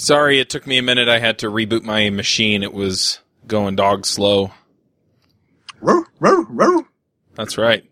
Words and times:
Sorry, 0.00 0.40
it 0.40 0.48
took 0.48 0.66
me 0.66 0.78
a 0.78 0.82
minute. 0.82 1.10
I 1.10 1.18
had 1.18 1.40
to 1.40 1.50
reboot 1.50 1.82
my 1.82 2.08
machine. 2.08 2.62
It 2.62 2.72
was 2.72 3.20
going 3.46 3.76
dog 3.76 4.06
slow. 4.06 4.50
Row, 5.82 6.04
row, 6.18 6.46
row. 6.48 6.86
That's 7.34 7.58
right. 7.58 7.84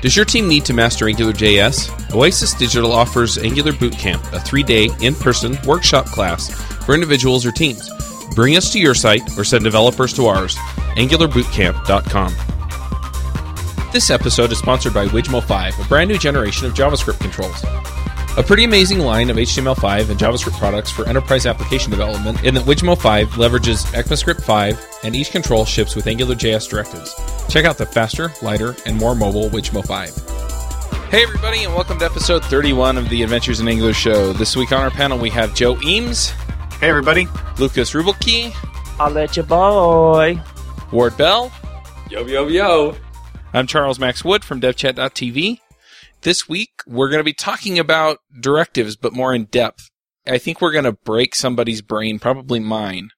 Does 0.00 0.16
your 0.16 0.24
team 0.24 0.48
need 0.48 0.64
to 0.64 0.72
master 0.72 1.04
AngularJS? 1.04 2.14
Oasis 2.14 2.54
Digital 2.54 2.90
offers 2.90 3.36
Angular 3.36 3.72
Bootcamp, 3.72 4.32
a 4.32 4.40
three 4.40 4.62
day 4.62 4.88
in 5.02 5.14
person 5.14 5.58
workshop 5.66 6.06
class 6.06 6.48
for 6.86 6.94
individuals 6.94 7.44
or 7.44 7.52
teams. 7.52 7.90
Bring 8.34 8.56
us 8.56 8.72
to 8.72 8.80
your 8.80 8.94
site 8.94 9.36
or 9.36 9.44
send 9.44 9.64
developers 9.64 10.14
to 10.14 10.24
ours. 10.24 10.56
AngularBootcamp.com. 10.96 12.53
This 13.94 14.10
episode 14.10 14.50
is 14.50 14.58
sponsored 14.58 14.92
by 14.92 15.06
Wijmo 15.06 15.40
5, 15.40 15.78
a 15.78 15.84
brand 15.84 16.10
new 16.10 16.18
generation 16.18 16.66
of 16.66 16.74
JavaScript 16.74 17.20
controls. 17.20 17.62
A 18.36 18.42
pretty 18.42 18.64
amazing 18.64 18.98
line 18.98 19.30
of 19.30 19.36
HTML5 19.36 20.10
and 20.10 20.18
JavaScript 20.18 20.58
products 20.58 20.90
for 20.90 21.08
enterprise 21.08 21.46
application 21.46 21.92
development 21.92 22.42
in 22.42 22.54
that 22.54 22.64
Wijmo 22.64 23.00
5 23.00 23.28
leverages 23.34 23.86
ECMAScript 23.94 24.42
5 24.42 24.84
and 25.04 25.14
each 25.14 25.30
control 25.30 25.64
ships 25.64 25.94
with 25.94 26.06
AngularJS 26.06 26.68
directives. 26.68 27.14
Check 27.48 27.66
out 27.66 27.78
the 27.78 27.86
faster, 27.86 28.32
lighter, 28.42 28.74
and 28.84 28.96
more 28.96 29.14
mobile 29.14 29.48
Wijmo 29.50 29.86
5. 29.86 31.10
Hey 31.12 31.22
everybody 31.22 31.62
and 31.62 31.72
welcome 31.72 32.00
to 32.00 32.04
episode 32.04 32.44
31 32.46 32.98
of 32.98 33.08
the 33.10 33.22
Adventures 33.22 33.60
in 33.60 33.68
Angular 33.68 33.92
show. 33.92 34.32
This 34.32 34.56
week 34.56 34.72
on 34.72 34.80
our 34.80 34.90
panel 34.90 35.18
we 35.18 35.30
have 35.30 35.54
Joe 35.54 35.80
Eames, 35.82 36.30
Hey, 36.80 36.88
everybody. 36.88 37.28
Lukas 37.60 37.92
Reubbelke, 37.92 38.52
I'll 38.98 39.12
let 39.12 39.36
you 39.36 39.44
boy. 39.44 40.40
Ward 40.90 41.16
Bell, 41.16 41.52
Yo, 42.10 42.26
yo, 42.26 42.48
yo. 42.48 42.96
I'm 43.54 43.66
Charles 43.66 43.98
Max 43.98 44.24
Wood 44.24 44.44
from 44.44 44.60
devchat.tv. 44.60 45.60
This 46.22 46.48
week, 46.48 46.70
we're 46.86 47.08
going 47.08 47.20
to 47.20 47.24
be 47.24 47.32
talking 47.32 47.78
about 47.78 48.18
directives, 48.38 48.96
but 48.96 49.14
more 49.14 49.34
in 49.34 49.44
depth. 49.44 49.90
I 50.26 50.38
think 50.38 50.60
we're 50.60 50.72
going 50.72 50.84
to 50.84 50.92
break 50.92 51.34
somebody's 51.34 51.80
brain, 51.80 52.18
probably 52.18 52.60
mine. 52.60 53.10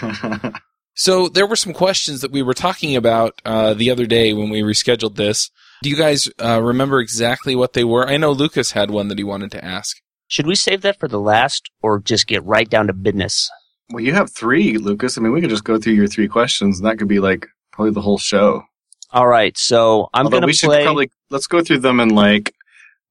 So 1.00 1.28
there 1.28 1.46
were 1.46 1.56
some 1.56 1.72
questions 1.72 2.20
that 2.20 2.30
we 2.30 2.42
were 2.42 2.52
talking 2.52 2.94
about 2.94 3.40
uh, 3.46 3.72
the 3.72 3.90
other 3.90 4.04
day 4.04 4.34
when 4.34 4.50
we 4.50 4.60
rescheduled 4.60 5.16
this. 5.16 5.50
Do 5.82 5.88
you 5.88 5.96
guys 5.96 6.28
uh, 6.38 6.60
remember 6.62 7.00
exactly 7.00 7.56
what 7.56 7.72
they 7.72 7.84
were? 7.84 8.06
I 8.06 8.18
know 8.18 8.32
Lukas 8.32 8.72
had 8.72 8.90
one 8.90 9.08
that 9.08 9.16
he 9.16 9.24
wanted 9.24 9.50
to 9.52 9.64
ask. 9.64 9.96
Should 10.28 10.46
we 10.46 10.54
save 10.54 10.82
that 10.82 11.00
for 11.00 11.08
the 11.08 11.18
last 11.18 11.70
or 11.80 12.00
just 12.00 12.26
get 12.26 12.44
right 12.44 12.68
down 12.68 12.86
to 12.88 12.92
business? 12.92 13.48
well, 13.90 14.04
you 14.04 14.12
have 14.12 14.30
three, 14.30 14.76
Lukas. 14.76 15.16
I 15.16 15.22
mean, 15.22 15.32
we 15.32 15.40
could 15.40 15.48
just 15.48 15.64
go 15.64 15.78
through 15.78 15.94
your 15.94 16.06
three 16.06 16.28
questions, 16.28 16.78
and 16.78 16.86
that 16.86 16.98
could 16.98 17.08
be 17.08 17.18
like 17.18 17.46
probably 17.72 17.92
the 17.92 18.02
whole 18.02 18.18
show. 18.18 18.64
All 19.12 19.26
right, 19.26 19.56
so 19.58 20.08
I'm 20.14 20.28
going 20.28 20.44
we 20.44 20.52
to 20.52 20.58
should 20.58 20.68
play. 20.68 20.84
probably 20.84 21.10
let's 21.30 21.46
go 21.46 21.62
through 21.62 21.78
them 21.78 21.98
in 22.00 22.10
like 22.10 22.54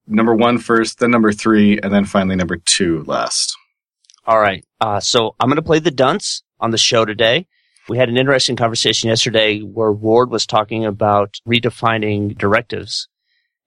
number 0.06 0.34
one 0.34 0.58
first, 0.58 0.98
then 0.98 1.10
number 1.10 1.32
three, 1.32 1.78
and 1.78 1.92
then 1.92 2.04
finally 2.04 2.36
number 2.36 2.56
two 2.56 3.04
last. 3.04 3.56
All 4.26 4.38
right, 4.38 4.64
uh, 4.80 5.00
so 5.00 5.34
I'm 5.38 5.48
going 5.48 5.56
to 5.56 5.62
play 5.62 5.78
the 5.78 5.90
dunce 5.90 6.42
on 6.58 6.70
the 6.70 6.78
show 6.78 7.04
today. 7.04 7.46
We 7.88 7.98
had 7.98 8.08
an 8.08 8.16
interesting 8.16 8.56
conversation 8.56 9.08
yesterday 9.08 9.60
where 9.60 9.92
Ward 9.92 10.30
was 10.30 10.46
talking 10.46 10.84
about 10.84 11.38
redefining 11.46 12.36
directives. 12.38 13.08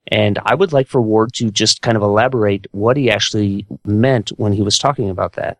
And 0.08 0.38
I 0.44 0.54
would 0.54 0.72
like 0.72 0.88
for 0.88 1.00
Ward 1.00 1.32
to 1.34 1.50
just 1.50 1.82
kind 1.82 1.96
of 1.96 2.02
elaborate 2.02 2.66
what 2.72 2.96
he 2.96 3.10
actually 3.10 3.66
meant 3.84 4.30
when 4.30 4.52
he 4.52 4.62
was 4.62 4.78
talking 4.78 5.10
about 5.10 5.34
that. 5.34 5.58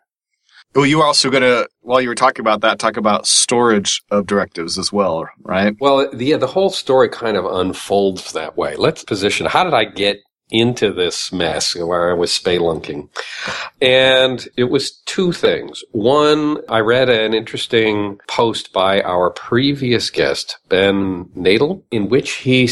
Well, 0.74 0.86
you 0.86 0.98
were 0.98 1.06
also 1.06 1.30
gonna 1.30 1.66
while 1.82 2.00
you 2.00 2.08
were 2.08 2.14
talking 2.14 2.40
about 2.40 2.62
that, 2.62 2.78
talk 2.78 2.96
about 2.96 3.26
storage 3.26 4.02
of 4.10 4.26
directives 4.26 4.78
as 4.78 4.92
well, 4.92 5.28
right? 5.42 5.76
Well, 5.80 6.10
the, 6.10 6.24
yeah, 6.24 6.36
the 6.36 6.46
whole 6.46 6.70
story 6.70 7.08
kind 7.08 7.36
of 7.36 7.44
unfolds 7.44 8.32
that 8.32 8.56
way. 8.56 8.74
Let's 8.76 9.04
position. 9.04 9.46
How 9.46 9.62
did 9.64 9.74
I 9.74 9.84
get 9.84 10.18
into 10.54 10.92
this 10.92 11.32
mess 11.32 11.74
where 11.74 12.12
I 12.12 12.14
was 12.14 12.30
spelunking? 12.30 13.08
And 13.82 14.46
it 14.56 14.64
was 14.64 14.92
two 15.04 15.32
things. 15.32 15.82
One, 15.90 16.58
I 16.68 16.78
read 16.78 17.10
an 17.10 17.34
interesting 17.34 18.20
post 18.28 18.72
by 18.72 19.02
our 19.02 19.30
previous 19.30 20.10
guest, 20.10 20.58
Ben 20.68 21.24
Nadel, 21.36 21.82
in 21.90 22.08
which 22.08 22.34
he 22.34 22.66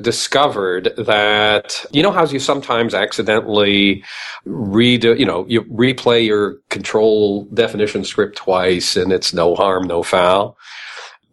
discovered 0.00 0.90
that, 0.96 1.84
you 1.92 2.02
know 2.02 2.12
how 2.12 2.24
you 2.24 2.38
sometimes 2.38 2.94
accidentally 2.94 4.02
read, 4.46 5.04
you 5.04 5.26
know, 5.26 5.44
you 5.48 5.64
replay 5.64 6.24
your 6.24 6.54
control 6.70 7.44
definition 7.52 8.04
script 8.04 8.38
twice 8.38 8.96
and 8.96 9.12
it's 9.12 9.34
no 9.34 9.54
harm, 9.54 9.86
no 9.86 10.02
foul 10.02 10.56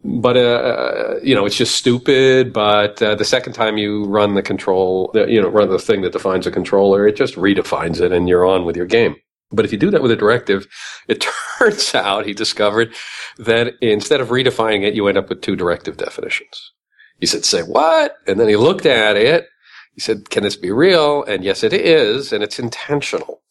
but 0.06 0.36
uh, 0.36 1.16
you 1.22 1.34
know 1.34 1.46
it's 1.46 1.56
just 1.56 1.76
stupid. 1.76 2.52
But 2.52 3.02
uh, 3.02 3.14
the 3.14 3.24
second 3.24 3.52
time 3.54 3.76
you 3.76 4.04
run 4.06 4.34
the 4.34 4.42
control, 4.42 5.10
you 5.14 5.40
know, 5.40 5.48
run 5.48 5.68
the 5.68 5.78
thing 5.78 6.02
that 6.02 6.12
defines 6.12 6.46
a 6.46 6.50
controller, 6.50 7.06
it 7.06 7.16
just 7.16 7.34
redefines 7.34 8.00
it, 8.00 8.12
and 8.12 8.28
you're 8.28 8.46
on 8.46 8.64
with 8.64 8.76
your 8.76 8.86
game. 8.86 9.16
But 9.50 9.64
if 9.64 9.72
you 9.72 9.78
do 9.78 9.90
that 9.90 10.02
with 10.02 10.10
a 10.10 10.16
directive, 10.16 10.66
it 11.08 11.24
turns 11.58 11.94
out 11.94 12.26
he 12.26 12.32
discovered 12.32 12.94
that 13.38 13.74
instead 13.80 14.20
of 14.20 14.28
redefining 14.28 14.84
it, 14.84 14.94
you 14.94 15.08
end 15.08 15.18
up 15.18 15.28
with 15.28 15.42
two 15.42 15.56
directive 15.56 15.96
definitions. 15.96 16.72
He 17.18 17.26
said, 17.26 17.44
"Say 17.44 17.62
what?" 17.62 18.16
And 18.26 18.38
then 18.38 18.48
he 18.48 18.56
looked 18.56 18.86
at 18.86 19.16
it. 19.16 19.46
He 19.94 20.00
said, 20.00 20.30
"Can 20.30 20.44
this 20.44 20.56
be 20.56 20.70
real?" 20.70 21.24
And 21.24 21.42
yes, 21.42 21.64
it 21.64 21.72
is, 21.72 22.32
and 22.32 22.44
it's 22.44 22.58
intentional. 22.58 23.42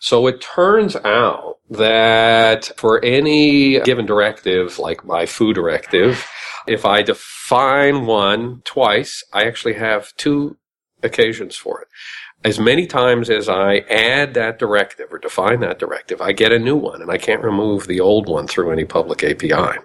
So 0.00 0.26
it 0.26 0.40
turns 0.40 0.96
out 0.96 1.58
that 1.70 2.72
for 2.76 3.04
any 3.04 3.78
given 3.80 4.06
directive, 4.06 4.78
like 4.78 5.04
my 5.04 5.26
foo 5.26 5.52
directive, 5.52 6.26
if 6.66 6.84
I 6.84 7.02
define 7.02 8.06
one 8.06 8.62
twice, 8.64 9.22
I 9.32 9.44
actually 9.44 9.74
have 9.74 10.14
two 10.16 10.56
occasions 11.02 11.54
for 11.54 11.82
it. 11.82 11.88
As 12.42 12.58
many 12.58 12.86
times 12.86 13.28
as 13.28 13.50
I 13.50 13.80
add 13.90 14.32
that 14.34 14.58
directive 14.58 15.12
or 15.12 15.18
define 15.18 15.60
that 15.60 15.78
directive, 15.78 16.22
I 16.22 16.32
get 16.32 16.52
a 16.52 16.58
new 16.58 16.76
one 16.76 17.02
and 17.02 17.10
I 17.10 17.18
can't 17.18 17.42
remove 17.44 17.86
the 17.86 18.00
old 18.00 18.26
one 18.26 18.46
through 18.48 18.72
any 18.72 18.86
public 18.86 19.22
API. 19.22 19.78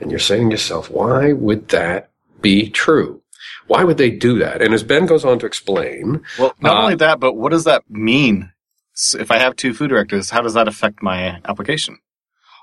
And 0.00 0.10
you're 0.10 0.20
saying 0.20 0.50
to 0.50 0.54
yourself, 0.54 0.88
why 0.90 1.32
would 1.32 1.68
that 1.68 2.10
be 2.40 2.70
true? 2.70 3.20
Why 3.66 3.82
would 3.82 3.98
they 3.98 4.10
do 4.10 4.38
that? 4.38 4.62
And 4.62 4.72
as 4.72 4.84
Ben 4.84 5.06
goes 5.06 5.24
on 5.24 5.40
to 5.40 5.46
explain, 5.46 6.22
Well, 6.38 6.54
not 6.60 6.76
Uh, 6.76 6.82
only 6.82 6.94
that, 6.96 7.18
but 7.18 7.34
what 7.34 7.50
does 7.50 7.64
that 7.64 7.82
mean? 7.90 8.52
If 9.18 9.30
I 9.30 9.38
have 9.38 9.56
two 9.56 9.72
foo 9.74 9.88
directives, 9.88 10.30
how 10.30 10.42
does 10.42 10.54
that 10.54 10.68
affect 10.68 11.02
my 11.02 11.40
application? 11.44 11.98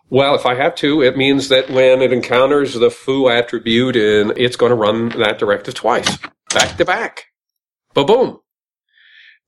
Well, 0.09 0.35
if 0.35 0.45
I 0.45 0.55
have 0.55 0.75
to, 0.75 1.01
it 1.01 1.17
means 1.17 1.49
that 1.49 1.69
when 1.69 2.01
it 2.01 2.13
encounters 2.13 2.75
the 2.75 2.89
foo 2.89 3.29
attribute, 3.29 3.95
in, 3.95 4.33
it's 4.37 4.55
going 4.55 4.69
to 4.69 4.75
run 4.75 5.09
that 5.09 5.37
directive 5.37 5.73
twice, 5.73 6.17
back 6.53 6.77
to 6.77 6.85
back. 6.85 7.25
Ba 7.93 8.05
boom. 8.05 8.39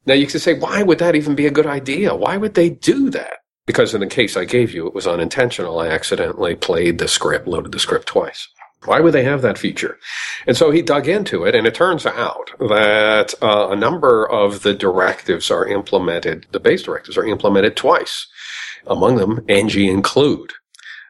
Now 0.06 0.16
you 0.16 0.28
can 0.28 0.40
say, 0.40 0.56
why 0.56 0.84
would 0.84 1.00
that 1.00 1.16
even 1.16 1.36
be 1.36 1.46
a 1.46 1.52
good 1.52 1.68
idea? 1.68 2.16
Why 2.16 2.36
would 2.38 2.56
they 2.56 2.70
do 2.70 3.10
that? 3.12 3.38
Because 3.68 3.94
in 3.94 4.02
the 4.02 4.08
case 4.08 4.36
I 4.36 4.46
gave 4.46 4.74
you, 4.74 4.88
it 4.88 4.96
was 4.96 5.06
unintentional. 5.06 5.80
I 5.80 5.88
accidentally 5.88 6.56
played 6.56 6.98
the 6.98 7.08
script, 7.08 7.48
loaded 7.48 7.72
the 7.72 7.80
script 7.80 8.08
twice. 8.08 8.48
Why 8.86 9.02
would 9.02 9.14
they 9.14 9.24
have 9.24 9.42
that 9.42 9.58
feature? 9.58 10.00
And 10.48 10.56
so 10.56 10.72
he 10.72 10.82
dug 10.82 11.08
into 11.08 11.44
it, 11.44 11.54
and 11.54 11.68
it 11.68 11.76
turns 11.76 12.06
out 12.06 12.52
that 12.60 13.34
uh, 13.42 13.70
a 13.72 13.76
number 13.76 14.30
of 14.30 14.64
the 14.64 14.74
directives 14.74 15.52
are 15.52 15.68
implemented, 15.68 16.48
the 16.52 16.60
base 16.60 16.84
directives 16.84 17.18
are 17.18 17.26
implemented 17.26 17.76
twice. 17.76 18.28
Among 18.88 19.18
them, 19.18 19.44
ng 19.50 19.70
include, 19.70 20.54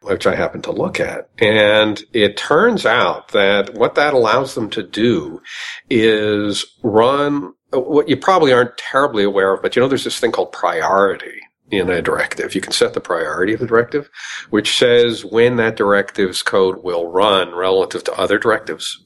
which 0.02 0.26
I 0.26 0.34
happen 0.34 0.64
to 0.64 0.72
look 0.72 1.00
at. 1.00 1.30
And 1.38 2.04
it 2.12 2.38
turns 2.38 2.86
out 2.86 3.30
that 3.30 3.76
what 3.76 3.94
that 3.96 4.16
allows 4.16 4.56
them 4.56 4.72
to 4.72 4.82
do 4.82 5.42
is 5.90 6.66
run 6.82 7.54
what 7.72 8.10
you 8.10 8.18
probably 8.18 8.52
aren't 8.52 8.78
terribly 8.78 9.24
aware 9.24 9.54
of, 9.54 9.62
but 9.62 9.76
you 9.76 9.82
know, 9.82 9.88
there's 9.88 10.04
this 10.04 10.20
thing 10.20 10.32
called 10.32 10.52
priority 10.52 11.40
in 11.72 11.90
a 11.90 12.02
directive. 12.02 12.56
You 12.56 12.62
can 12.62 12.72
set 12.72 12.94
the 12.94 13.02
priority 13.02 13.54
of 13.54 13.60
the 13.60 13.68
directive, 13.68 14.10
which 14.50 14.78
says 14.78 15.24
when 15.24 15.58
that 15.58 15.76
directive's 15.76 16.42
code 16.42 16.84
will 16.84 17.12
run 17.12 17.54
relative 17.54 18.04
to 18.06 18.14
other 18.14 18.38
directives. 18.38 19.04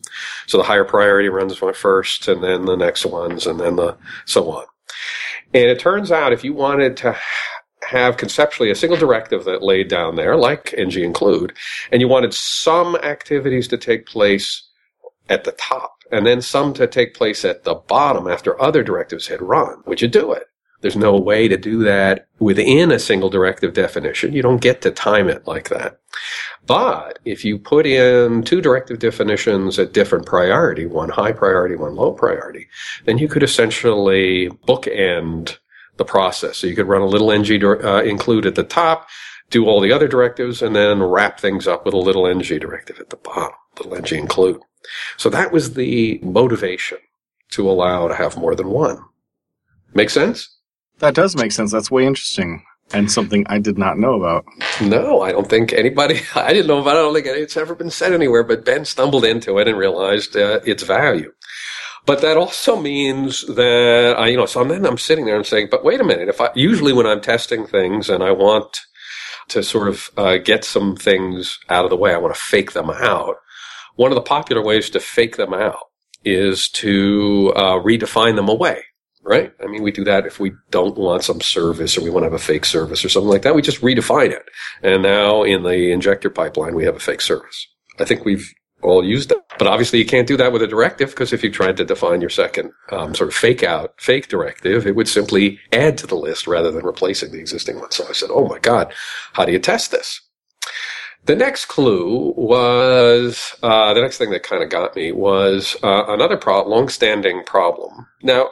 So 0.47 0.57
the 0.57 0.63
higher 0.63 0.85
priority 0.85 1.29
runs 1.29 1.57
first 1.57 2.28
and 2.28 2.44
then 2.44 2.66
the 2.66 2.78
next 2.78 3.06
ones 3.06 3.48
and 3.48 3.60
then 3.60 3.75
the 3.75 3.98
so 4.25 4.50
on. 4.51 4.65
And 5.54 5.65
it 5.65 5.80
turns 5.80 6.12
out 6.12 6.33
if 6.33 6.44
you 6.44 6.54
wanted 6.54 6.98
to 6.98 7.18
have 7.88 8.18
conceptually 8.18 8.71
a 8.71 8.75
single 8.75 8.98
directive 8.98 9.44
that 9.45 9.62
laid 9.62 9.88
down 9.88 10.15
there, 10.15 10.36
like 10.36 10.74
ng 10.77 10.92
include, 10.92 11.54
and 11.92 12.01
you 12.01 12.07
wanted 12.07 12.33
some 12.33 12.95
activities 12.98 13.68
to 13.68 13.77
take 13.77 14.06
place 14.06 14.68
at 15.30 15.44
the 15.44 15.51
top 15.54 15.94
and 16.12 16.25
then 16.25 16.42
some 16.42 16.74
to 16.74 16.88
take 16.88 17.13
place 17.13 17.44
at 17.44 17.63
the 17.63 17.75
bottom 17.75 18.27
after 18.27 18.60
other 18.62 18.83
directives 18.83 19.27
had 19.27 19.42
run, 19.42 19.81
would 19.86 20.01
you 20.01 20.07
do 20.07 20.31
it? 20.31 20.44
There's 20.83 20.97
no 20.97 21.15
way 21.15 21.47
to 21.47 21.56
do 21.56 21.81
that 21.85 22.27
within 22.39 22.91
a 22.91 23.00
single 23.00 23.30
directive 23.30 23.74
definition. 23.74 24.33
You 24.33 24.41
don't 24.41 24.62
get 24.62 24.81
to 24.81 24.91
time 24.91 25.30
it 25.30 25.47
like 25.47 25.69
that. 25.69 26.01
But 26.68 27.19
if 27.24 27.45
you 27.45 27.57
put 27.57 27.88
in 27.88 28.44
two 28.44 28.59
directive 28.59 29.00
definitions 29.00 29.80
at 29.80 29.94
different 29.94 30.25
priority, 30.25 30.85
one 30.85 31.07
high 31.07 31.31
priority, 31.31 31.77
one 31.77 31.95
low 31.95 32.12
priority, 32.12 32.68
then 33.06 33.18
you 33.18 33.30
could 33.30 33.44
essentially 33.44 34.50
bookend 34.68 35.57
the 35.95 36.03
process. 36.03 36.57
So 36.57 36.68
you 36.68 36.75
could 36.75 36.89
run 36.89 37.01
a 37.01 37.06
little 37.06 37.31
ng 37.31 37.63
uh, 37.63 38.01
include 38.01 38.45
at 38.45 38.56
the 38.56 38.63
top, 38.63 39.07
do 39.51 39.65
all 39.65 39.79
the 39.79 39.94
other 39.94 40.09
directives, 40.09 40.62
and 40.62 40.75
then 40.75 41.01
wrap 41.01 41.39
things 41.39 41.65
up 41.65 41.86
with 41.86 41.94
a 41.94 41.97
little 41.97 42.27
ng 42.27 42.39
directive 42.39 43.00
at 43.00 43.09
the 43.09 43.15
bottom, 43.15 43.56
little 43.77 43.95
ng 43.95 44.19
include. 44.19 44.59
So 45.15 45.29
that 45.29 45.53
was 45.53 45.75
the 45.75 46.19
motivation 46.21 46.97
to 47.51 47.69
allow 47.69 48.09
to 48.09 48.15
have 48.15 48.36
more 48.36 48.53
than 48.53 48.68
one. 48.68 49.00
Make 49.94 50.09
sense? 50.09 50.50
That 51.00 51.16
does 51.16 51.36
make 51.36 51.51
sense. 51.51 51.72
That's 51.72 51.92
way 51.92 52.06
interesting 52.06 52.63
and 52.94 53.12
something 53.12 53.45
I 53.48 53.60
did 53.60 53.78
not 53.78 53.98
know 53.98 54.13
about. 54.13 54.45
No, 54.81 55.22
I 55.22 55.31
don't 55.31 55.50
think 55.50 55.74
anybody, 55.74 56.22
I 56.36 56.54
didn't 56.54 56.68
know 56.68 56.80
about 56.80 56.95
it. 56.95 57.00
I 57.00 57.01
don't 57.01 57.13
think 57.13 57.28
it's 57.28 57.57
ever 57.57 57.75
been 57.75 57.90
said 57.90 58.13
anywhere, 58.13 58.44
but 58.44 58.66
Ben 58.66 58.86
stumbled 58.86 59.25
into 59.25 59.57
it 59.57 59.68
and 59.68 59.78
realized 59.78 60.36
uh, 60.36 60.60
its 60.66 60.84
value. 60.84 61.31
But 62.06 62.22
that 62.22 62.36
also 62.36 62.80
means 62.80 63.45
that 63.48 64.16
I, 64.18 64.28
you 64.28 64.38
know, 64.38 64.45
so 64.45 64.63
then 64.63 64.86
I'm 64.86 64.98
sitting 64.98 65.25
there 65.25 65.38
and 65.38 65.45
saying, 65.45 65.69
but 65.72 65.86
wait 65.86 66.01
a 66.01 66.04
minute. 66.04 66.28
If 66.28 66.42
I, 66.42 66.50
usually 66.54 66.92
when 66.92 67.07
I'm 67.07 67.22
testing 67.22 67.66
things 67.66 68.10
and 68.10 68.22
I 68.22 68.31
want 68.31 68.81
to 69.50 69.63
sort 69.63 69.88
of 69.88 70.10
uh, 70.18 70.38
get 70.38 70.66
some 70.66 70.98
things 70.98 71.60
out 71.69 71.86
of 71.86 71.89
the 71.89 71.98
way, 71.98 72.13
I 72.13 72.18
want 72.18 72.36
to 72.36 72.39
fake 72.39 72.74
them 72.74 72.89
out. 72.89 73.38
One 73.96 74.12
of 74.12 74.16
the 74.16 74.22
popular 74.22 74.62
ways 74.62 74.89
to 74.92 75.00
fake 75.00 75.38
them 75.38 75.54
out 75.54 75.80
is 76.25 76.68
to 76.69 77.54
uh, 77.56 77.80
redefine 77.80 78.36
them 78.36 78.50
away 78.50 78.84
right? 79.24 79.54
I 79.64 79.68
mean, 79.68 79.84
we 79.84 79.92
do 79.92 80.04
that 80.04 80.25
if 80.25 80.40
we 80.40 80.52
don't 80.70 80.98
want 80.98 81.24
some 81.24 81.42
service 81.42 81.98
or 81.98 82.02
we 82.04 82.10
want 82.10 82.24
to 82.24 82.28
have 82.28 82.34
a 82.34 82.40
fake 82.40 82.66
service 82.66 83.04
or 83.04 83.10
something 83.10 83.30
like 83.30 83.42
that. 83.44 83.56
We 83.56 83.62
just 83.62 83.81
redefine 83.81 84.31
it. 84.31 84.44
And 84.81 85.04
now 85.04 85.44
in 85.44 85.64
the 85.64 85.92
injector 85.92 86.30
pipeline, 86.30 86.75
we 86.75 86.86
have 86.86 86.96
a 86.96 87.00
fake 87.00 87.22
service. 87.22 87.68
I 88.00 88.06
think 88.06 88.25
we've 88.25 88.54
all 88.81 89.04
used 89.04 89.31
it. 89.31 89.38
But 89.58 89.68
obviously 89.68 90.00
you 90.00 90.06
can't 90.06 90.28
do 90.28 90.38
that 90.38 90.52
with 90.52 90.62
a 90.62 90.68
directive 90.68 91.12
because 91.12 91.31
if 91.31 91.44
you 91.44 91.52
tried 91.52 91.78
to 91.78 91.86
define 91.86 92.22
your 92.22 92.30
second 92.30 92.72
um, 92.92 93.16
sort 93.16 93.30
of 93.30 93.36
fake 93.36 93.64
out, 93.64 93.94
fake 94.00 94.28
directive, 94.28 94.86
it 94.86 94.96
would 94.96 95.08
simply 95.08 95.60
add 95.72 95.98
to 96.00 96.08
the 96.08 96.16
list 96.16 96.48
rather 96.48 96.72
than 96.72 96.86
replacing 96.86 97.31
the 97.31 97.40
existing 97.40 97.80
one. 97.80 97.92
So 97.92 98.06
I 98.08 98.14
said, 98.14 98.30
oh 98.31 98.48
my 98.48 98.60
God, 98.60 98.94
how 99.34 99.46
do 99.46 99.52
you 99.52 99.60
test 99.60 99.92
this? 99.92 100.22
The 101.25 101.36
next 101.38 101.66
clue 101.66 102.34
was 102.36 103.56
uh, 103.64 103.94
the 103.94 104.02
next 104.02 104.18
thing 104.18 104.31
that 104.31 104.44
kind 104.44 104.62
of 104.62 104.70
got 104.70 104.96
me 104.96 105.14
was 105.14 105.78
uh, 105.81 106.04
another 106.08 106.36
pro- 106.36 106.68
long-standing 106.68 107.44
problem. 107.46 108.08
Now, 108.22 108.50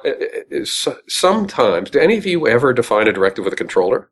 sometimes, 1.08 1.90
do 1.90 2.00
any 2.00 2.18
of 2.18 2.26
you 2.26 2.48
ever 2.48 2.72
define 2.72 3.10
a 3.10 3.14
directive 3.14 3.44
with 3.44 3.54
a 3.54 3.58
controller? 3.58 4.10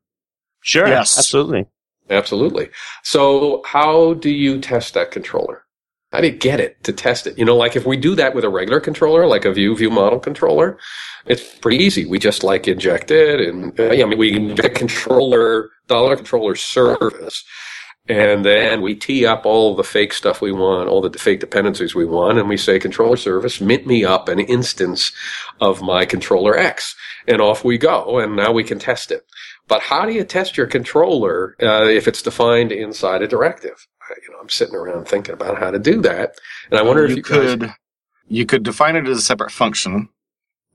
Sure. 0.60 0.88
Yes. 0.88 1.18
Absolutely. 1.18 1.68
Absolutely. 2.10 2.70
So, 3.04 3.62
how 3.66 4.16
do 4.16 4.30
you 4.30 4.60
test 4.60 4.94
that 4.94 5.12
controller? 5.12 5.64
How 6.12 6.20
do 6.20 6.28
you 6.28 6.34
get 6.34 6.60
it 6.60 6.84
to 6.84 6.92
test 6.92 7.28
it? 7.28 7.38
You 7.38 7.46
know, 7.46 7.56
like 7.56 7.76
if 7.76 7.86
we 7.86 7.96
do 7.96 8.16
that 8.16 8.34
with 8.34 8.44
a 8.44 8.50
regular 8.50 8.82
controller, 8.82 9.28
like 9.28 9.46
a 9.46 9.54
view 9.54 9.76
view 9.78 9.92
model 9.92 10.20
controller, 10.20 10.80
it's 11.28 11.56
pretty 11.60 11.78
easy. 11.78 12.06
We 12.06 12.18
just 12.18 12.44
like 12.44 12.68
inject 12.68 13.12
it 13.12 13.40
and, 13.40 13.80
uh, 13.80 13.90
I 13.90 14.04
mean, 14.06 14.18
we 14.18 14.34
inject 14.36 14.76
controller, 14.76 15.70
dollar 15.88 16.16
controller 16.16 16.56
service 16.56 17.46
and 18.10 18.44
then 18.44 18.82
we 18.82 18.96
tee 18.96 19.26
up 19.26 19.46
all 19.46 19.76
the 19.76 19.84
fake 19.84 20.14
stuff 20.14 20.42
we 20.42 20.52
want, 20.52 20.90
all 20.90 21.00
the 21.00 21.18
fake 21.18 21.40
dependencies 21.40 21.94
we 21.94 22.06
want, 22.06 22.40
and 22.40 22.50
we 22.50 22.58
say 22.58 22.80
controller 22.80 23.16
service, 23.16 23.62
mint 23.62 23.86
me 23.86 24.04
up 24.04 24.28
an 24.28 24.40
instance 24.40 25.12
of 25.62 25.82
my 25.82 26.06
controller 26.06 26.58
X. 26.58 26.96
And 27.28 27.42
off 27.42 27.64
we 27.64 27.78
go, 27.78 28.18
and 28.18 28.36
now 28.36 28.52
we 28.52 28.64
can 28.64 28.80
test 28.80 29.12
it. 29.12 29.22
But 29.68 29.82
how 29.82 30.06
do 30.06 30.14
you 30.14 30.24
test 30.24 30.58
your 30.58 30.66
controller 30.66 31.56
uh, 31.62 31.84
if 31.84 32.08
it's 32.08 32.24
defined 32.24 32.72
inside 32.72 33.22
a 33.22 33.28
directive? 33.28 33.86
You 34.10 34.34
know, 34.34 34.40
I'm 34.42 34.50
sitting 34.50 34.74
around 34.74 35.08
thinking 35.08 35.34
about 35.34 35.60
how 35.60 35.70
to 35.70 35.78
do 35.78 36.02
that, 36.02 36.40
and 36.72 36.80
I 36.80 36.82
wonder 36.82 37.06
if 37.06 37.16
you 37.16 37.22
could 37.22 37.60
guys... 37.60 37.72
you 38.28 38.48
could 38.48 38.64
define 38.64 38.96
it 38.96 39.08
as 39.08 39.20
a 39.20 39.22
separate 39.22 39.52
function, 39.52 40.10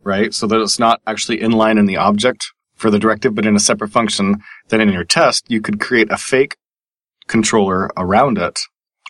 right? 0.04 0.32
So 0.32 0.46
that 0.46 0.60
it's 0.60 0.78
not 0.78 1.00
actually 1.08 1.38
inline 1.38 1.80
in 1.80 1.86
the 1.86 1.96
object 1.96 2.52
for 2.76 2.90
the 2.92 3.00
directive, 3.00 3.34
but 3.34 3.46
in 3.46 3.56
a 3.56 3.60
separate 3.60 3.90
function. 3.90 4.40
Then 4.68 4.80
in 4.80 4.90
your 4.90 5.02
test, 5.02 5.50
you 5.50 5.60
could 5.60 5.80
create 5.80 6.12
a 6.12 6.16
fake 6.16 6.56
controller 7.28 7.90
around 7.96 8.38
it 8.38 8.58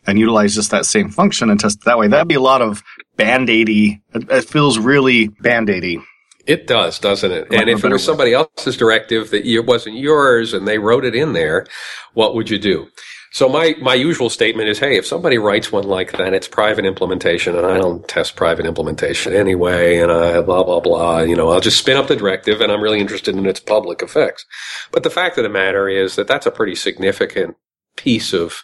and 0.06 0.18
utilize 0.18 0.54
just 0.54 0.70
that 0.70 0.86
same 0.86 1.10
function 1.10 1.50
and 1.50 1.58
test 1.58 1.78
it 1.78 1.84
that 1.84 1.98
way. 1.98 2.08
That'd 2.08 2.28
be 2.28 2.34
a 2.34 2.40
lot 2.40 2.62
of 2.62 2.82
band-aidy. 3.16 4.00
It, 4.14 4.30
it 4.30 4.44
feels 4.44 4.78
really 4.78 5.28
band-aidy. 5.28 6.02
It 6.46 6.66
does, 6.66 6.98
doesn't 6.98 7.32
it? 7.32 7.50
Like 7.50 7.60
and 7.60 7.70
if 7.70 7.84
it 7.84 7.90
was 7.90 8.04
somebody 8.04 8.34
else's 8.34 8.76
directive 8.76 9.30
that 9.30 9.46
it 9.46 9.60
wasn't 9.60 9.96
yours 9.96 10.52
and 10.52 10.68
they 10.68 10.78
wrote 10.78 11.04
it 11.04 11.14
in 11.14 11.32
there, 11.32 11.66
what 12.12 12.34
would 12.34 12.50
you 12.50 12.58
do? 12.58 12.88
So 13.32 13.48
my, 13.48 13.74
my 13.80 13.94
usual 13.94 14.30
statement 14.30 14.68
is, 14.68 14.78
hey, 14.78 14.96
if 14.96 15.06
somebody 15.06 15.38
writes 15.38 15.72
one 15.72 15.82
like 15.84 16.12
that, 16.12 16.34
it's 16.34 16.46
private 16.46 16.84
implementation 16.84 17.56
and 17.56 17.66
I 17.66 17.78
don't 17.78 18.06
test 18.06 18.36
private 18.36 18.64
implementation 18.64 19.32
anyway 19.32 19.98
and 19.98 20.12
I 20.12 20.40
blah, 20.42 20.62
blah, 20.62 20.78
blah. 20.80 21.20
You 21.20 21.34
know, 21.34 21.50
I'll 21.50 21.60
just 21.60 21.78
spin 21.78 21.96
up 21.96 22.06
the 22.06 22.14
directive 22.14 22.60
and 22.60 22.70
I'm 22.70 22.80
really 22.80 23.00
interested 23.00 23.34
in 23.34 23.46
its 23.46 23.58
public 23.58 24.02
effects. 24.02 24.44
But 24.92 25.02
the 25.02 25.10
fact 25.10 25.36
of 25.36 25.42
the 25.42 25.50
matter 25.50 25.88
is 25.88 26.14
that 26.14 26.28
that's 26.28 26.46
a 26.46 26.52
pretty 26.52 26.76
significant 26.76 27.56
piece 27.96 28.32
of 28.32 28.62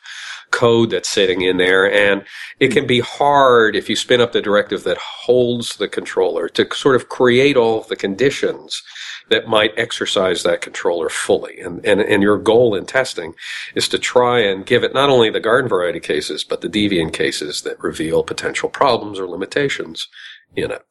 code 0.51 0.91
that's 0.91 1.09
sitting 1.09 1.43
in 1.43 1.57
there. 1.57 1.91
And 1.91 2.25
it 2.59 2.69
can 2.69 2.87
be 2.87 3.01
hard 3.01 3.77
if 3.77 3.89
you 3.89 3.97
spin 3.97 4.21
up 4.21 4.33
the 4.33 4.43
directive 4.43 4.85
that 4.85 4.99
holds 4.99 5.77
the 5.77 5.89
controller 5.89 6.49
to 6.51 6.67
sort 6.75 6.97
of 6.97 7.09
create 7.09 7.57
all 7.57 7.81
of 7.81 7.89
the 7.89 7.97
conditions 7.97 8.83
that 9.29 9.47
might 9.47 9.73
exercise 9.77 10.43
that 10.43 10.61
controller 10.61 11.09
fully. 11.09 11.61
And, 11.61 11.85
and, 11.87 12.01
and 12.01 12.23
your 12.23 12.37
goal 12.37 12.75
in 12.75 12.85
testing 12.85 13.35
is 13.75 13.89
to 13.89 13.99
try 13.99 14.41
and 14.41 14.67
give 14.67 14.83
it 14.83 14.93
not 14.93 15.09
only 15.09 15.31
the 15.31 15.41
garden 15.41 15.69
variety 15.69 16.01
cases, 16.01 16.43
but 16.43 16.61
the 16.61 16.69
deviant 16.69 17.13
cases 17.13 17.63
that 17.63 17.83
reveal 17.83 18.25
potential 18.25 18.69
problems 18.69 19.21
or 19.21 19.29
limitations 19.29 20.09
in 20.57 20.73
it. 20.73 20.83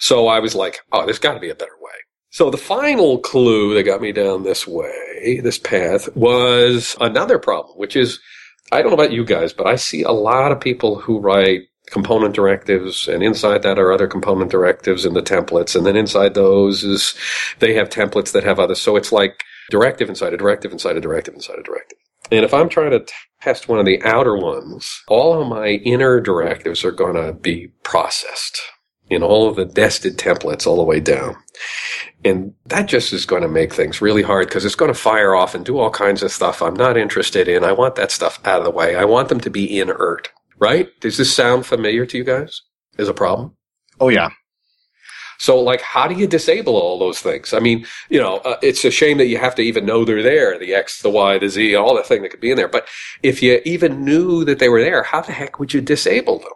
So 0.00 0.26
I 0.26 0.40
was 0.40 0.56
like, 0.56 0.80
oh, 0.92 1.04
there's 1.04 1.20
got 1.20 1.34
to 1.34 1.40
be 1.40 1.50
a 1.50 1.54
better 1.54 1.76
way. 1.80 1.92
So 2.34 2.50
the 2.50 2.56
final 2.56 3.18
clue 3.18 3.74
that 3.74 3.84
got 3.84 4.00
me 4.00 4.10
down 4.10 4.42
this 4.42 4.66
way, 4.66 5.38
this 5.40 5.56
path, 5.56 6.08
was 6.16 6.96
another 7.00 7.38
problem, 7.38 7.78
which 7.78 7.94
is 7.94 8.18
I 8.72 8.82
don't 8.82 8.90
know 8.90 8.96
about 8.96 9.12
you 9.12 9.24
guys, 9.24 9.52
but 9.52 9.68
I 9.68 9.76
see 9.76 10.02
a 10.02 10.10
lot 10.10 10.50
of 10.50 10.60
people 10.60 10.98
who 10.98 11.20
write 11.20 11.68
component 11.92 12.34
directives 12.34 13.06
and 13.06 13.22
inside 13.22 13.62
that 13.62 13.78
are 13.78 13.92
other 13.92 14.08
component 14.08 14.50
directives 14.50 15.06
in 15.06 15.14
the 15.14 15.22
templates 15.22 15.76
and 15.76 15.86
then 15.86 15.94
inside 15.94 16.34
those 16.34 16.82
is 16.82 17.14
they 17.60 17.74
have 17.74 17.88
templates 17.88 18.32
that 18.32 18.42
have 18.42 18.58
others. 18.58 18.80
So 18.80 18.96
it's 18.96 19.12
like 19.12 19.44
directive 19.70 20.08
inside 20.08 20.34
a 20.34 20.36
directive 20.36 20.72
inside 20.72 20.96
a 20.96 21.00
directive 21.00 21.34
inside 21.34 21.60
a 21.60 21.62
directive. 21.62 21.98
And 22.32 22.44
if 22.44 22.52
i'm 22.52 22.68
trying 22.68 22.90
to 22.90 23.06
test 23.42 23.68
one 23.68 23.78
of 23.78 23.86
the 23.86 24.02
outer 24.02 24.36
ones 24.36 25.04
all 25.06 25.40
of 25.40 25.46
my 25.46 25.68
inner 25.68 26.20
directives 26.20 26.84
are 26.84 26.90
going 26.90 27.14
to 27.14 27.32
be 27.32 27.68
processed 27.84 28.60
in 29.10 29.22
all 29.22 29.48
of 29.48 29.56
the 29.56 29.66
nested 29.66 30.16
templates 30.16 30.66
all 30.66 30.76
the 30.76 30.82
way 30.82 31.00
down. 31.00 31.36
And 32.24 32.54
that 32.66 32.86
just 32.86 33.12
is 33.12 33.26
going 33.26 33.42
to 33.42 33.48
make 33.48 33.72
things 33.72 34.00
really 34.00 34.22
hard 34.22 34.48
because 34.48 34.64
it's 34.64 34.74
going 34.74 34.92
to 34.92 34.98
fire 34.98 35.34
off 35.34 35.54
and 35.54 35.64
do 35.64 35.78
all 35.78 35.90
kinds 35.90 36.22
of 36.22 36.32
stuff 36.32 36.62
I'm 36.62 36.74
not 36.74 36.96
interested 36.96 37.48
in. 37.48 37.64
I 37.64 37.72
want 37.72 37.96
that 37.96 38.10
stuff 38.10 38.40
out 38.46 38.60
of 38.60 38.64
the 38.64 38.70
way. 38.70 38.96
I 38.96 39.04
want 39.04 39.28
them 39.28 39.40
to 39.40 39.50
be 39.50 39.78
inert, 39.78 40.30
right? 40.58 40.88
Does 41.00 41.18
this 41.18 41.34
sound 41.34 41.66
familiar 41.66 42.06
to 42.06 42.18
you 42.18 42.24
guys 42.24 42.62
as 42.98 43.08
a 43.08 43.14
problem? 43.14 43.54
Oh, 44.00 44.08
yeah. 44.08 44.30
So, 45.38 45.60
like, 45.60 45.82
how 45.82 46.08
do 46.08 46.14
you 46.14 46.26
disable 46.26 46.76
all 46.76 46.98
those 46.98 47.20
things? 47.20 47.52
I 47.52 47.58
mean, 47.58 47.84
you 48.08 48.20
know, 48.20 48.36
uh, 48.38 48.56
it's 48.62 48.84
a 48.84 48.90
shame 48.90 49.18
that 49.18 49.26
you 49.26 49.36
have 49.36 49.54
to 49.56 49.62
even 49.62 49.84
know 49.84 50.04
they're 50.04 50.22
there 50.22 50.58
the 50.58 50.74
X, 50.74 51.02
the 51.02 51.10
Y, 51.10 51.38
the 51.38 51.48
Z, 51.48 51.74
all 51.74 51.96
the 51.96 52.02
thing 52.02 52.22
that 52.22 52.30
could 52.30 52.40
be 52.40 52.50
in 52.50 52.56
there. 52.56 52.68
But 52.68 52.88
if 53.22 53.42
you 53.42 53.60
even 53.64 54.04
knew 54.04 54.44
that 54.44 54.58
they 54.58 54.68
were 54.68 54.80
there, 54.80 55.02
how 55.02 55.20
the 55.20 55.32
heck 55.32 55.58
would 55.58 55.74
you 55.74 55.80
disable 55.80 56.38
them? 56.38 56.52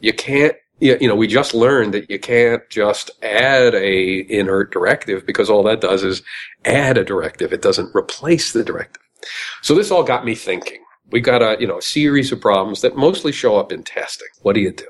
You 0.00 0.12
can't 0.12 0.56
you 0.80 1.08
know, 1.08 1.16
we 1.16 1.26
just 1.26 1.54
learned 1.54 1.94
that 1.94 2.10
you 2.10 2.18
can't 2.18 2.62
just 2.68 3.10
add 3.22 3.74
a 3.74 4.26
inert 4.28 4.72
directive 4.72 5.24
because 5.26 5.48
all 5.48 5.62
that 5.64 5.80
does 5.80 6.02
is 6.02 6.22
add 6.64 6.98
a 6.98 7.04
directive. 7.04 7.52
It 7.52 7.62
doesn't 7.62 7.94
replace 7.94 8.52
the 8.52 8.64
directive. 8.64 9.02
So 9.62 9.74
this 9.74 9.90
all 9.90 10.02
got 10.02 10.24
me 10.24 10.34
thinking. 10.34 10.82
We 11.10 11.20
got 11.20 11.42
a, 11.42 11.56
you 11.60 11.66
know, 11.66 11.78
a 11.78 11.82
series 11.82 12.32
of 12.32 12.40
problems 12.40 12.82
that 12.82 12.96
mostly 12.96 13.32
show 13.32 13.56
up 13.56 13.72
in 13.72 13.84
testing. 13.84 14.28
What 14.42 14.54
do 14.54 14.60
you 14.60 14.72
do? 14.72 14.86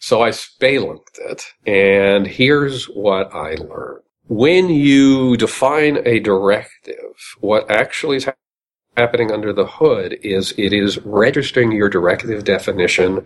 So 0.00 0.22
I 0.22 0.30
spelunked 0.30 1.18
it 1.18 1.44
and 1.66 2.26
here's 2.26 2.84
what 2.86 3.34
I 3.34 3.54
learned. 3.54 4.02
When 4.28 4.68
you 4.68 5.36
define 5.36 5.98
a 6.04 6.18
directive, 6.18 7.14
what 7.40 7.70
actually 7.70 8.16
is 8.16 8.28
happening 8.96 9.30
under 9.30 9.52
the 9.52 9.66
hood 9.66 10.18
is 10.22 10.52
it 10.56 10.72
is 10.72 10.98
registering 11.04 11.72
your 11.72 11.88
directive 11.88 12.44
definition 12.44 13.24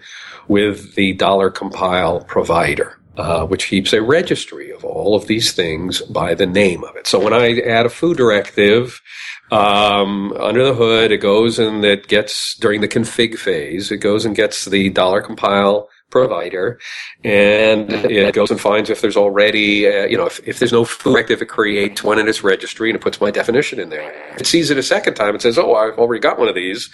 with 0.48 0.94
the 0.94 1.12
dollar 1.14 1.50
compile 1.50 2.20
provider. 2.20 2.96
Uh, 3.16 3.44
which 3.44 3.66
keeps 3.66 3.92
a 3.92 4.00
registry 4.00 4.70
of 4.70 4.82
all 4.82 5.14
of 5.14 5.26
these 5.26 5.52
things 5.52 6.00
by 6.00 6.32
the 6.32 6.46
name 6.46 6.84
of 6.84 6.96
it. 6.96 7.06
So 7.06 7.18
when 7.22 7.34
I 7.34 7.58
add 7.60 7.84
a 7.84 7.90
foo 7.90 8.14
directive, 8.14 9.02
um, 9.50 10.32
under 10.34 10.64
the 10.64 10.74
hood, 10.74 11.10
it 11.10 11.18
goes 11.18 11.58
and 11.58 11.84
it 11.84 12.06
gets 12.06 12.54
during 12.54 12.80
the 12.80 12.88
config 12.88 13.36
phase, 13.36 13.90
it 13.90 13.98
goes 13.98 14.24
and 14.24 14.34
gets 14.34 14.64
the 14.64 14.88
dollar 14.90 15.20
compile 15.20 15.90
provider 16.10 16.78
and 17.24 17.90
it 17.92 18.34
goes 18.34 18.50
and 18.50 18.60
finds 18.60 18.90
if 18.90 19.00
there's 19.00 19.16
already, 19.16 19.86
uh, 19.86 20.06
you 20.06 20.16
know, 20.16 20.26
if, 20.26 20.40
if 20.46 20.58
there's 20.58 20.72
no 20.72 20.84
directive, 21.02 21.40
it 21.42 21.46
creates 21.46 22.02
one 22.02 22.18
in 22.18 22.28
its 22.28 22.42
registry 22.42 22.90
and 22.90 22.96
it 22.96 23.02
puts 23.02 23.20
my 23.20 23.30
definition 23.30 23.78
in 23.78 23.88
there. 23.88 24.12
It 24.38 24.46
sees 24.46 24.70
it 24.70 24.78
a 24.78 24.82
second 24.82 25.14
time 25.14 25.34
and 25.34 25.42
says, 25.42 25.58
oh, 25.58 25.74
I've 25.74 25.98
already 25.98 26.20
got 26.20 26.38
one 26.38 26.48
of 26.48 26.54
these. 26.54 26.90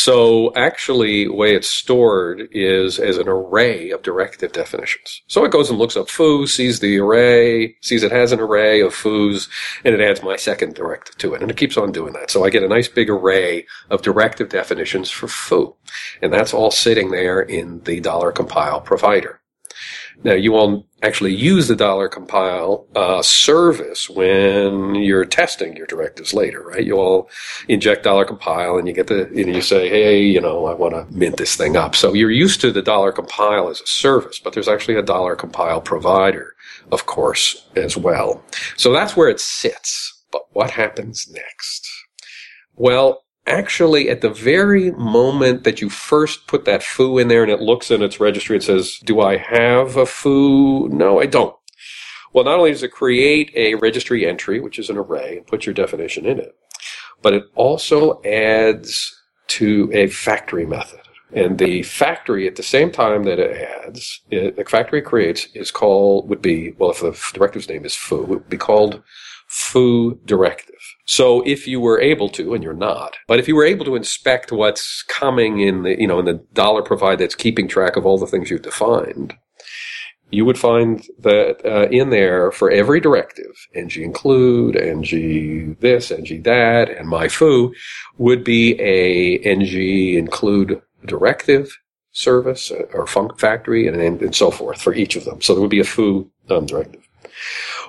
So 0.00 0.52
actually, 0.54 1.24
the 1.24 1.34
way 1.34 1.56
it's 1.56 1.68
stored 1.68 2.48
is 2.52 3.00
as 3.00 3.18
an 3.18 3.26
array 3.26 3.90
of 3.90 4.02
directive 4.02 4.52
definitions. 4.52 5.22
So 5.26 5.44
it 5.44 5.50
goes 5.50 5.70
and 5.70 5.78
looks 5.78 5.96
up 5.96 6.08
foo, 6.08 6.46
sees 6.46 6.78
the 6.78 7.00
array, 7.00 7.74
sees 7.80 8.04
it 8.04 8.12
has 8.12 8.30
an 8.30 8.38
array 8.38 8.80
of 8.80 8.94
foos, 8.94 9.48
and 9.84 9.92
it 9.96 10.00
adds 10.00 10.22
my 10.22 10.36
second 10.36 10.76
directive 10.76 11.18
to 11.18 11.34
it. 11.34 11.42
And 11.42 11.50
it 11.50 11.56
keeps 11.56 11.76
on 11.76 11.90
doing 11.90 12.12
that. 12.12 12.30
So 12.30 12.44
I 12.44 12.50
get 12.50 12.62
a 12.62 12.68
nice 12.68 12.86
big 12.86 13.10
array 13.10 13.66
of 13.90 14.02
directive 14.02 14.50
definitions 14.50 15.10
for 15.10 15.26
foo. 15.26 15.74
And 16.22 16.32
that's 16.32 16.54
all 16.54 16.70
sitting 16.70 17.10
there 17.10 17.40
in 17.40 17.80
the 17.80 17.98
dollar 17.98 18.30
compile 18.30 18.80
provider. 18.80 19.40
Now, 20.24 20.34
you 20.34 20.52
won't 20.52 20.84
actually 21.02 21.34
use 21.34 21.68
the 21.68 21.76
dollar 21.76 22.08
compile 22.08 22.86
uh, 22.96 23.22
service 23.22 24.10
when 24.10 24.96
you're 24.96 25.24
testing 25.24 25.76
your 25.76 25.86
directives 25.86 26.34
later, 26.34 26.60
right? 26.62 26.84
You 26.84 26.96
all 26.96 27.30
inject 27.68 28.02
dollar 28.02 28.24
compile 28.24 28.78
and 28.78 28.88
you 28.88 28.94
get 28.94 29.06
the, 29.06 29.30
you, 29.32 29.44
know, 29.44 29.52
you 29.52 29.62
say, 29.62 29.88
hey, 29.88 30.20
you 30.20 30.40
know, 30.40 30.66
I 30.66 30.74
want 30.74 30.94
to 30.94 31.06
mint 31.16 31.36
this 31.36 31.54
thing 31.56 31.76
up. 31.76 31.94
So 31.94 32.14
you're 32.14 32.32
used 32.32 32.60
to 32.62 32.72
the 32.72 32.82
dollar 32.82 33.12
compile 33.12 33.68
as 33.68 33.80
a 33.80 33.86
service, 33.86 34.40
but 34.40 34.54
there's 34.54 34.68
actually 34.68 34.96
a 34.96 35.02
dollar 35.02 35.36
compile 35.36 35.80
provider, 35.80 36.54
of 36.90 37.06
course, 37.06 37.68
as 37.76 37.96
well. 37.96 38.42
So 38.76 38.92
that's 38.92 39.16
where 39.16 39.28
it 39.28 39.40
sits. 39.40 40.24
But 40.32 40.42
what 40.52 40.72
happens 40.72 41.28
next? 41.30 41.88
Well, 42.74 43.22
actually 43.48 44.08
at 44.10 44.20
the 44.20 44.30
very 44.30 44.90
moment 44.92 45.64
that 45.64 45.80
you 45.80 45.88
first 45.88 46.46
put 46.46 46.64
that 46.66 46.82
foo 46.82 47.18
in 47.18 47.28
there 47.28 47.42
and 47.42 47.50
it 47.50 47.60
looks 47.60 47.90
in 47.90 48.02
its 48.02 48.20
registry 48.20 48.56
and 48.56 48.64
says, 48.64 48.98
do 49.04 49.20
I 49.20 49.36
have 49.36 49.96
a 49.96 50.06
foo? 50.06 50.88
No, 50.88 51.20
I 51.20 51.26
don't. 51.26 51.54
Well, 52.32 52.44
not 52.44 52.58
only 52.58 52.72
does 52.72 52.82
it 52.82 52.92
create 52.92 53.50
a 53.56 53.74
registry 53.76 54.26
entry, 54.26 54.60
which 54.60 54.78
is 54.78 54.90
an 54.90 54.98
array, 54.98 55.38
and 55.38 55.46
put 55.46 55.66
your 55.66 55.74
definition 55.74 56.26
in 56.26 56.38
it, 56.38 56.54
but 57.22 57.32
it 57.32 57.44
also 57.54 58.22
adds 58.22 59.18
to 59.48 59.90
a 59.92 60.08
factory 60.08 60.66
method. 60.66 61.00
And 61.32 61.58
the 61.58 61.82
factory 61.82 62.46
at 62.46 62.56
the 62.56 62.62
same 62.62 62.90
time 62.90 63.24
that 63.24 63.38
it 63.38 63.68
adds, 63.86 64.22
it, 64.30 64.56
the 64.56 64.64
factory 64.64 65.02
creates 65.02 65.48
is 65.54 65.70
called, 65.70 66.28
would 66.28 66.40
be, 66.40 66.72
well, 66.78 66.90
if 66.90 67.00
the 67.00 67.18
directive's 67.34 67.68
name 67.68 67.84
is 67.84 67.94
foo, 67.94 68.22
it 68.22 68.28
would 68.28 68.48
be 68.48 68.56
called 68.56 69.02
foo 69.48 70.20
directive. 70.24 70.74
So 71.06 71.42
if 71.46 71.66
you 71.66 71.80
were 71.80 72.00
able 72.00 72.28
to, 72.30 72.54
and 72.54 72.62
you're 72.62 72.74
not, 72.74 73.16
but 73.26 73.38
if 73.38 73.48
you 73.48 73.56
were 73.56 73.64
able 73.64 73.84
to 73.86 73.96
inspect 73.96 74.52
what's 74.52 75.02
coming 75.02 75.60
in 75.60 75.82
the, 75.82 75.98
you 75.98 76.06
know, 76.06 76.18
in 76.18 76.26
the 76.26 76.44
dollar 76.52 76.82
provide 76.82 77.18
that's 77.18 77.34
keeping 77.34 77.66
track 77.66 77.96
of 77.96 78.04
all 78.04 78.18
the 78.18 78.26
things 78.26 78.50
you've 78.50 78.62
defined, 78.62 79.34
you 80.30 80.44
would 80.44 80.58
find 80.58 81.06
that 81.20 81.64
uh, 81.64 81.88
in 81.88 82.10
there 82.10 82.52
for 82.52 82.70
every 82.70 83.00
directive, 83.00 83.54
ng 83.74 83.90
include, 83.96 84.76
ng 84.76 85.76
this, 85.80 86.10
ng 86.10 86.42
that, 86.42 86.90
and 86.90 87.08
my 87.08 87.28
foo 87.28 87.72
would 88.18 88.44
be 88.44 88.78
a 88.78 89.36
ng 89.38 90.16
include 90.18 90.82
directive 91.06 91.78
service 92.12 92.70
uh, 92.70 92.82
or 92.92 93.06
func 93.06 93.38
factory 93.38 93.86
and, 93.86 93.96
and 93.96 94.34
so 94.34 94.50
forth 94.50 94.82
for 94.82 94.92
each 94.92 95.16
of 95.16 95.24
them. 95.24 95.40
So 95.40 95.54
there 95.54 95.62
would 95.62 95.70
be 95.70 95.80
a 95.80 95.84
foo 95.84 96.30
um, 96.50 96.66
directive. 96.66 97.07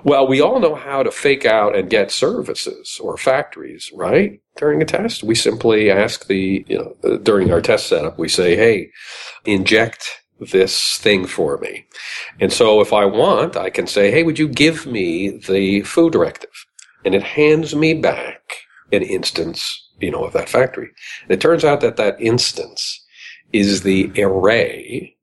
Well, 0.03 0.27
we 0.27 0.41
all 0.41 0.59
know 0.59 0.75
how 0.75 1.03
to 1.03 1.11
fake 1.11 1.45
out 1.45 1.75
and 1.75 1.89
get 1.89 2.11
services 2.11 2.99
or 3.01 3.17
factories, 3.17 3.91
right? 3.93 4.41
During 4.57 4.81
a 4.81 4.85
test, 4.85 5.23
we 5.23 5.35
simply 5.35 5.91
ask 5.91 6.27
the, 6.27 6.65
you 6.67 6.77
know, 6.77 6.95
uh, 7.03 7.17
during 7.17 7.51
our 7.51 7.61
test 7.61 7.87
setup, 7.87 8.17
we 8.17 8.29
say, 8.29 8.55
hey, 8.55 8.91
inject 9.45 10.21
this 10.39 10.97
thing 10.97 11.27
for 11.27 11.57
me. 11.57 11.85
And 12.39 12.51
so 12.51 12.81
if 12.81 12.93
I 12.93 13.05
want, 13.05 13.57
I 13.57 13.69
can 13.69 13.87
say, 13.87 14.11
hey, 14.11 14.23
would 14.23 14.39
you 14.39 14.47
give 14.47 14.85
me 14.85 15.29
the 15.29 15.81
foo 15.81 16.09
directive? 16.09 16.65
And 17.03 17.15
it 17.15 17.23
hands 17.23 17.75
me 17.75 17.93
back 17.93 18.41
an 18.91 19.03
instance, 19.03 19.89
you 19.99 20.11
know, 20.11 20.25
of 20.25 20.33
that 20.33 20.49
factory. 20.49 20.89
And 21.23 21.31
it 21.31 21.41
turns 21.41 21.63
out 21.63 21.81
that 21.81 21.97
that 21.97 22.19
instance 22.19 23.05
is 23.53 23.81
the 23.81 24.11
array 24.17 25.15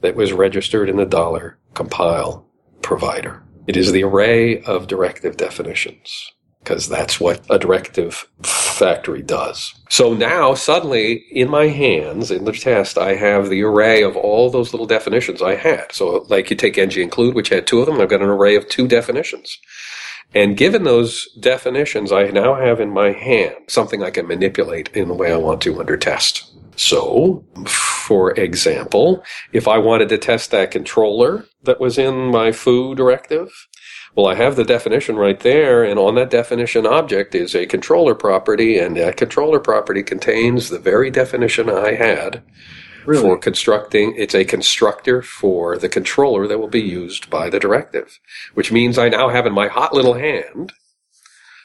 that 0.00 0.16
was 0.16 0.32
registered 0.32 0.88
in 0.88 0.96
the 0.96 1.06
dollar 1.06 1.58
compile 1.74 2.46
provider. 2.82 3.42
It 3.66 3.76
is 3.76 3.92
the 3.92 4.04
array 4.04 4.62
of 4.62 4.86
directive 4.86 5.36
definitions 5.36 6.32
because 6.62 6.88
that's 6.88 7.18
what 7.18 7.40
a 7.50 7.58
directive 7.58 8.26
factory 8.42 9.22
does. 9.22 9.74
So 9.88 10.14
now 10.14 10.54
suddenly 10.54 11.24
in 11.30 11.48
my 11.48 11.68
hands 11.68 12.30
in 12.30 12.44
the 12.44 12.52
test, 12.52 12.98
I 12.98 13.14
have 13.14 13.48
the 13.48 13.62
array 13.62 14.02
of 14.02 14.16
all 14.16 14.50
those 14.50 14.72
little 14.72 14.86
definitions 14.86 15.42
I 15.42 15.56
had. 15.56 15.92
So 15.92 16.26
like 16.28 16.50
you 16.50 16.56
take 16.56 16.78
ng 16.78 16.92
include, 16.92 17.34
which 17.34 17.48
had 17.48 17.66
two 17.66 17.80
of 17.80 17.86
them, 17.86 18.00
I've 18.00 18.10
got 18.10 18.22
an 18.22 18.28
array 18.28 18.56
of 18.56 18.68
two 18.68 18.86
definitions. 18.86 19.58
And 20.34 20.56
given 20.56 20.84
those 20.84 21.28
definitions, 21.40 22.12
I 22.12 22.28
now 22.28 22.54
have 22.54 22.78
in 22.78 22.90
my 22.90 23.12
hand 23.12 23.56
something 23.68 24.02
I 24.02 24.10
can 24.10 24.28
manipulate 24.28 24.88
in 24.94 25.08
the 25.08 25.14
way 25.14 25.32
I 25.32 25.36
want 25.36 25.60
to 25.62 25.80
under 25.80 25.96
test. 25.96 26.52
So, 26.80 27.44
for 27.66 28.32
example, 28.40 29.22
if 29.52 29.68
I 29.68 29.76
wanted 29.76 30.08
to 30.08 30.16
test 30.16 30.50
that 30.50 30.70
controller 30.70 31.44
that 31.62 31.78
was 31.78 31.98
in 31.98 32.30
my 32.30 32.52
foo 32.52 32.94
directive, 32.94 33.50
well, 34.16 34.26
I 34.26 34.34
have 34.36 34.56
the 34.56 34.64
definition 34.64 35.16
right 35.16 35.38
there, 35.38 35.84
and 35.84 35.98
on 35.98 36.14
that 36.14 36.30
definition 36.30 36.86
object 36.86 37.34
is 37.34 37.54
a 37.54 37.66
controller 37.66 38.14
property, 38.14 38.78
and 38.78 38.96
that 38.96 39.18
controller 39.18 39.60
property 39.60 40.02
contains 40.02 40.70
the 40.70 40.78
very 40.78 41.10
definition 41.10 41.68
I 41.68 41.96
had 41.96 42.42
really? 43.04 43.20
for 43.20 43.36
constructing. 43.36 44.14
It's 44.16 44.34
a 44.34 44.46
constructor 44.46 45.20
for 45.20 45.76
the 45.76 45.88
controller 45.90 46.46
that 46.46 46.58
will 46.58 46.68
be 46.68 46.80
used 46.80 47.28
by 47.28 47.50
the 47.50 47.60
directive, 47.60 48.18
which 48.54 48.72
means 48.72 48.96
I 48.96 49.10
now 49.10 49.28
have 49.28 49.44
in 49.44 49.52
my 49.52 49.68
hot 49.68 49.92
little 49.92 50.14
hand 50.14 50.72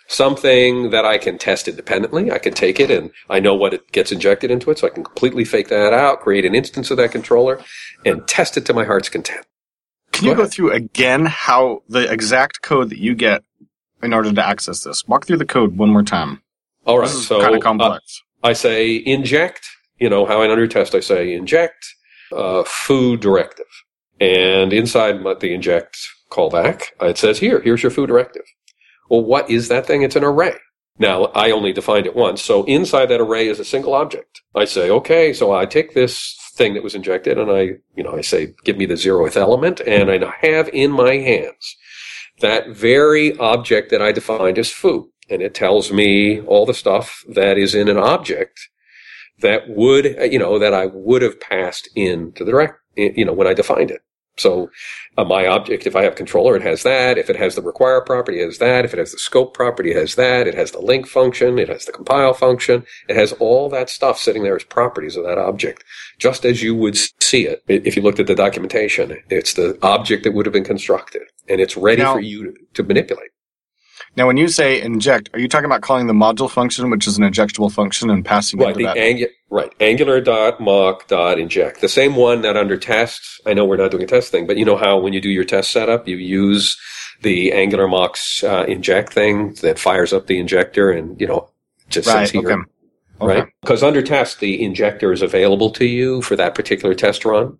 something 0.08 0.92
that 0.92 1.06
I 1.06 1.18
can 1.18 1.38
test 1.38 1.68
independently. 1.68 2.32
I 2.32 2.38
can 2.38 2.54
take 2.54 2.80
it 2.80 2.92
and 2.92 3.12
I 3.30 3.40
know 3.40 3.56
what 3.56 3.74
it 3.74 3.92
gets 3.92 4.12
injected 4.12 4.52
into 4.52 4.72
it, 4.72 4.80
so 4.80 4.88
I 4.88 4.92
can 4.92 5.04
completely 5.04 5.46
fake 5.46 5.70
that 5.70 5.94
out, 5.94 6.22
create 6.22 6.46
an 6.46 6.56
instance 6.56 6.92
of 6.92 6.98
that 6.98 7.12
controller, 7.12 7.62
and 8.06 8.28
test 8.28 8.58
it 8.58 8.66
to 8.66 8.74
my 8.74 8.86
heart's 8.86 9.10
content. 9.10 9.46
Can 10.12 10.26
go 10.26 10.32
you 10.32 10.38
go 10.38 10.46
through 10.46 10.72
again 10.72 11.26
how 11.26 11.84
the 11.90 12.12
exact 12.12 12.62
code 12.62 12.90
that 12.90 13.00
you 13.00 13.16
get 13.16 13.44
in 14.02 14.14
order 14.14 14.32
to 14.32 14.46
access 14.48 14.84
this? 14.84 15.06
Walk 15.08 15.26
through 15.26 15.38
the 15.38 15.46
code 15.46 15.78
one 15.78 15.90
more 15.90 16.04
time. 16.04 16.42
All 16.86 17.00
right, 17.00 17.10
so 17.10 17.42
kind 17.42 17.56
of 17.56 17.62
complex. 17.62 18.22
Uh, 18.44 18.48
I 18.48 18.54
say 18.54 18.96
inject. 18.96 19.68
You 20.00 20.10
know 20.10 20.26
how 20.26 20.42
I 20.42 20.50
under 20.50 20.68
test 20.68 20.94
I 20.94 21.00
say 21.00 21.34
inject 21.34 21.86
uh, 22.32 22.64
foo 22.66 23.18
directive, 23.18 23.66
and 24.20 24.72
inside 24.72 25.24
the 25.40 25.54
inject 25.54 25.98
callback 26.32 26.84
it 27.02 27.18
says 27.18 27.40
here 27.40 27.62
here's 27.62 27.84
your 27.84 27.92
foo 27.92 28.08
directive. 28.08 28.44
Well, 29.10 29.24
what 29.24 29.50
is 29.50 29.68
that 29.68 29.86
thing? 29.86 30.02
It's 30.02 30.16
an 30.16 30.24
array. 30.24 30.56
Now, 30.98 31.26
I 31.26 31.52
only 31.52 31.74
defined 31.74 32.06
it 32.06 32.16
once. 32.16 32.42
So 32.42 32.64
inside 32.64 33.08
that 33.08 33.20
array 33.20 33.48
is 33.48 33.60
a 33.60 33.66
single 33.66 33.94
object. 33.94 34.42
I 34.56 34.66
say, 34.66 34.90
okay, 34.90 35.34
so 35.34 35.54
I 35.54 35.66
take 35.66 35.94
this 35.94 36.38
thing 36.54 36.74
that 36.74 36.84
was 36.84 36.96
injected 36.96 37.38
and 37.38 37.52
I, 37.52 37.62
you 37.96 38.04
know, 38.04 38.16
I 38.16 38.22
say, 38.22 38.54
give 38.64 38.78
me 38.78 38.86
the 38.86 38.94
zeroth 38.94 39.36
element 39.36 39.82
and 39.82 40.10
I 40.10 40.34
have 40.42 40.70
in 40.70 40.92
my 40.92 41.18
hands 41.18 41.76
that 42.40 42.70
very 42.70 43.38
object 43.38 43.92
that 43.92 44.02
I 44.02 44.14
defined 44.14 44.58
as 44.58 44.72
foo. 44.72 45.12
And 45.30 45.42
it 45.42 45.54
tells 45.54 45.92
me 45.92 46.42
all 46.42 46.66
the 46.66 46.74
stuff 46.74 47.24
that 47.28 47.58
is 47.58 47.76
in 47.76 47.90
an 47.90 47.98
object 47.98 48.70
that 49.40 49.68
would, 49.68 50.06
you 50.32 50.40
know, 50.40 50.60
that 50.60 50.74
I 50.74 50.86
would 50.86 51.22
have 51.22 51.42
passed 51.42 51.90
into 51.96 52.46
the 52.46 52.74
you 52.96 53.26
know, 53.26 53.34
when 53.34 53.48
I 53.48 53.54
defined 53.54 53.92
it. 53.92 54.02
So 54.38 54.70
uh, 55.18 55.24
my 55.24 55.48
object, 55.48 55.88
if 55.88 55.96
I 55.96 56.04
have 56.04 56.16
controller, 56.16 56.56
it 56.56 56.62
has 56.62 56.84
that. 56.84 57.18
If 57.18 57.30
it 57.30 57.36
has 57.38 57.56
the 57.56 57.62
require 57.62 58.02
property, 58.02 58.42
it 58.42 58.46
has 58.46 58.58
that. 58.58 58.86
If 58.86 58.94
it 58.94 59.00
has 59.00 59.12
the 59.12 59.18
scope 59.18 59.54
property, 59.54 59.92
it 59.92 59.98
has 59.98 60.16
that. 60.16 60.48
It 60.48 60.56
has 60.56 60.72
the 60.72 60.82
link 60.82 61.08
function. 61.08 61.58
It 61.58 61.70
has 61.70 61.86
the 61.86 61.92
compile 61.92 62.34
function. 62.34 62.86
It 63.08 63.16
has 63.16 63.32
all 63.34 63.70
that 63.70 63.90
stuff 63.90 64.20
sitting 64.20 64.44
there 64.44 64.56
as 64.56 64.64
properties 64.64 65.16
of 65.16 65.24
that 65.24 65.38
object, 65.38 65.84
just 66.20 66.46
as 66.46 66.62
you 66.62 66.76
would 66.76 66.98
see 67.22 67.48
it 67.48 67.64
if 67.68 67.96
you 67.96 68.02
looked 68.02 68.20
at 68.20 68.28
the 68.28 68.36
documentation. 68.36 69.18
It's 69.30 69.54
the 69.54 69.78
object 69.82 70.24
that 70.24 70.34
would 70.34 70.46
have 70.46 70.54
been 70.54 70.64
constructed, 70.64 71.24
and 71.48 71.62
it's 71.62 71.78
ready 71.78 72.02
now, 72.02 72.14
for 72.14 72.20
you 72.20 72.52
to, 72.52 72.54
to 72.76 72.84
manipulate. 72.84 73.30
Now, 74.18 74.28
when 74.28 74.38
you 74.38 74.48
say 74.48 74.82
inject, 74.82 75.30
are 75.34 75.40
you 75.40 75.50
talking 75.50 75.66
about 75.66 75.82
calling 75.82 76.08
the 76.08 76.14
module 76.14 76.50
function, 76.50 76.90
which 76.90 77.06
is 77.06 77.18
an 77.18 77.24
injectable 77.24 77.72
function, 77.72 78.10
and 78.10 78.24
passing 78.24 78.60
right, 78.60 78.76
the? 78.76 78.84
Angu- 78.84 79.30
right, 79.50 79.74
angular 79.82 80.22
dot 80.22 80.62
mock 80.62 81.08
dot 81.08 81.38
inject. 81.38 81.82
The 81.82 81.90
same 81.90 82.16
one 82.16 82.42
that 82.42 82.56
under 82.56 82.78
tests. 82.78 83.42
I 83.46 83.54
know 83.54 83.66
we're 83.66 83.78
not 83.78 83.92
doing 83.92 84.04
a 84.04 84.08
test 84.08 84.32
thing, 84.32 84.48
but 84.48 84.58
you 84.58 84.64
know 84.64 84.78
how 84.78 84.98
when 84.98 85.12
you 85.12 85.20
do 85.20 85.30
your 85.30 85.44
test 85.44 85.72
setup, 85.72 86.08
you 86.08 86.16
use 86.16 86.78
the 87.24 87.52
angular 87.52 87.88
mocks 87.88 88.44
uh, 88.44 88.66
inject 88.68 89.12
thing 89.12 89.54
that 89.56 89.80
fires 89.80 90.14
up 90.14 90.28
the 90.28 90.40
injector, 90.40 90.92
and 90.92 91.20
you 91.20 91.28
know 91.28 91.50
just 91.90 92.08
right, 92.08 92.30
here. 92.30 92.42
Okay. 92.42 92.62
Okay. 93.22 93.40
Right, 93.40 93.48
because 93.62 93.82
under 93.82 94.02
test, 94.02 94.42
the 94.42 94.62
injector 94.62 95.14
is 95.14 95.22
available 95.22 95.70
to 95.72 95.86
you 95.86 96.22
for 96.22 96.36
that 96.36 96.54
particular 96.54 96.94
test 96.94 97.24
run, 97.24 97.58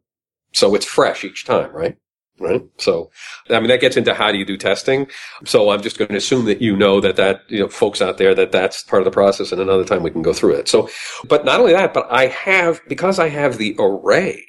so 0.54 0.76
it's 0.76 0.86
fresh 0.86 1.24
each 1.24 1.46
time, 1.46 1.72
right? 1.72 1.98
Right? 2.40 2.62
So, 2.78 3.10
I 3.50 3.60
mean, 3.60 3.70
that 3.70 3.82
gets 3.82 3.98
into 3.98 4.14
how 4.14 4.32
do 4.32 4.38
you 4.38 4.46
do 4.46 4.58
testing. 4.58 5.08
So 5.46 5.70
I'm 5.70 5.82
just 5.82 5.98
going 5.98 6.10
to 6.10 6.18
assume 6.18 6.46
that 6.46 6.62
you 6.62 6.76
know 6.76 7.00
that 7.02 7.16
that, 7.16 7.42
you 7.48 7.60
know, 7.60 7.70
folks 7.70 8.02
out 8.02 8.18
there, 8.18 8.36
that 8.36 8.52
that's 8.52 8.84
part 8.84 9.02
of 9.02 9.06
the 9.06 9.12
process 9.12 9.52
and 9.52 9.62
another 9.62 9.86
time 9.86 10.04
we 10.04 10.12
can 10.12 10.22
go 10.22 10.34
through 10.34 10.56
it. 10.56 10.68
So, 10.68 10.90
but 11.28 11.46
not 11.46 11.60
only 11.60 11.74
that, 11.74 11.94
but 11.94 12.08
I 12.12 12.28
have, 12.28 12.82
because 12.88 13.20
I 13.20 13.30
have 13.30 13.58
the 13.58 13.76
array, 13.80 14.46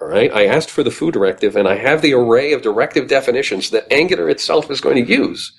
all 0.00 0.08
right, 0.08 0.32
I 0.32 0.46
asked 0.46 0.70
for 0.70 0.82
the 0.82 0.90
foo 0.90 1.12
directive 1.12 1.56
and 1.56 1.68
I 1.68 1.76
have 1.76 2.02
the 2.02 2.14
array 2.14 2.52
of 2.52 2.62
directive 2.62 3.08
definitions 3.08 3.70
that 3.70 3.90
Angular 3.92 4.28
itself 4.28 4.70
is 4.70 4.80
going 4.80 5.04
to 5.04 5.10
use. 5.10 5.52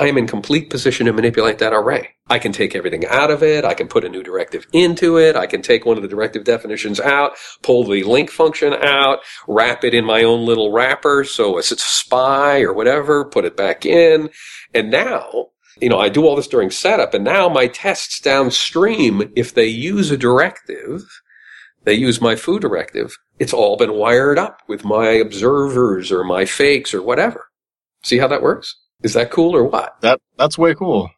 I 0.00 0.06
am 0.06 0.16
in 0.16 0.28
complete 0.28 0.70
position 0.70 1.06
to 1.06 1.12
manipulate 1.12 1.58
that 1.58 1.72
array. 1.72 2.10
I 2.28 2.38
can 2.38 2.52
take 2.52 2.76
everything 2.76 3.04
out 3.06 3.30
of 3.30 3.42
it. 3.42 3.64
I 3.64 3.74
can 3.74 3.88
put 3.88 4.04
a 4.04 4.08
new 4.08 4.22
directive 4.22 4.64
into 4.72 5.18
it. 5.18 5.34
I 5.34 5.46
can 5.46 5.60
take 5.60 5.84
one 5.84 5.96
of 5.96 6.02
the 6.02 6.08
directive 6.08 6.44
definitions 6.44 7.00
out, 7.00 7.32
pull 7.62 7.84
the 7.84 8.04
link 8.04 8.30
function 8.30 8.74
out, 8.74 9.20
wrap 9.48 9.82
it 9.82 9.94
in 9.94 10.04
my 10.04 10.22
own 10.22 10.46
little 10.46 10.70
wrapper. 10.70 11.24
So 11.24 11.58
it's 11.58 11.72
a 11.72 11.76
spy 11.76 12.60
or 12.60 12.72
whatever, 12.72 13.24
put 13.24 13.44
it 13.44 13.56
back 13.56 13.84
in. 13.84 14.30
And 14.72 14.90
now, 14.90 15.46
you 15.80 15.88
know, 15.88 15.98
I 15.98 16.10
do 16.10 16.26
all 16.26 16.36
this 16.36 16.48
during 16.48 16.70
setup 16.70 17.12
and 17.14 17.24
now 17.24 17.48
my 17.48 17.66
tests 17.66 18.20
downstream, 18.20 19.32
if 19.34 19.54
they 19.54 19.66
use 19.66 20.12
a 20.12 20.16
directive, 20.16 21.02
they 21.84 21.94
use 21.94 22.20
my 22.20 22.36
foo 22.36 22.60
directive, 22.60 23.16
it's 23.38 23.52
all 23.52 23.76
been 23.76 23.94
wired 23.94 24.38
up 24.38 24.60
with 24.68 24.84
my 24.84 25.08
observers 25.08 26.12
or 26.12 26.22
my 26.22 26.44
fakes 26.44 26.94
or 26.94 27.02
whatever. 27.02 27.46
See 28.02 28.18
how 28.18 28.28
that 28.28 28.42
works? 28.42 28.76
Is 29.02 29.14
that 29.14 29.30
cool 29.30 29.54
or 29.54 29.64
what? 29.64 30.00
That 30.00 30.20
that's 30.36 30.58
way 30.58 30.74
cool. 30.74 31.10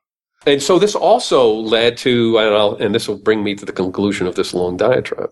And 0.46 0.62
so 0.62 0.78
this 0.78 0.94
also 0.94 1.52
led 1.52 1.98
to, 1.98 2.38
and, 2.38 2.54
I'll, 2.54 2.74
and 2.76 2.94
this 2.94 3.06
will 3.06 3.18
bring 3.18 3.44
me 3.44 3.54
to 3.56 3.66
the 3.66 3.72
conclusion 3.72 4.26
of 4.26 4.36
this 4.36 4.54
long 4.54 4.78
diatribe. 4.78 5.30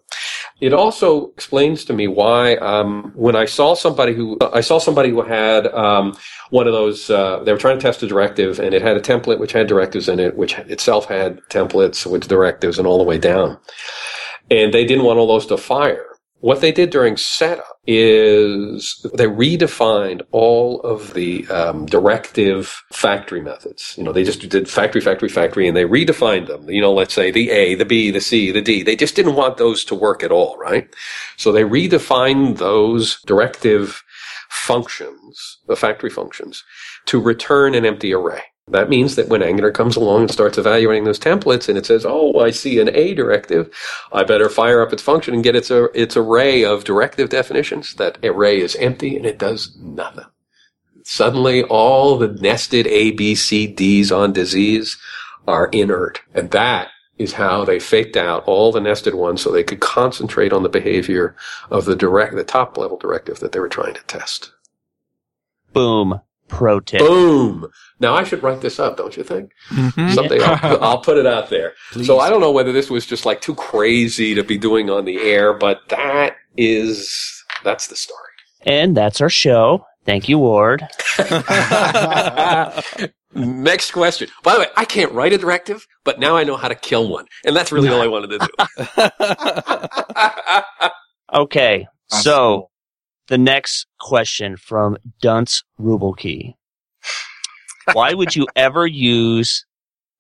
It 0.61 0.75
also 0.75 1.31
explains 1.31 1.87
to 1.87 1.95
me 1.95 2.09
why, 2.09 2.57
um, 2.57 3.13
when 3.15 3.35
I 3.35 3.47
saw 3.47 3.73
somebody 3.75 4.13
who, 4.13 4.37
I 4.53 4.61
saw 4.61 4.77
somebody 4.79 5.09
who 5.09 5.23
had, 5.23 5.67
um, 5.69 6.15
one 6.51 6.67
of 6.67 6.75
those, 6.75 7.09
uh, 7.09 7.43
they 7.43 7.53
were 7.53 7.59
trying 7.59 7.79
to 7.79 7.83
test 7.83 8.03
a 8.03 8.07
directive 8.07 8.59
and 8.59 8.75
it 8.75 8.83
had 8.83 8.99
a 8.99 9.01
template 9.01 9.39
which 9.39 9.53
had 9.53 9.67
directives 9.67 10.11
in 10.11 10.21
it, 10.21 10.37
which 10.37 10.59
itself 10.59 11.07
had 11.07 11.41
templates 11.49 12.05
with 12.05 12.29
directives 12.29 12.79
and 12.79 12.87
all 12.87 12.99
the 12.99 13.05
way 13.05 13.17
down. 13.17 13.57
And 14.51 14.75
they 14.75 14.85
didn't 14.85 15.05
want 15.05 15.19
all 15.19 15.27
those 15.27 15.47
to 15.47 15.57
fire. 15.57 16.05
What 16.41 16.61
they 16.61 16.71
did 16.71 16.91
during 16.91 17.17
setup 17.17 17.81
is 17.85 19.05
they 19.15 19.27
redefined 19.27 20.23
all 20.31 20.81
of 20.83 21.15
the 21.15 21.47
um, 21.49 21.87
directive 21.87 22.81
factory 22.93 23.41
methods. 23.41 23.95
You 23.99 24.05
know, 24.05 24.13
they 24.13 24.23
just 24.23 24.49
did 24.49 24.69
factory, 24.69 25.01
factory, 25.01 25.29
factory, 25.29 25.67
and 25.67 25.77
they 25.77 25.85
redefined 25.85 26.47
them. 26.47 26.71
You 26.71 26.81
know, 26.81 26.93
let's 26.93 27.15
say 27.15 27.33
the 27.33 27.51
A, 27.51 27.75
the 27.75 27.85
B, 27.85 28.13
the 28.13 28.21
C, 28.21 28.53
the 28.53 28.63
D. 28.63 28.85
They 28.85 28.95
just 28.95 29.17
didn't 29.17 29.35
want 29.35 29.57
those 29.57 29.85
to 29.87 29.97
work 29.97 30.23
at 30.23 30.31
all, 30.31 30.57
right? 30.59 30.89
So 31.37 31.51
they 31.51 31.63
redefined 31.65 32.59
those 32.59 33.21
directive 33.23 34.05
functions, 34.49 35.59
the 35.67 35.77
factory 35.77 36.11
functions, 36.11 36.63
to 37.07 37.21
return 37.21 37.75
an 37.75 37.85
empty 37.85 38.15
array. 38.15 38.43
That 38.71 38.91
means 38.91 39.17
that 39.17 39.29
when 39.29 39.43
Angular 39.43 39.71
comes 39.71 39.97
along 39.97 40.23
and 40.23 40.31
starts 40.31 40.59
evaluating 40.59 41.05
those 41.05 41.19
templates 41.19 41.69
and 41.69 41.79
it 41.79 41.87
says, 41.87 42.05
oh, 42.07 42.39
I 42.41 42.51
see 42.51 42.81
an 42.81 42.95
A 42.95 43.15
directive, 43.15 43.75
I 44.13 44.25
better 44.25 44.49
fire 44.49 44.83
up 44.83 44.93
its 44.93 45.03
function 45.03 45.35
and 45.35 45.43
get 45.43 45.57
its, 45.57 45.71
uh, 45.71 45.89
its 45.95 46.17
array 46.17 46.65
of 46.65 46.85
directive 46.85 47.31
definitions. 47.31 47.95
That 47.95 48.19
array 48.25 48.61
is 48.61 48.77
empty 48.77 49.17
and 49.17 49.25
it 49.25 49.39
does 49.39 49.77
nothing. 49.79 50.27
Suddenly 51.03 51.63
all 51.65 52.19
the 52.19 52.29
nested 52.29 52.87
A, 52.87 53.13
B, 53.13 53.35
C, 53.35 53.67
Ds 53.67 54.11
on 54.11 54.33
disease 54.33 54.99
are 55.47 55.69
inert. 55.69 56.21
And 56.35 56.51
that 56.51 56.89
is 57.17 57.33
how 57.33 57.65
they 57.65 57.81
faked 57.81 58.17
out 58.17 58.45
all 58.45 58.71
the 58.71 58.81
nested 58.81 59.15
ones 59.15 59.41
so 59.43 59.51
they 59.51 59.65
could 59.65 59.81
concentrate 59.81 60.53
on 60.53 60.63
the 60.63 60.69
behavior 60.69 61.35
of 61.71 61.85
the 61.85 61.97
direct, 61.97 62.37
the 62.37 62.45
top 62.45 62.77
level 62.77 62.99
directive 62.99 63.41
that 63.41 63.53
they 63.53 63.59
were 63.61 63.69
trying 63.69 63.95
to 63.95 64.03
test. 64.03 64.53
Boom. 65.73 66.21
Pro 66.49 66.81
tip. 66.81 67.01
Boom. 67.01 67.69
Now 68.01 68.15
I 68.15 68.25
should 68.25 68.43
write 68.43 68.61
this 68.61 68.79
up, 68.79 68.97
don't 68.97 69.17
you 69.17 69.23
think? 69.25 69.53
Mm-hmm. 69.71 70.11
Someday 70.11 70.41
I'll, 70.41 70.83
I'll 70.83 71.01
put 71.01 71.19
it 71.19 71.27
out 71.27 71.51
there. 71.51 71.75
So 72.05 72.19
I 72.21 72.31
don't 72.31 72.41
know 72.41 72.53
whether 72.53 72.73
this 72.73 72.91
was 72.91 73.07
just 73.07 73.27
like 73.27 73.41
too 73.41 73.55
crazy 73.55 74.35
to 74.35 74.43
be 74.43 74.59
doing 74.59 74.91
on 74.91 75.05
the 75.05 75.19
air, 75.21 75.53
but 75.53 75.81
that 75.89 76.37
is, 76.57 77.45
that's 77.65 77.89
the 77.89 77.97
story. 77.97 78.19
And 78.63 78.97
that's 78.97 79.21
our 79.21 79.31
show. 79.31 79.85
Thank 80.05 80.29
you, 80.29 80.39
Ward. 80.39 80.87
Next 83.35 83.91
question. 83.91 84.29
By 84.43 84.55
the 84.55 84.61
way, 84.61 84.67
I 84.77 84.85
can't 84.87 85.13
write 85.13 85.33
a 85.35 85.39
directive, 85.39 85.87
but 86.03 86.19
now 86.19 86.37
I 86.37 86.45
know 86.45 86.57
how 86.57 86.69
to 86.69 86.75
kill 86.75 87.09
one. 87.09 87.27
And 87.45 87.55
that's 87.55 87.71
really 87.71 87.89
all 87.89 88.01
I 88.01 88.07
wanted 88.07 88.39
to 88.39 88.39
do. 88.39 88.51
Okay. 91.33 91.87
So 92.09 92.71
the 93.29 93.39
next 93.39 93.87
question 94.01 94.57
from 94.57 94.97
Dunce 95.21 95.63
Reubbelke. 95.81 96.55
Why 97.93 98.15
would 98.15 98.35
you 98.35 98.47
ever 98.57 98.87
use 98.87 99.65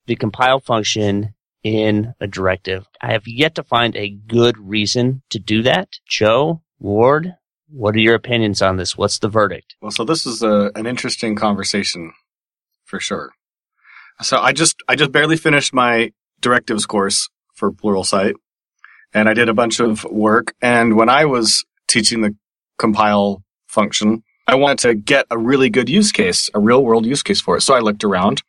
the 0.07 0.17
compile 0.17 0.61
function 0.61 1.35
in 1.63 2.15
a 2.21 2.27
directive? 2.27 2.87
I 3.01 3.13
have 3.13 3.27
yet 3.27 3.55
to 3.57 3.63
find 3.63 3.97
a 3.97 4.11
good 4.11 4.57
reason 4.59 5.23
to 5.31 5.39
do 5.39 5.63
that. 5.63 5.89
Joe, 6.07 6.63
Ward, 6.79 7.35
what 7.69 7.95
are 7.95 8.01
your 8.01 8.15
opinions 8.15 8.63
on 8.63 8.77
this? 8.77 8.97
What's 8.97 9.19
the 9.19 9.29
verdict? 9.29 9.75
Well, 9.81 9.91
so 9.91 10.05
this 10.05 10.27
is 10.27 10.43
a, 10.43 10.71
an 10.75 10.87
interesting 10.87 11.35
conversation 11.35 12.13
for 12.85 13.01
sure. 13.01 13.33
So 14.21 14.39
I 14.39 14.53
just 14.53 14.77
I 14.89 14.97
just 14.97 15.13
barely 15.13 15.37
finished 15.37 15.73
my 15.73 16.13
directives 16.41 16.87
course 16.87 17.29
for 17.55 17.71
Pluralsight, 17.71 18.35
and 19.15 19.29
I 19.29 19.35
did 19.35 19.49
a 19.49 19.55
bunch 19.55 19.79
of 19.81 20.05
work. 20.05 20.55
And 20.61 20.97
when 20.97 21.09
I 21.09 21.25
was 21.25 21.65
teaching 21.87 22.23
the 22.23 22.35
compile 22.79 23.43
function, 23.67 24.23
I 24.47 24.55
wanted 24.55 24.79
to 24.81 24.95
get 24.95 25.27
a 25.31 25.39
really 25.39 25.69
good 25.69 25.89
use 25.89 26.11
case, 26.11 26.49
a 26.55 26.61
real 26.61 26.83
world 26.83 27.05
use 27.05 27.23
case 27.23 27.41
for 27.41 27.57
it. 27.57 27.61
So 27.61 27.75
I 27.75 27.81
looked 27.81 28.05
around, 28.05 28.43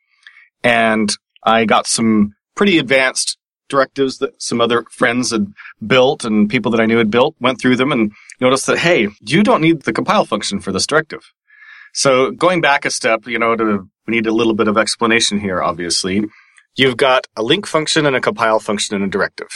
and 0.64 1.12
I 1.42 1.64
got 1.64 1.86
some 1.86 2.34
pretty 2.56 2.78
advanced 2.78 3.38
directives 3.68 4.18
that 4.18 4.40
some 4.42 4.60
other 4.60 4.84
friends 4.90 5.30
had 5.30 5.46
built 5.86 6.24
and 6.24 6.50
people 6.50 6.70
that 6.72 6.80
I 6.80 6.86
knew 6.86 6.98
had 6.98 7.10
built. 7.10 7.36
Went 7.40 7.60
through 7.60 7.76
them 7.76 7.92
and 7.92 8.12
noticed 8.40 8.66
that 8.66 8.78
hey, 8.78 9.08
you 9.20 9.42
don't 9.42 9.62
need 9.62 9.82
the 9.82 9.92
compile 9.92 10.24
function 10.24 10.60
for 10.60 10.72
this 10.72 10.86
directive. 10.86 11.32
So 11.92 12.30
going 12.30 12.60
back 12.60 12.84
a 12.84 12.90
step, 12.90 13.26
you 13.26 13.38
know, 13.38 13.56
to, 13.56 13.88
we 14.06 14.10
need 14.12 14.26
a 14.26 14.32
little 14.32 14.54
bit 14.54 14.68
of 14.68 14.76
explanation 14.76 15.40
here, 15.40 15.62
obviously. 15.62 16.24
You've 16.76 16.96
got 16.96 17.26
a 17.36 17.42
link 17.42 17.66
function 17.66 18.06
and 18.06 18.14
a 18.14 18.20
compile 18.20 18.60
function 18.60 18.96
in 18.96 19.02
a 19.02 19.08
directive. 19.08 19.48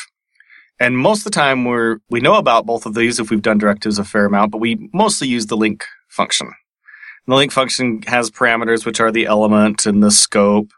And 0.80 0.98
most 0.98 1.20
of 1.20 1.24
the 1.24 1.30
time 1.30 1.64
we're, 1.64 1.98
we 2.10 2.20
know 2.20 2.34
about 2.34 2.66
both 2.66 2.84
of 2.84 2.94
these 2.94 3.20
if 3.20 3.30
we've 3.30 3.42
done 3.42 3.58
directives 3.58 3.98
a 3.98 4.04
fair 4.04 4.26
amount, 4.26 4.50
but 4.50 4.60
we 4.60 4.90
mostly 4.92 5.28
use 5.28 5.46
the 5.46 5.56
link 5.56 5.84
function. 6.08 6.46
And 6.48 7.32
the 7.32 7.36
link 7.36 7.52
function 7.52 8.02
has 8.02 8.30
parameters, 8.30 8.84
which 8.84 9.00
are 9.00 9.12
the 9.12 9.26
element 9.26 9.86
and 9.86 10.02
the 10.02 10.10
scope. 10.10 10.72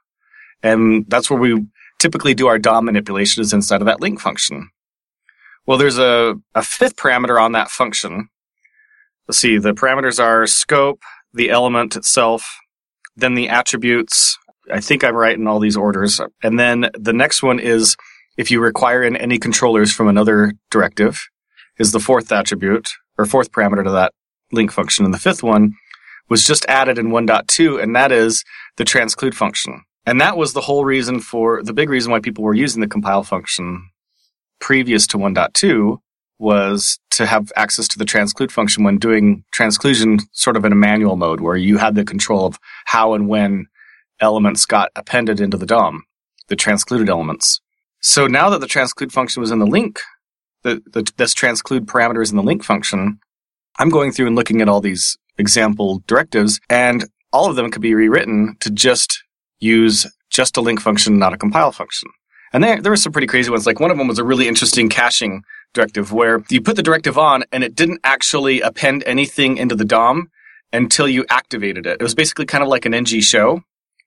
And 0.62 1.06
that's 1.08 1.30
where 1.30 1.40
we 1.40 1.64
typically 1.98 2.34
do 2.34 2.46
our 2.46 2.58
DOM 2.58 2.84
manipulation 2.84 3.40
is 3.40 3.52
inside 3.52 3.80
of 3.80 3.86
that 3.86 4.00
link 4.00 4.20
function. 4.20 4.70
Well, 5.66 5.78
there's 5.78 5.98
a, 5.98 6.36
a 6.54 6.62
fifth 6.62 6.96
parameter 6.96 7.40
on 7.40 7.52
that 7.52 7.70
function. 7.70 8.28
Let's 9.26 9.38
see, 9.38 9.58
the 9.58 9.72
parameters 9.72 10.22
are 10.22 10.46
scope, 10.46 11.02
the 11.32 11.50
element 11.50 11.96
itself, 11.96 12.58
then 13.16 13.34
the 13.34 13.48
attributes. 13.48 14.38
I 14.72 14.80
think 14.80 15.02
I'm 15.02 15.16
right 15.16 15.36
in 15.36 15.46
all 15.46 15.58
these 15.58 15.76
orders. 15.76 16.20
And 16.42 16.60
then 16.60 16.90
the 16.94 17.12
next 17.12 17.42
one 17.42 17.58
is 17.58 17.96
if 18.36 18.50
you 18.50 18.60
require 18.60 19.02
in 19.02 19.16
any 19.16 19.38
controllers 19.38 19.92
from 19.92 20.08
another 20.08 20.52
directive 20.70 21.18
is 21.78 21.92
the 21.92 22.00
fourth 22.00 22.30
attribute 22.32 22.88
or 23.18 23.26
fourth 23.26 23.52
parameter 23.52 23.84
to 23.84 23.90
that 23.90 24.12
link 24.52 24.70
function. 24.72 25.04
And 25.04 25.14
the 25.14 25.18
fifth 25.18 25.42
one 25.42 25.72
was 26.28 26.44
just 26.44 26.66
added 26.66 26.98
in 26.98 27.08
1.2 27.08 27.82
and 27.82 27.94
that 27.94 28.12
is 28.12 28.44
the 28.76 28.84
transclude 28.84 29.34
function. 29.34 29.82
And 30.04 30.20
that 30.20 30.36
was 30.36 30.52
the 30.52 30.60
whole 30.60 30.84
reason 30.84 31.20
for 31.20 31.62
the 31.62 31.72
big 31.72 31.90
reason 31.90 32.12
why 32.12 32.20
people 32.20 32.44
were 32.44 32.54
using 32.54 32.80
the 32.80 32.88
compile 32.88 33.22
function 33.22 33.90
previous 34.60 35.06
to 35.08 35.18
1.2 35.18 35.98
was 36.38 36.98
to 37.10 37.26
have 37.26 37.50
access 37.56 37.88
to 37.88 37.98
the 37.98 38.04
transclude 38.04 38.52
function 38.52 38.84
when 38.84 38.98
doing 38.98 39.42
transclusion 39.52 40.18
sort 40.32 40.56
of 40.56 40.64
in 40.64 40.72
a 40.72 40.76
manual 40.76 41.16
mode 41.16 41.40
where 41.40 41.56
you 41.56 41.78
had 41.78 41.94
the 41.94 42.04
control 42.04 42.46
of 42.46 42.58
how 42.84 43.14
and 43.14 43.28
when 43.28 43.66
elements 44.20 44.66
got 44.66 44.90
appended 44.96 45.40
into 45.40 45.56
the 45.56 45.66
DOM, 45.66 46.04
the 46.48 46.56
transcluded 46.56 47.08
elements. 47.08 47.60
So 48.00 48.26
now 48.26 48.50
that 48.50 48.60
the 48.60 48.66
transclude 48.66 49.12
function 49.12 49.40
was 49.40 49.50
in 49.50 49.58
the 49.58 49.66
link, 49.66 50.00
the, 50.62 50.82
the, 50.92 51.10
this 51.16 51.34
transclude 51.34 51.86
parameter 51.86 52.22
is 52.22 52.30
in 52.30 52.36
the 52.36 52.42
link 52.42 52.64
function, 52.64 53.18
I'm 53.78 53.90
going 53.90 54.12
through 54.12 54.26
and 54.26 54.36
looking 54.36 54.60
at 54.60 54.68
all 54.68 54.80
these 54.80 55.16
example 55.38 56.02
directives 56.06 56.60
and 56.70 57.04
all 57.32 57.50
of 57.50 57.56
them 57.56 57.70
could 57.70 57.82
be 57.82 57.94
rewritten 57.94 58.56
to 58.60 58.70
just 58.70 59.22
use 59.60 60.06
just 60.30 60.56
a 60.56 60.60
link 60.60 60.80
function, 60.80 61.18
not 61.18 61.32
a 61.32 61.38
compile 61.38 61.72
function. 61.72 62.10
And 62.52 62.62
there, 62.64 62.80
there 62.80 62.92
were 62.92 62.96
some 62.96 63.12
pretty 63.12 63.26
crazy 63.26 63.50
ones. 63.50 63.66
Like 63.66 63.80
one 63.80 63.90
of 63.90 63.98
them 63.98 64.08
was 64.08 64.18
a 64.18 64.24
really 64.24 64.48
interesting 64.48 64.88
caching 64.88 65.42
directive 65.74 66.12
where 66.12 66.42
you 66.48 66.60
put 66.60 66.76
the 66.76 66.82
directive 66.82 67.18
on 67.18 67.44
and 67.52 67.62
it 67.62 67.74
didn't 67.74 68.00
actually 68.04 68.60
append 68.60 69.04
anything 69.06 69.56
into 69.56 69.74
the 69.74 69.84
DOM 69.84 70.30
until 70.72 71.06
you 71.08 71.24
activated 71.28 71.86
it. 71.86 72.00
It 72.00 72.02
was 72.02 72.14
basically 72.14 72.46
kind 72.46 72.62
of 72.62 72.68
like 72.68 72.86
an 72.86 72.94
ng 72.94 73.20
show. 73.20 73.62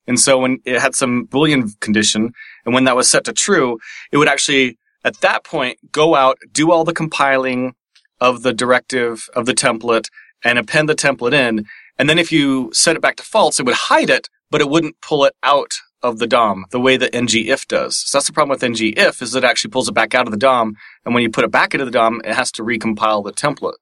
And 0.10 0.20
so 0.20 0.40
when 0.40 0.60
it 0.66 0.82
had 0.82 0.96
some 0.96 1.28
Boolean 1.28 1.80
condition 1.80 2.34
and 2.66 2.74
when 2.74 2.84
that 2.86 2.96
was 2.96 3.08
set 3.08 3.24
to 3.26 3.34
true, 3.34 3.78
it 4.12 4.18
would 4.18 4.28
actually 4.28 4.78
at 5.06 5.22
that 5.22 5.44
point 5.44 5.78
go 5.92 6.16
out, 6.16 6.38
do 6.52 6.72
all 6.72 6.84
the 6.84 6.94
compiling 6.94 7.76
of 8.20 8.44
the 8.44 8.52
directive 8.52 9.30
of 9.34 9.46
the 9.46 9.54
template 9.54 10.10
and 10.44 10.60
append 10.60 10.90
the 10.90 10.96
template 10.96 11.34
in. 11.34 11.66
And 11.98 12.10
then 12.10 12.20
if 12.20 12.32
you 12.32 12.72
set 12.74 12.96
it 12.96 13.02
back 13.02 13.16
to 13.18 13.24
false, 13.24 13.60
it 13.60 13.66
would 13.66 13.76
hide 13.76 14.10
it, 14.10 14.30
but 14.50 14.62
it 14.62 14.70
wouldn't 14.70 15.00
pull 15.00 15.24
it 15.26 15.36
out 15.44 15.74
of 16.02 16.18
the 16.18 16.28
DOM 16.28 16.66
the 16.72 16.80
way 16.80 16.98
that 16.98 17.14
ngIf 17.14 17.68
does. 17.68 17.98
So 17.98 18.18
that's 18.18 18.28
the 18.28 18.34
problem 18.34 18.50
with 18.50 18.62
ngIf 18.62 19.22
is 19.22 19.36
it 19.36 19.44
actually 19.44 19.72
pulls 19.72 19.90
it 19.90 19.94
back 19.94 20.16
out 20.16 20.28
of 20.28 20.32
the 20.32 20.38
DOM. 20.38 20.76
And 21.06 21.14
when 21.14 21.24
you 21.24 21.30
put 21.30 21.44
it 21.44 21.52
back 21.52 21.74
into 21.74 21.86
the 21.86 21.92
DOM, 21.92 22.22
it 22.26 22.34
has 22.34 22.52
to 22.54 22.64
recompile 22.64 23.24
the 23.24 23.32
template. 23.32 23.78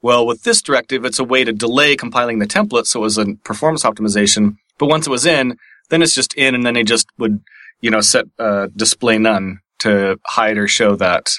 Well, 0.00 0.26
with 0.26 0.42
this 0.42 0.60
directive, 0.60 1.04
it's 1.04 1.20
a 1.20 1.24
way 1.24 1.44
to 1.44 1.52
delay 1.52 1.94
compiling 1.94 2.40
the 2.40 2.46
template. 2.46 2.86
So 2.86 3.00
it 3.00 3.04
was 3.04 3.18
a 3.18 3.34
performance 3.44 3.84
optimization. 3.84 4.56
But 4.78 4.86
once 4.86 5.06
it 5.06 5.10
was 5.10 5.26
in, 5.26 5.56
then 5.90 6.02
it's 6.02 6.14
just 6.14 6.34
in 6.34 6.54
and 6.54 6.64
then 6.64 6.74
they 6.74 6.84
just 6.84 7.06
would, 7.18 7.40
you 7.80 7.90
know, 7.90 8.00
set 8.00 8.26
uh, 8.38 8.68
display 8.74 9.18
none 9.18 9.60
to 9.80 10.18
hide 10.26 10.58
or 10.58 10.68
show 10.68 10.96
that 10.96 11.30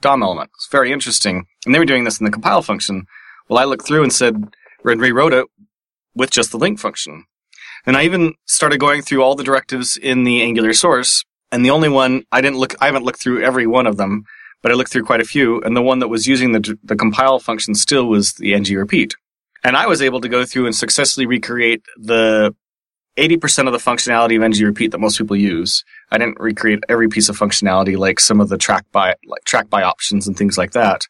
DOM 0.00 0.22
element. 0.22 0.50
It's 0.56 0.68
very 0.70 0.92
interesting. 0.92 1.46
And 1.64 1.74
they 1.74 1.78
were 1.78 1.84
doing 1.84 2.04
this 2.04 2.20
in 2.20 2.24
the 2.24 2.32
compile 2.32 2.62
function. 2.62 3.06
Well, 3.48 3.58
I 3.58 3.64
looked 3.64 3.86
through 3.86 4.02
and 4.02 4.12
said, 4.12 4.42
and 4.84 5.00
rewrote 5.00 5.34
it 5.34 5.46
with 6.14 6.30
just 6.30 6.50
the 6.50 6.58
link 6.58 6.78
function. 6.78 7.24
And 7.86 7.96
I 7.96 8.04
even 8.04 8.34
started 8.46 8.80
going 8.80 9.02
through 9.02 9.22
all 9.22 9.34
the 9.34 9.44
directives 9.44 9.96
in 9.96 10.24
the 10.24 10.42
Angular 10.42 10.72
source. 10.72 11.24
And 11.52 11.64
the 11.64 11.70
only 11.70 11.88
one 11.88 12.24
I 12.30 12.40
didn't 12.40 12.58
look, 12.58 12.74
I 12.80 12.86
haven't 12.86 13.04
looked 13.04 13.20
through 13.20 13.42
every 13.42 13.66
one 13.66 13.86
of 13.86 13.96
them, 13.96 14.24
but 14.62 14.70
I 14.70 14.74
looked 14.74 14.92
through 14.92 15.04
quite 15.04 15.20
a 15.20 15.24
few, 15.24 15.60
and 15.62 15.76
the 15.76 15.82
one 15.82 15.98
that 16.00 16.08
was 16.08 16.26
using 16.26 16.52
the, 16.52 16.78
the 16.84 16.96
compile 16.96 17.38
function 17.38 17.74
still 17.74 18.06
was 18.06 18.34
the 18.34 18.54
ng 18.54 18.76
repeat. 18.76 19.14
And 19.64 19.76
I 19.76 19.86
was 19.86 20.00
able 20.00 20.20
to 20.20 20.28
go 20.28 20.44
through 20.44 20.66
and 20.66 20.74
successfully 20.74 21.26
recreate 21.26 21.82
the 21.96 22.54
80% 23.18 23.66
of 23.66 23.72
the 23.72 23.78
functionality 23.78 24.36
of 24.36 24.42
ng 24.42 24.64
repeat 24.64 24.92
that 24.92 24.98
most 24.98 25.18
people 25.18 25.36
use. 25.36 25.84
I 26.10 26.18
didn't 26.18 26.40
recreate 26.40 26.84
every 26.88 27.08
piece 27.08 27.28
of 27.28 27.38
functionality 27.38 27.96
like 27.96 28.20
some 28.20 28.40
of 28.40 28.48
the 28.48 28.58
track 28.58 28.84
by 28.92 29.14
like 29.26 29.44
track 29.44 29.68
by 29.68 29.82
options 29.82 30.26
and 30.26 30.36
things 30.36 30.56
like 30.56 30.72
that. 30.72 31.02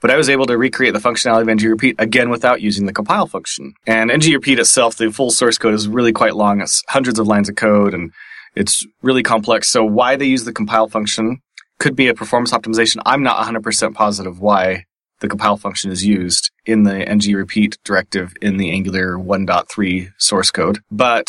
But 0.00 0.10
I 0.10 0.16
was 0.16 0.28
able 0.28 0.46
to 0.46 0.58
recreate 0.58 0.92
the 0.92 1.00
functionality 1.00 1.42
of 1.42 1.48
ng 1.48 1.70
repeat 1.70 1.96
again 1.98 2.28
without 2.28 2.60
using 2.60 2.86
the 2.86 2.92
compile 2.92 3.26
function. 3.26 3.72
And 3.86 4.10
ng 4.10 4.32
repeat 4.32 4.58
itself, 4.58 4.96
the 4.96 5.10
full 5.10 5.30
source 5.30 5.56
code 5.56 5.74
is 5.74 5.88
really 5.88 6.12
quite 6.12 6.36
long. 6.36 6.60
It's 6.60 6.82
hundreds 6.88 7.18
of 7.18 7.26
lines 7.26 7.48
of 7.48 7.56
code 7.56 7.94
and 7.94 8.12
it's 8.54 8.84
really 9.02 9.22
complex. 9.22 9.68
So 9.68 9.84
why 9.84 10.16
they 10.16 10.26
use 10.26 10.44
the 10.44 10.52
compile 10.52 10.88
function 10.88 11.38
could 11.78 11.96
be 11.96 12.08
a 12.08 12.14
performance 12.14 12.52
optimization. 12.52 13.02
I'm 13.06 13.22
not 13.22 13.44
100% 13.46 13.94
positive 13.94 14.40
why 14.40 14.84
the 15.20 15.28
compile 15.28 15.56
function 15.56 15.90
is 15.90 16.04
used 16.04 16.50
in 16.66 16.82
the 16.82 17.08
ng 17.08 17.34
repeat 17.34 17.78
directive 17.84 18.34
in 18.42 18.58
the 18.58 18.70
Angular 18.70 19.16
1.3 19.16 20.12
source 20.18 20.50
code, 20.50 20.80
but 20.90 21.28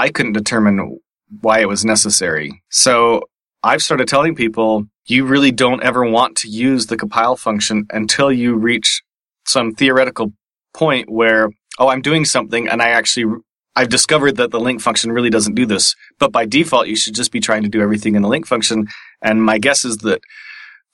I 0.00 0.08
couldn't 0.08 0.32
determine 0.32 0.98
why 1.42 1.60
it 1.60 1.68
was 1.68 1.84
necessary. 1.84 2.62
So 2.70 3.24
I've 3.62 3.82
started 3.82 4.08
telling 4.08 4.34
people 4.34 4.86
you 5.04 5.26
really 5.26 5.52
don't 5.52 5.82
ever 5.82 6.04
want 6.06 6.38
to 6.38 6.48
use 6.48 6.86
the 6.86 6.96
compile 6.96 7.36
function 7.36 7.86
until 7.90 8.32
you 8.32 8.54
reach 8.54 9.02
some 9.44 9.74
theoretical 9.74 10.32
point 10.72 11.10
where, 11.10 11.50
oh, 11.78 11.88
I'm 11.88 12.00
doing 12.00 12.24
something 12.24 12.66
and 12.66 12.80
I 12.80 12.88
actually, 12.88 13.42
I've 13.76 13.90
discovered 13.90 14.38
that 14.38 14.50
the 14.50 14.58
link 14.58 14.80
function 14.80 15.12
really 15.12 15.28
doesn't 15.28 15.54
do 15.54 15.66
this. 15.66 15.94
But 16.18 16.32
by 16.32 16.46
default, 16.46 16.88
you 16.88 16.96
should 16.96 17.14
just 17.14 17.30
be 17.30 17.40
trying 17.40 17.64
to 17.64 17.68
do 17.68 17.82
everything 17.82 18.14
in 18.14 18.22
the 18.22 18.28
link 18.28 18.46
function. 18.46 18.86
And 19.20 19.44
my 19.44 19.58
guess 19.58 19.84
is 19.84 19.98
that 19.98 20.22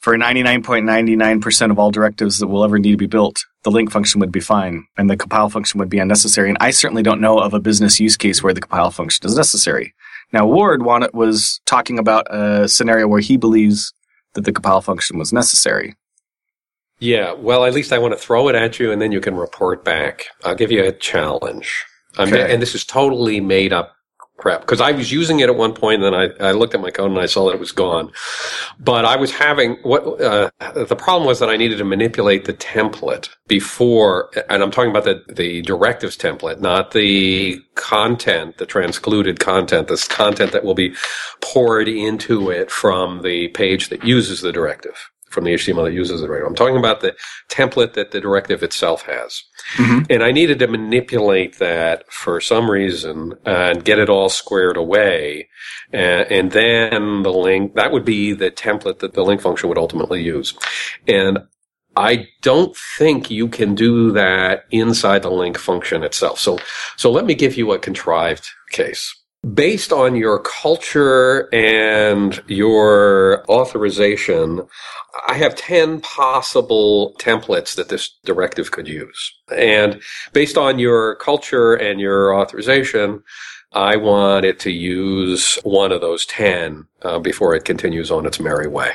for 0.00 0.16
99.99% 0.16 1.70
of 1.70 1.78
all 1.78 1.90
directives 1.90 2.38
that 2.38 2.46
will 2.46 2.64
ever 2.64 2.78
need 2.78 2.92
to 2.92 2.96
be 2.96 3.06
built, 3.06 3.44
the 3.64 3.70
link 3.70 3.90
function 3.90 4.20
would 4.20 4.30
be 4.30 4.40
fine 4.40 4.86
and 4.96 5.10
the 5.10 5.16
compile 5.16 5.48
function 5.48 5.78
would 5.80 5.88
be 5.88 5.98
unnecessary. 5.98 6.48
And 6.48 6.58
I 6.60 6.70
certainly 6.70 7.02
don't 7.02 7.20
know 7.20 7.38
of 7.38 7.54
a 7.54 7.60
business 7.60 7.98
use 7.98 8.16
case 8.16 8.42
where 8.42 8.54
the 8.54 8.60
compile 8.60 8.90
function 8.90 9.26
is 9.26 9.36
necessary. 9.36 9.94
Now, 10.32 10.46
Ward 10.46 10.82
wanted, 10.84 11.12
was 11.12 11.60
talking 11.66 11.98
about 11.98 12.26
a 12.32 12.68
scenario 12.68 13.08
where 13.08 13.20
he 13.20 13.36
believes 13.36 13.92
that 14.34 14.44
the 14.44 14.52
compile 14.52 14.80
function 14.80 15.18
was 15.18 15.32
necessary. 15.32 15.96
Yeah, 16.98 17.32
well, 17.32 17.64
at 17.64 17.74
least 17.74 17.92
I 17.92 17.98
want 17.98 18.14
to 18.14 18.18
throw 18.20 18.48
it 18.48 18.54
at 18.54 18.78
you 18.78 18.92
and 18.92 19.02
then 19.02 19.12
you 19.12 19.20
can 19.20 19.34
report 19.34 19.84
back. 19.84 20.26
I'll 20.44 20.54
give 20.54 20.70
you 20.70 20.84
a 20.84 20.92
challenge. 20.92 21.84
Okay. 22.18 22.52
and 22.52 22.62
this 22.62 22.74
is 22.74 22.84
totally 22.84 23.40
made 23.40 23.72
up 23.74 23.95
crap 24.36 24.60
because 24.60 24.80
I 24.80 24.92
was 24.92 25.10
using 25.10 25.40
it 25.40 25.48
at 25.48 25.56
one 25.56 25.72
point 25.72 26.02
and 26.02 26.14
then 26.14 26.14
I, 26.14 26.48
I 26.48 26.52
looked 26.52 26.74
at 26.74 26.80
my 26.80 26.90
code 26.90 27.10
and 27.10 27.20
I 27.20 27.26
saw 27.26 27.46
that 27.46 27.54
it 27.54 27.60
was 27.60 27.72
gone. 27.72 28.12
But 28.78 29.04
I 29.04 29.16
was 29.16 29.32
having 29.32 29.76
what 29.82 30.20
uh, 30.20 30.50
the 30.74 30.96
problem 30.96 31.26
was 31.26 31.38
that 31.40 31.48
I 31.48 31.56
needed 31.56 31.78
to 31.78 31.84
manipulate 31.84 32.44
the 32.44 32.54
template 32.54 33.28
before, 33.48 34.30
and 34.50 34.62
I'm 34.62 34.70
talking 34.70 34.90
about 34.90 35.04
the, 35.04 35.22
the 35.32 35.62
directives 35.62 36.16
template, 36.16 36.60
not 36.60 36.90
the 36.90 37.60
content, 37.74 38.58
the 38.58 38.66
transcluded 38.66 39.40
content, 39.40 39.88
this 39.88 40.06
content 40.06 40.52
that 40.52 40.64
will 40.64 40.74
be 40.74 40.94
poured 41.40 41.88
into 41.88 42.50
it 42.50 42.70
from 42.70 43.22
the 43.22 43.48
page 43.48 43.88
that 43.88 44.04
uses 44.04 44.40
the 44.40 44.52
directive 44.52 45.10
from 45.36 45.44
the 45.44 45.52
HTML 45.52 45.84
that 45.84 45.92
uses 45.92 46.22
the 46.22 46.26
directive. 46.26 46.48
I'm 46.48 46.54
talking 46.54 46.78
about 46.78 47.02
the 47.02 47.14
template 47.50 47.92
that 47.92 48.10
the 48.10 48.22
directive 48.22 48.62
itself 48.62 49.02
has. 49.02 49.42
Mm-hmm. 49.74 50.04
And 50.08 50.22
I 50.22 50.32
needed 50.32 50.58
to 50.60 50.66
manipulate 50.66 51.58
that 51.58 52.10
for 52.10 52.40
some 52.40 52.70
reason 52.70 53.34
and 53.44 53.84
get 53.84 53.98
it 53.98 54.08
all 54.08 54.30
squared 54.30 54.78
away. 54.78 55.50
And, 55.92 56.32
and 56.32 56.52
then 56.52 57.22
the 57.22 57.32
link, 57.32 57.74
that 57.74 57.92
would 57.92 58.06
be 58.06 58.32
the 58.32 58.50
template 58.50 59.00
that 59.00 59.12
the 59.12 59.22
link 59.22 59.42
function 59.42 59.68
would 59.68 59.76
ultimately 59.76 60.22
use. 60.22 60.56
And 61.06 61.40
I 61.96 62.28
don't 62.40 62.74
think 62.74 63.30
you 63.30 63.46
can 63.46 63.74
do 63.74 64.12
that 64.12 64.64
inside 64.70 65.22
the 65.22 65.30
link 65.30 65.58
function 65.58 66.02
itself. 66.02 66.40
So, 66.40 66.58
so 66.96 67.10
let 67.10 67.26
me 67.26 67.34
give 67.34 67.58
you 67.58 67.72
a 67.72 67.78
contrived 67.78 68.48
case 68.70 69.14
based 69.54 69.92
on 69.92 70.16
your 70.16 70.38
culture 70.40 71.48
and 71.54 72.42
your 72.46 73.44
authorization, 73.48 74.66
I 75.28 75.34
have 75.34 75.54
10 75.54 76.00
possible 76.00 77.14
templates 77.18 77.76
that 77.76 77.88
this 77.88 78.10
directive 78.24 78.72
could 78.72 78.88
use. 78.88 79.32
And 79.56 80.00
based 80.32 80.56
on 80.56 80.78
your 80.78 81.16
culture 81.16 81.74
and 81.74 82.00
your 82.00 82.34
authorization, 82.34 83.22
I 83.72 83.96
want 83.96 84.44
it 84.44 84.58
to 84.60 84.70
use 84.70 85.58
one 85.62 85.92
of 85.92 86.00
those 86.00 86.24
10 86.26 86.86
uh, 87.02 87.18
before 87.18 87.54
it 87.54 87.64
continues 87.64 88.10
on 88.10 88.26
its 88.26 88.40
merry 88.40 88.68
way. 88.68 88.94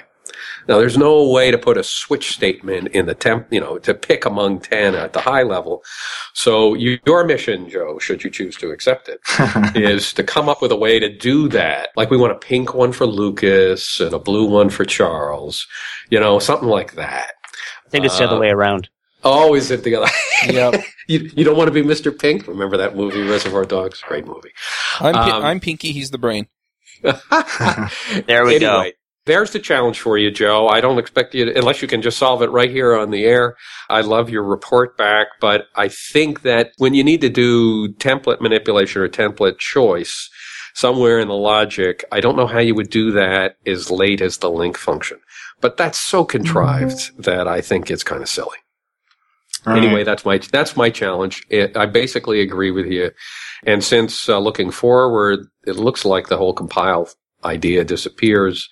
Now, 0.67 0.77
there's 0.77 0.97
no 0.97 1.27
way 1.27 1.51
to 1.51 1.57
put 1.57 1.77
a 1.77 1.83
switch 1.83 2.31
statement 2.33 2.89
in 2.89 3.05
the 3.05 3.15
temp, 3.15 3.47
you 3.51 3.59
know, 3.59 3.77
to 3.79 3.93
pick 3.93 4.25
among 4.25 4.59
10 4.59 4.95
at 4.95 5.13
the 5.13 5.21
high 5.21 5.43
level. 5.43 5.83
So 6.33 6.73
you, 6.73 6.99
your 7.05 7.23
mission, 7.25 7.69
Joe, 7.69 7.99
should 7.99 8.23
you 8.23 8.29
choose 8.29 8.55
to 8.57 8.71
accept 8.71 9.09
it, 9.09 9.19
is 9.75 10.13
to 10.13 10.23
come 10.23 10.49
up 10.49 10.61
with 10.61 10.71
a 10.71 10.77
way 10.77 10.99
to 10.99 11.09
do 11.09 11.47
that. 11.49 11.89
Like 11.95 12.09
we 12.09 12.17
want 12.17 12.33
a 12.33 12.39
pink 12.39 12.73
one 12.73 12.91
for 12.91 13.05
Lukas 13.05 13.99
and 13.99 14.13
a 14.13 14.19
blue 14.19 14.45
one 14.45 14.69
for 14.69 14.85
Charles, 14.85 15.67
you 16.09 16.19
know, 16.19 16.39
something 16.39 16.69
like 16.69 16.93
that. 16.95 17.33
I 17.85 17.89
think 17.89 18.05
it's 18.05 18.15
uh, 18.15 18.19
the 18.19 18.25
other 18.25 18.35
uh, 18.37 18.39
way 18.39 18.49
around. 18.49 18.89
Oh, 19.23 19.53
is 19.53 19.71
it 19.71 19.83
the 19.83 19.95
other? 19.95 20.07
Yeah. 20.43 20.71
you, 21.07 21.29
you 21.35 21.43
don't 21.43 21.55
want 21.55 21.67
to 21.67 21.71
be 21.71 21.83
Mr. 21.83 22.17
Pink? 22.17 22.47
Remember 22.47 22.75
that 22.77 22.95
movie, 22.95 23.21
Reservoir 23.21 23.63
Dogs? 23.63 24.01
Great 24.01 24.25
movie. 24.25 24.49
I'm, 24.99 25.13
um, 25.13 25.43
I'm 25.43 25.59
Pinky. 25.59 25.91
He's 25.91 26.09
the 26.09 26.17
brain. 26.17 26.47
there 27.03 28.43
we 28.43 28.55
anyway, 28.55 28.59
go. 28.59 28.91
There's 29.31 29.51
the 29.51 29.59
challenge 29.59 30.01
for 30.01 30.17
you, 30.17 30.29
Joe. 30.29 30.67
I 30.67 30.81
don't 30.81 30.99
expect 30.99 31.33
you 31.33 31.45
to, 31.45 31.57
unless 31.57 31.81
you 31.81 31.87
can 31.87 32.01
just 32.01 32.17
solve 32.17 32.41
it 32.41 32.49
right 32.49 32.69
here 32.69 32.93
on 32.97 33.11
the 33.11 33.23
air. 33.23 33.55
I 33.89 34.01
love 34.01 34.29
your 34.29 34.43
report 34.43 34.97
back, 34.97 35.27
but 35.39 35.67
I 35.73 35.87
think 35.87 36.41
that 36.41 36.73
when 36.79 36.93
you 36.93 37.01
need 37.01 37.21
to 37.21 37.29
do 37.29 37.93
template 37.93 38.41
manipulation 38.41 39.01
or 39.01 39.07
template 39.07 39.57
choice, 39.57 40.29
somewhere 40.73 41.17
in 41.17 41.29
the 41.29 41.33
logic, 41.33 42.03
I 42.11 42.19
don't 42.19 42.35
know 42.35 42.45
how 42.45 42.59
you 42.59 42.75
would 42.75 42.89
do 42.89 43.11
that 43.11 43.55
as 43.65 43.89
late 43.89 44.19
as 44.19 44.39
the 44.39 44.49
link 44.49 44.77
function. 44.77 45.21
But 45.61 45.77
that's 45.77 45.97
so 45.97 46.25
contrived 46.25 46.97
mm-hmm. 46.97 47.21
that 47.21 47.47
I 47.47 47.61
think 47.61 47.89
it's 47.89 48.03
kind 48.03 48.21
of 48.21 48.27
silly. 48.27 48.57
All 49.65 49.77
anyway, 49.77 49.93
right. 49.93 50.05
that's 50.05 50.25
my 50.25 50.39
that's 50.39 50.75
my 50.75 50.89
challenge. 50.89 51.45
It, 51.49 51.77
I 51.77 51.85
basically 51.85 52.41
agree 52.41 52.71
with 52.71 52.87
you. 52.87 53.11
And 53.65 53.81
since 53.81 54.27
uh, 54.27 54.39
looking 54.39 54.71
forward, 54.71 55.47
it 55.65 55.77
looks 55.77 56.03
like 56.03 56.27
the 56.27 56.37
whole 56.37 56.53
compile 56.53 57.07
idea 57.45 57.85
disappears. 57.85 58.67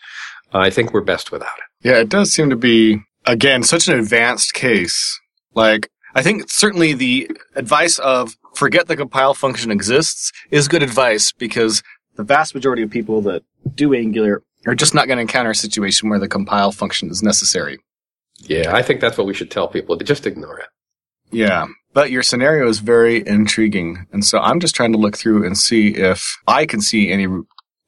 I 0.54 0.70
think 0.70 0.94
we're 0.94 1.02
best 1.02 1.32
without 1.32 1.58
it. 1.58 1.88
Yeah, 1.88 2.00
it 2.00 2.10
does 2.10 2.32
seem 2.32 2.50
to 2.50 2.56
be, 2.56 3.02
again, 3.26 3.64
such 3.64 3.88
an 3.88 3.98
advanced 3.98 4.54
case. 4.54 5.20
Like, 5.54 5.90
I 6.16 6.22
think 6.22 6.50
certainly 6.50 6.94
the 6.94 7.30
advice 7.56 8.00
of 8.00 8.36
forget 8.56 8.88
the 8.88 8.98
compile 8.98 9.34
function 9.34 9.72
exists 9.72 10.32
is 10.52 10.68
good 10.68 10.84
advice 10.84 11.32
because 11.32 11.84
the 12.16 12.24
vast 12.24 12.54
majority 12.56 12.82
of 12.82 12.90
people 12.90 13.22
that 13.22 13.44
do 13.76 13.94
Angular 13.94 14.44
are 14.68 14.76
just 14.76 14.94
not 14.94 15.08
going 15.08 15.18
to 15.18 15.22
encounter 15.22 15.52
a 15.52 15.56
situation 15.56 16.10
where 16.10 16.20
the 16.20 16.28
compile 16.28 16.72
function 16.72 17.10
is 17.10 17.24
necessary. 17.24 17.80
Yeah, 18.40 18.76
I 18.76 18.82
think 18.82 19.02
that's 19.02 19.18
what 19.18 19.28
we 19.28 19.34
should 19.34 19.52
tell 19.52 19.68
people. 19.68 19.98
To 19.98 20.04
just 20.04 20.26
ignore 20.26 20.60
it. 20.60 20.68
Yeah. 21.32 21.68
But 21.94 22.12
your 22.12 22.24
scenario 22.24 22.68
is 22.68 22.80
very 22.80 23.26
intriguing. 23.28 24.06
And 24.12 24.24
so 24.24 24.40
I'm 24.40 24.60
just 24.60 24.76
trying 24.76 24.92
to 24.92 24.98
look 24.98 25.18
through 25.18 25.46
and 25.46 25.58
see 25.58 25.96
if 25.96 26.38
I 26.48 26.66
can 26.66 26.82
see 26.82 27.12
any 27.12 27.28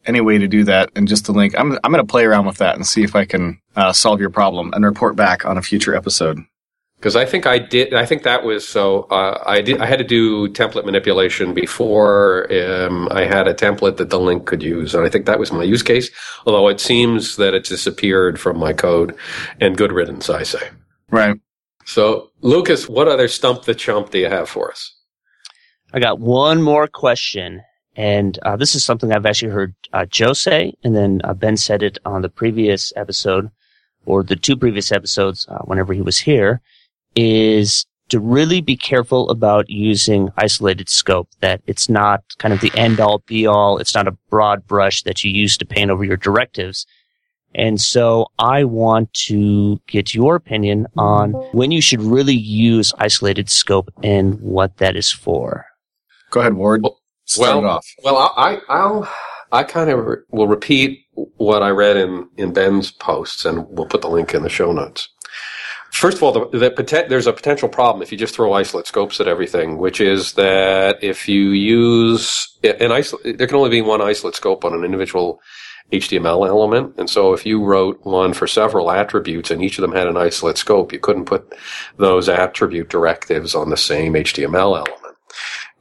any 0.06 0.22
way 0.22 0.38
to 0.38 0.48
do 0.48 0.64
that 0.66 0.90
and 0.96 1.08
just 1.08 1.26
the 1.26 1.32
link. 1.32 1.54
I'm, 1.58 1.78
I'm 1.84 1.92
going 1.92 2.06
to 2.06 2.12
play 2.12 2.26
around 2.26 2.46
with 2.46 2.58
that 2.58 2.76
and 2.76 2.86
see 2.86 3.04
if 3.04 3.16
I 3.16 3.26
can 3.26 3.60
uh, 3.76 3.94
solve 3.94 4.20
your 4.20 4.30
problem 4.30 4.74
and 4.74 4.86
report 4.86 5.16
back 5.16 5.46
on 5.46 5.58
a 5.58 5.62
future 5.62 5.96
episode. 5.96 6.40
Because 6.98 7.16
I 7.16 7.26
think 7.26 7.48
I 7.48 7.58
did. 7.58 7.96
I 7.96 8.06
think 8.06 8.22
that 8.24 8.44
was 8.44 8.68
so. 8.68 9.04
Uh, 9.10 9.42
I 9.48 9.62
did. 9.62 9.82
I 9.82 9.88
had 9.88 9.98
to 9.98 10.04
do 10.04 10.48
template 10.50 10.86
manipulation 10.86 11.52
before 11.52 12.46
um, 12.54 13.08
I 13.10 13.26
had 13.26 13.48
a 13.48 13.56
template 13.56 13.98
that 13.98 14.12
the 14.12 14.20
link 14.20 14.46
could 14.46 14.62
use, 14.62 14.94
and 14.94 15.04
I 15.04 15.10
think 15.10 15.26
that 15.26 15.40
was 15.40 15.52
my 15.52 15.64
use 15.64 15.82
case. 15.82 16.12
Although 16.46 16.68
it 16.68 16.80
seems 16.80 17.38
that 17.38 17.56
it 17.56 17.64
disappeared 17.64 18.40
from 18.40 18.60
my 18.60 18.72
code, 18.72 19.16
and 19.60 19.76
good 19.76 19.92
riddance, 19.92 20.30
I 20.30 20.44
say. 20.44 20.70
Right. 21.10 21.36
So, 21.86 22.30
Lukas, 22.42 22.88
what 22.88 23.08
other 23.08 23.28
stump 23.28 23.64
the 23.64 23.74
chump 23.74 24.12
do 24.12 24.20
you 24.20 24.30
have 24.30 24.48
for 24.48 24.70
us? 24.70 24.96
I 25.94 26.00
got 26.00 26.20
one 26.20 26.62
more 26.62 26.88
question, 26.88 27.62
and 27.96 28.38
uh, 28.40 28.56
this 28.56 28.76
is 28.76 28.84
something 28.84 29.12
I've 29.12 29.26
actually 29.26 29.52
heard 29.52 29.76
uh, 29.94 30.06
Joe 30.06 30.34
say, 30.34 30.74
and 30.84 30.96
then 30.96 31.22
uh, 31.24 31.34
Ben 31.34 31.58
said 31.58 31.84
it 31.84 31.98
on 32.06 32.22
the 32.22 32.30
previous 32.30 32.94
episode, 32.96 33.50
or 34.06 34.24
the 34.24 34.36
two 34.36 34.56
previous 34.56 34.92
episodes, 34.92 35.46
uh, 35.50 35.60
whenever 35.60 35.94
he 35.94 36.02
was 36.02 36.20
here, 36.20 36.62
is 37.16 37.86
to 38.10 38.20
really 38.20 38.62
be 38.62 38.76
careful 38.76 39.30
about 39.30 39.70
using 39.70 40.30
isolated 40.38 40.90
scope, 40.90 41.30
that 41.40 41.62
it's 41.66 41.90
not 41.90 42.24
kind 42.40 42.54
of 42.54 42.62
the 42.62 42.72
end 42.76 43.00
all 43.00 43.20
be 43.20 43.46
all. 43.46 43.78
It's 43.78 43.96
not 43.96 44.08
a 44.08 44.18
broad 44.30 44.68
brush 44.68 45.04
that 45.04 45.24
you 45.24 45.32
use 45.32 45.58
to 45.58 45.66
paint 45.66 45.92
over 45.92 46.04
your 46.04 46.18
directives. 46.18 46.86
And 47.54 47.80
so 47.82 48.28
I 48.40 48.64
want 48.64 49.14
to 49.26 49.82
get 49.88 50.14
your 50.14 50.36
opinion 50.36 50.88
on 50.98 51.32
when 51.52 51.72
you 51.72 51.82
should 51.82 52.02
really 52.02 52.36
use 52.36 52.94
isolated 52.98 53.50
scope 53.50 53.90
and 54.04 54.40
what 54.40 54.78
that 54.78 54.96
is 54.96 55.12
for. 55.12 55.66
Go 56.32 56.40
ahead, 56.40 56.54
Ward. 56.54 56.84
Well, 56.84 57.01
well, 57.38 57.82
well, 58.04 58.34
I, 58.36 58.60
I'll, 58.70 59.12
I 59.52 59.64
kind 59.64 59.90
of 59.90 60.06
will 60.30 60.48
repeat 60.48 61.06
what 61.14 61.64
I 61.64 61.70
read 61.70 61.98
in, 61.98 62.30
in 62.38 62.54
Ben's 62.54 62.92
posts, 62.92 63.46
and 63.46 63.68
we'll 63.70 63.88
put 63.88 64.02
the 64.02 64.10
link 64.10 64.34
in 64.34 64.44
the 64.44 64.50
show 64.50 64.72
notes. 64.72 65.10
First 65.92 66.18
of 66.18 66.24
all, 66.24 66.32
the, 66.32 66.58
the 66.58 66.72
poten- 66.72 67.10
there's 67.10 67.28
a 67.28 67.34
potential 67.34 67.68
problem 67.68 68.02
if 68.02 68.12
you 68.12 68.18
just 68.18 68.34
throw 68.34 68.54
isolate 68.54 68.88
scopes 68.88 69.20
at 69.20 69.28
everything, 69.28 69.78
which 69.78 70.00
is 70.00 70.34
that 70.34 71.04
if 71.04 71.28
you 71.28 71.50
use 71.50 72.58
an 72.64 72.94
isolate, 72.94 73.38
there 73.38 73.48
can 73.48 73.58
only 73.58 73.70
be 73.70 73.82
one 73.82 74.02
isolate 74.02 74.36
scope 74.36 74.64
on 74.64 74.74
an 74.74 74.86
individual 74.86 75.42
HTML 75.92 76.48
element. 76.48 76.96
And 76.98 77.10
so 77.10 77.34
if 77.34 77.46
you 77.46 77.64
wrote 77.64 78.00
one 78.06 78.34
for 78.34 78.48
several 78.48 78.90
attributes 78.90 79.52
and 79.52 79.62
each 79.62 79.78
of 79.78 79.82
them 79.82 79.92
had 79.92 80.08
an 80.08 80.16
isolate 80.16 80.58
scope, 80.58 80.94
you 80.94 81.00
couldn't 81.00 81.26
put 81.26 81.54
those 81.98 82.30
attribute 82.30 82.90
directives 82.90 83.54
on 83.54 83.70
the 83.70 83.78
same 83.78 84.14
HTML 84.14 84.78
element. 84.78 85.18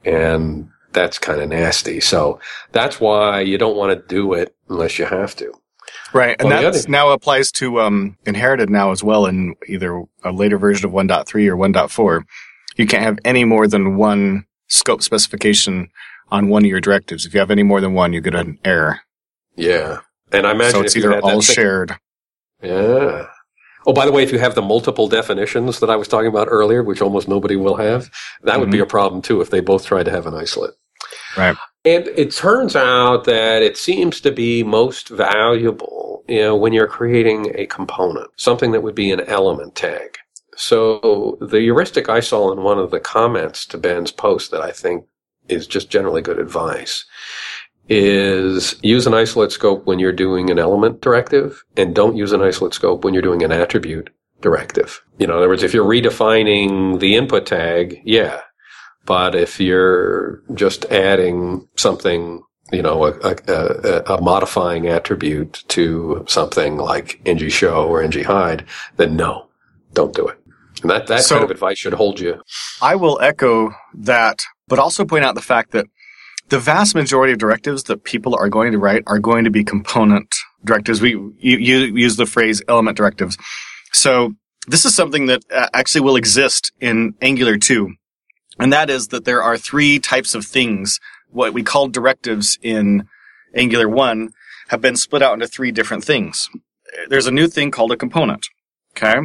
And 0.03 0.69
that's 0.93 1.19
kind 1.19 1.41
of 1.41 1.49
nasty. 1.49 1.99
So 1.99 2.39
that's 2.71 2.99
why 2.99 3.41
you 3.41 3.57
don't 3.57 3.77
want 3.77 3.91
to 3.91 4.07
do 4.07 4.33
it 4.33 4.55
unless 4.69 4.99
you 4.99 5.05
have 5.05 5.35
to. 5.37 5.53
Right, 6.13 6.35
and 6.39 6.49
Well, 6.49 6.71
that 6.71 6.89
now 6.89 7.09
applies 7.09 7.51
to 7.53 7.79
um, 7.79 8.17
inherited 8.25 8.69
now 8.69 8.91
as 8.91 9.03
well 9.03 9.25
in 9.25 9.55
either 9.67 10.03
a 10.23 10.31
later 10.31 10.57
version 10.57 10.85
of 10.85 10.91
1.3 10.91 11.47
or 11.47 11.55
1.4. 11.55 12.23
You 12.77 12.87
can't 12.87 13.03
have 13.03 13.19
any 13.23 13.45
more 13.45 13.67
than 13.67 13.97
one 13.97 14.45
scope 14.67 15.01
specification 15.01 15.89
on 16.29 16.49
one 16.49 16.63
of 16.63 16.69
your 16.69 16.81
directives. 16.81 17.25
If 17.25 17.33
you 17.33 17.39
have 17.39 17.51
any 17.51 17.63
more 17.63 17.81
than 17.81 17.93
one, 17.93 18.13
you 18.13 18.21
get 18.21 18.35
an 18.35 18.59
error. 18.63 19.01
Yeah. 19.55 19.99
And 20.31 20.47
I 20.47 20.51
imagine 20.51 20.71
so 20.71 20.81
it's 20.81 20.95
either 20.95 21.19
all 21.19 21.41
shared. 21.41 21.97
Yeah. 22.61 23.27
Oh, 23.85 23.93
by 23.93 24.05
the 24.05 24.11
way, 24.11 24.23
if 24.23 24.31
you 24.31 24.39
have 24.39 24.55
the 24.55 24.61
multiple 24.61 25.07
definitions 25.07 25.79
that 25.79 25.89
I 25.89 25.95
was 25.95 26.07
talking 26.07 26.27
about 26.27 26.47
earlier, 26.49 26.83
which 26.83 27.01
almost 27.01 27.27
nobody 27.27 27.55
will 27.55 27.75
have, 27.77 28.11
that 28.43 28.59
would 28.59 28.69
be 28.69 28.79
a 28.79 28.85
problem 28.85 29.21
too 29.21 29.41
if 29.41 29.49
they 29.49 29.59
both 29.59 29.85
tried 29.85 30.03
to 30.03 30.11
have 30.11 30.27
an 30.27 30.35
isolate. 30.35 30.75
Right. 31.37 31.55
And 31.83 32.07
it 32.15 32.31
turns 32.31 32.75
out 32.75 33.23
that 33.23 33.63
it 33.63 33.77
seems 33.77 34.21
to 34.21 34.31
be 34.31 34.63
most 34.63 35.09
valuable, 35.09 36.23
you 36.27 36.41
know, 36.41 36.55
when 36.55 36.73
you're 36.73 36.87
creating 36.87 37.51
a 37.55 37.65
component, 37.65 38.29
something 38.35 38.71
that 38.71 38.83
would 38.83 38.95
be 38.95 39.11
an 39.11 39.21
element 39.21 39.75
tag. 39.75 40.17
So 40.55 41.37
the 41.41 41.59
heuristic 41.59 42.07
I 42.07 42.19
saw 42.19 42.51
in 42.51 42.61
one 42.61 42.77
of 42.77 42.91
the 42.91 42.99
comments 42.99 43.65
to 43.67 43.77
Ben's 43.77 44.11
post 44.11 44.51
that 44.51 44.61
I 44.61 44.71
think 44.71 45.05
is 45.47 45.65
just 45.65 45.89
generally 45.89 46.21
good 46.21 46.37
advice 46.37 47.05
is 47.89 48.75
use 48.83 49.07
an 49.07 49.13
isolate 49.13 49.51
scope 49.51 49.85
when 49.85 49.99
you're 49.99 50.11
doing 50.11 50.49
an 50.49 50.59
element 50.59 51.01
directive 51.01 51.63
and 51.75 51.95
don't 51.95 52.15
use 52.15 52.31
an 52.31 52.41
isolate 52.41 52.73
scope 52.73 53.03
when 53.03 53.13
you're 53.13 53.23
doing 53.23 53.43
an 53.43 53.51
attribute 53.51 54.09
directive. 54.39 55.01
You 55.17 55.27
know, 55.27 55.33
in 55.33 55.39
other 55.39 55.49
words, 55.49 55.63
if 55.63 55.73
you're 55.73 55.85
redefining 55.85 56.99
the 56.99 57.15
input 57.15 57.45
tag, 57.45 58.01
yeah. 58.05 58.41
But 59.05 59.35
if 59.35 59.59
you're 59.59 60.41
just 60.53 60.85
adding 60.85 61.67
something, 61.75 62.43
you 62.71 62.81
know, 62.81 63.05
a, 63.05 63.11
a, 63.11 63.35
a, 63.47 64.03
a 64.17 64.21
modifying 64.21 64.87
attribute 64.87 65.63
to 65.69 66.23
something 66.27 66.77
like 66.77 67.19
ng 67.25 67.49
show 67.49 67.87
or 67.87 68.03
ng 68.03 68.23
hide, 68.23 68.65
then 68.97 69.15
no, 69.15 69.47
don't 69.93 70.13
do 70.13 70.27
it. 70.27 70.37
And 70.81 70.89
that, 70.91 71.07
that 71.07 71.21
So- 71.21 71.35
kind 71.35 71.45
of 71.45 71.51
advice 71.51 71.77
should 71.79 71.93
hold 71.93 72.19
you. 72.19 72.41
I 72.81 72.95
will 72.95 73.19
echo 73.21 73.73
that, 73.93 74.39
but 74.67 74.79
also 74.79 75.05
point 75.05 75.25
out 75.25 75.35
the 75.35 75.41
fact 75.41 75.71
that 75.71 75.85
the 76.49 76.59
vast 76.59 76.95
majority 76.95 77.31
of 77.33 77.39
directives 77.39 77.83
that 77.83 78.03
people 78.03 78.35
are 78.35 78.49
going 78.49 78.71
to 78.73 78.77
write 78.77 79.03
are 79.07 79.19
going 79.19 79.45
to 79.45 79.49
be 79.49 79.63
component 79.63 80.33
directives. 80.65 81.01
We 81.01 81.11
you, 81.11 81.57
you 81.57 81.77
use 81.95 82.17
the 82.17 82.25
phrase 82.25 82.61
element 82.67 82.97
directives. 82.97 83.37
So 83.93 84.33
this 84.67 84.85
is 84.85 84.93
something 84.93 85.27
that 85.27 85.43
uh, 85.53 85.67
actually 85.73 86.01
will 86.01 86.15
exist 86.17 86.71
in 86.79 87.13
Angular 87.21 87.57
2. 87.57 87.93
And 88.61 88.71
that 88.71 88.89
is 88.91 89.07
that 89.07 89.25
there 89.25 89.41
are 89.41 89.57
three 89.57 89.97
types 89.99 90.35
of 90.35 90.45
things. 90.45 90.99
What 91.29 91.53
we 91.53 91.63
call 91.63 91.87
directives 91.87 92.59
in 92.61 93.07
Angular 93.55 93.89
1 93.89 94.29
have 94.69 94.81
been 94.81 94.95
split 94.95 95.23
out 95.23 95.33
into 95.33 95.47
three 95.47 95.71
different 95.71 96.03
things. 96.03 96.47
There's 97.09 97.25
a 97.25 97.31
new 97.31 97.47
thing 97.47 97.71
called 97.71 97.91
a 97.91 97.97
component. 97.97 98.47
Okay. 98.91 99.15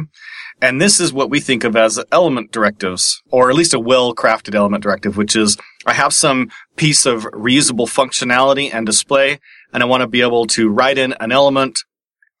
And 0.59 0.81
this 0.81 0.99
is 0.99 1.13
what 1.13 1.29
we 1.29 1.39
think 1.39 1.63
of 1.63 1.75
as 1.75 2.03
element 2.11 2.51
directives, 2.51 3.21
or 3.29 3.51
at 3.51 3.55
least 3.55 3.75
a 3.75 3.79
well-crafted 3.79 4.55
element 4.55 4.81
directive, 4.81 5.15
which 5.15 5.35
is 5.35 5.55
I 5.85 5.93
have 5.93 6.13
some 6.13 6.49
piece 6.75 7.05
of 7.05 7.25
reusable 7.25 7.87
functionality 7.87 8.73
and 8.73 8.87
display, 8.87 9.39
and 9.71 9.83
I 9.83 9.85
want 9.85 10.01
to 10.01 10.07
be 10.07 10.21
able 10.21 10.47
to 10.47 10.69
write 10.69 10.97
in 10.97 11.13
an 11.19 11.31
element 11.31 11.79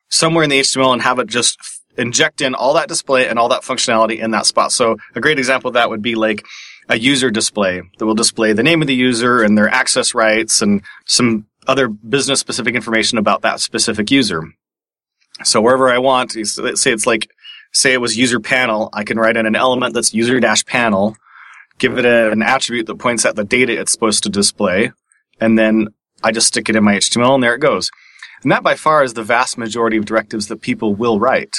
somewhere 0.09 0.43
in 0.43 0.49
the 0.49 0.61
HTML 0.61 0.93
and 0.93 1.01
have 1.03 1.19
it 1.19 1.27
just 1.27 1.59
inject 1.95 2.41
in 2.41 2.55
all 2.55 2.73
that 2.73 2.87
display 2.87 3.27
and 3.27 3.37
all 3.37 3.49
that 3.49 3.61
functionality 3.61 4.19
in 4.19 4.31
that 4.31 4.45
spot. 4.45 4.71
So 4.71 4.97
a 5.15 5.21
great 5.21 5.37
example 5.37 5.67
of 5.67 5.73
that 5.75 5.89
would 5.89 6.01
be 6.01 6.15
like 6.15 6.43
a 6.89 6.97
user 6.97 7.29
display 7.29 7.81
that 7.97 8.05
will 8.05 8.15
display 8.15 8.53
the 8.53 8.63
name 8.63 8.81
of 8.81 8.87
the 8.87 8.95
user 8.95 9.41
and 9.41 9.57
their 9.57 9.69
access 9.69 10.13
rights 10.13 10.61
and 10.61 10.81
some 11.05 11.45
other 11.67 11.87
business 11.87 12.39
specific 12.39 12.75
information 12.75 13.17
about 13.17 13.41
that 13.41 13.59
specific 13.59 14.09
user. 14.09 14.43
So 15.43 15.61
wherever 15.61 15.89
I 15.89 15.97
want, 15.97 16.31
say 16.31 16.91
it's 16.91 17.05
like 17.05 17.29
say 17.73 17.93
it 17.93 18.01
was 18.01 18.17
user 18.17 18.39
panel, 18.39 18.89
I 18.93 19.03
can 19.03 19.19
write 19.19 19.37
in 19.37 19.45
an 19.45 19.55
element 19.55 19.93
that's 19.93 20.13
user 20.13 20.39
dash 20.39 20.65
panel, 20.65 21.15
give 21.77 21.97
it 21.97 22.05
a, 22.05 22.31
an 22.31 22.41
attribute 22.41 22.87
that 22.87 22.95
points 22.95 23.25
at 23.25 23.35
the 23.35 23.43
data 23.43 23.79
it's 23.79 23.91
supposed 23.91 24.23
to 24.23 24.29
display, 24.29 24.91
and 25.39 25.59
then 25.59 25.89
I 26.23 26.31
just 26.31 26.47
stick 26.47 26.69
it 26.69 26.75
in 26.75 26.83
my 26.83 26.95
HTML 26.95 27.35
and 27.35 27.43
there 27.43 27.53
it 27.53 27.59
goes. 27.59 27.91
And 28.43 28.51
that 28.51 28.63
by 28.63 28.75
far 28.75 29.03
is 29.03 29.13
the 29.13 29.23
vast 29.23 29.57
majority 29.57 29.97
of 29.97 30.05
directives 30.05 30.47
that 30.47 30.61
people 30.61 30.95
will 30.95 31.19
write 31.19 31.55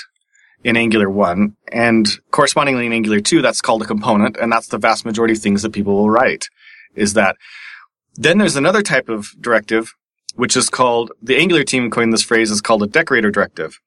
in 0.65 0.77
Angular 0.77 1.09
1. 1.09 1.57
And 1.73 2.09
correspondingly 2.31 2.87
in 2.87 2.93
Angular 2.93 3.21
2, 3.21 3.43
that's 3.43 3.61
called 3.61 3.83
a 3.83 3.87
component, 3.87 4.37
and 4.37 4.51
that's 4.53 4.69
the 4.69 4.79
vast 4.79 5.05
majority 5.05 5.35
of 5.35 5.41
things 5.41 5.63
that 5.63 5.73
people 5.73 5.95
will 5.95 6.11
write, 6.11 6.49
is 6.95 7.15
that. 7.15 7.37
Then 8.15 8.39
there's 8.39 8.57
another 8.57 8.83
type 8.83 9.09
of 9.09 9.29
directive, 9.41 9.95
which 10.35 10.57
is 10.57 10.69
called, 10.69 11.13
the 11.23 11.37
Angular 11.37 11.65
team 11.65 11.91
coined 11.91 12.13
this 12.13 12.23
phrase, 12.23 12.51
is 12.51 12.61
called 12.61 12.83
a 12.83 12.89
decorator 12.89 13.31
directive. 13.31 13.79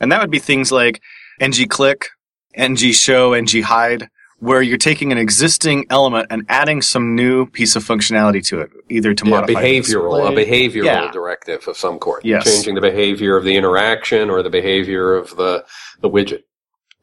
And 0.00 0.10
that 0.10 0.20
would 0.20 0.30
be 0.30 0.38
things 0.38 0.72
like 0.72 1.02
ng 1.40 1.52
click, 1.68 2.08
ng 2.56 2.76
show, 2.76 3.34
ng 3.34 3.62
hide, 3.62 4.08
where 4.44 4.60
you're 4.60 4.76
taking 4.76 5.10
an 5.10 5.16
existing 5.16 5.86
element 5.88 6.26
and 6.28 6.44
adding 6.50 6.82
some 6.82 7.14
new 7.14 7.46
piece 7.46 7.76
of 7.76 7.82
functionality 7.84 8.44
to 8.46 8.60
it, 8.60 8.70
either 8.90 9.14
to 9.14 9.24
Yeah, 9.24 9.30
modify 9.30 9.60
the 9.62 9.80
behavioral, 9.80 10.28
a 10.28 10.32
behavioral 10.44 10.84
Yeah. 10.84 11.10
directive 11.10 11.66
of 11.66 11.76
some 11.78 11.98
sort. 12.02 12.24
Yes. 12.26 12.44
Changing 12.44 12.74
the 12.74 12.82
behavior 12.82 13.36
of 13.38 13.44
the 13.44 13.56
interaction 13.56 14.28
or 14.28 14.42
the 14.42 14.50
behavior 14.50 15.14
of 15.14 15.34
the, 15.36 15.64
the 16.02 16.10
widget. 16.10 16.42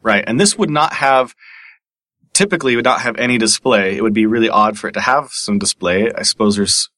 Right. 0.04 0.24
And 0.28 0.40
this 0.40 0.56
would 0.58 0.70
not 0.70 0.94
have, 0.94 1.34
typically 2.34 2.76
would 2.76 2.86
not 2.86 3.02
have 3.02 3.18
any 3.18 3.40
display. 3.40 3.98
It 3.98 4.04
would 4.04 4.14
be 4.14 4.28
really 4.28 4.50
odd 4.50 4.78
for 4.78 4.88
it 4.88 4.94
to 4.94 5.02
have 5.02 5.30
some 5.32 5.58
display. 5.58 6.12
I 6.16 6.22
suppose 6.22 6.56
there's 6.58 6.90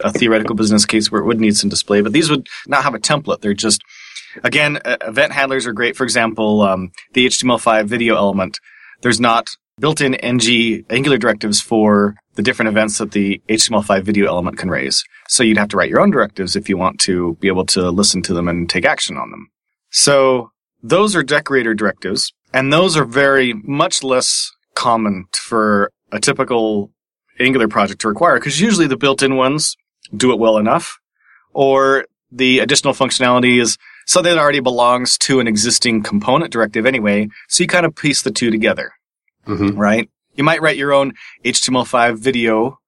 a 0.00 0.12
theoretical 0.12 0.54
business 0.54 0.86
case 0.86 1.10
where 1.10 1.20
it 1.20 1.26
would 1.26 1.40
need 1.40 1.56
some 1.56 1.70
display, 1.70 2.02
but 2.02 2.12
these 2.12 2.30
would 2.30 2.46
not 2.68 2.84
have 2.84 2.94
a 2.94 3.00
template. 3.00 3.40
They're 3.40 3.52
just, 3.52 3.80
again, 4.44 4.78
uh, 4.84 4.96
event 5.02 5.32
handlers 5.32 5.66
are 5.66 5.72
great. 5.72 5.96
For 5.96 6.04
example, 6.04 6.62
um, 6.62 6.92
the 7.14 7.26
HTML5 7.26 7.86
video 7.86 8.14
element. 8.14 8.58
There's 9.02 9.20
not 9.20 9.48
built-in 9.78 10.14
ng 10.14 10.84
Angular 10.90 11.18
directives 11.18 11.60
for 11.60 12.16
the 12.34 12.42
different 12.42 12.68
events 12.68 12.98
that 12.98 13.12
the 13.12 13.40
HTML5 13.48 14.02
video 14.02 14.26
element 14.26 14.58
can 14.58 14.70
raise. 14.70 15.04
So 15.28 15.42
you'd 15.42 15.58
have 15.58 15.68
to 15.68 15.76
write 15.76 15.90
your 15.90 16.00
own 16.00 16.10
directives 16.10 16.56
if 16.56 16.68
you 16.68 16.76
want 16.76 17.00
to 17.00 17.36
be 17.40 17.48
able 17.48 17.66
to 17.66 17.90
listen 17.90 18.22
to 18.22 18.34
them 18.34 18.48
and 18.48 18.68
take 18.68 18.84
action 18.84 19.16
on 19.16 19.30
them. 19.30 19.48
So 19.90 20.50
those 20.82 21.16
are 21.16 21.22
decorator 21.22 21.74
directives, 21.74 22.32
and 22.52 22.72
those 22.72 22.96
are 22.96 23.04
very 23.04 23.52
much 23.52 24.02
less 24.02 24.50
common 24.74 25.26
for 25.32 25.90
a 26.12 26.20
typical 26.20 26.92
Angular 27.40 27.68
project 27.68 28.00
to 28.00 28.08
require 28.08 28.36
because 28.38 28.60
usually 28.60 28.88
the 28.88 28.96
built-in 28.96 29.36
ones 29.36 29.76
do 30.16 30.32
it 30.32 30.38
well 30.38 30.58
enough, 30.58 30.98
or 31.52 32.06
the 32.30 32.58
additional 32.58 32.94
functionality 32.94 33.60
is 33.60 33.78
something 34.06 34.34
that 34.34 34.40
already 34.40 34.60
belongs 34.60 35.16
to 35.18 35.38
an 35.38 35.46
existing 35.46 36.02
component 36.02 36.52
directive 36.52 36.86
anyway. 36.86 37.28
So 37.48 37.62
you 37.62 37.68
kind 37.68 37.86
of 37.86 37.94
piece 37.94 38.22
the 38.22 38.30
two 38.30 38.50
together, 38.50 38.92
Mm-hmm. 39.48 39.78
right? 39.78 40.08
You 40.34 40.44
might 40.44 40.62
write 40.62 40.76
your 40.76 40.92
own 40.92 41.14
HTML5 41.44 42.18
video 42.18 42.78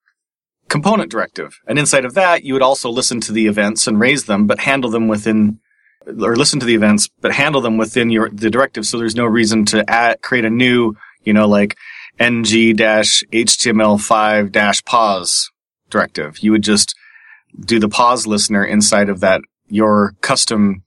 component 0.69 1.11
directive. 1.11 1.59
And 1.67 1.79
inside 1.79 2.05
of 2.05 2.15
that, 2.15 2.45
you 2.45 2.53
would 2.53 2.63
also 2.63 2.91
listen 2.91 3.21
to 3.23 3.33
the 3.33 3.49
events 3.49 3.87
and 3.87 3.99
raise 3.99 4.27
them, 4.27 4.47
but 4.47 4.61
handle 4.61 4.91
them 4.91 5.09
within, 5.09 5.59
or 6.07 6.37
listen 6.37 6.61
to 6.61 6.67
the 6.67 6.75
events, 6.75 7.09
but 7.21 7.33
handle 7.33 7.61
them 7.61 7.77
within 7.77 8.11
your, 8.11 8.31
the 8.31 8.51
directive. 8.51 8.87
So 8.87 8.99
there's 8.99 9.17
no 9.17 9.25
reason 9.25 9.65
to 9.67 9.89
add, 9.91 10.23
create 10.23 10.45
a 10.45 10.51
new, 10.51 10.95
you 11.25 11.33
know, 11.33 11.49
like 11.49 11.77
ng-html5 12.21 14.85
pause 14.85 15.51
directive. 15.89 16.39
You 16.39 16.53
would 16.53 16.63
just 16.63 16.95
do 17.59 17.81
the 17.81 17.89
pause 17.89 18.27
listener 18.27 18.65
inside 18.65 19.09
of 19.09 19.21
that, 19.21 19.41
your 19.69 20.15
custom 20.21 20.83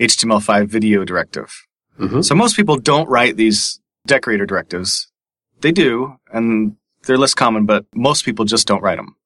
HTML5 0.00 0.68
video 0.68 1.04
directive. 1.04 1.52
Mm-hmm. 1.98 2.22
So 2.22 2.34
most 2.34 2.56
people 2.56 2.78
don't 2.78 3.08
write 3.08 3.36
these 3.36 3.80
decorator 4.06 4.46
directives. 4.46 5.07
They 5.60 5.72
do, 5.72 6.18
and 6.32 6.76
they're 7.04 7.18
less 7.18 7.34
common, 7.34 7.66
but 7.66 7.84
most 7.94 8.24
people 8.24 8.44
just 8.44 8.66
don't 8.66 8.82
write 8.82 8.96
them. 8.96 9.16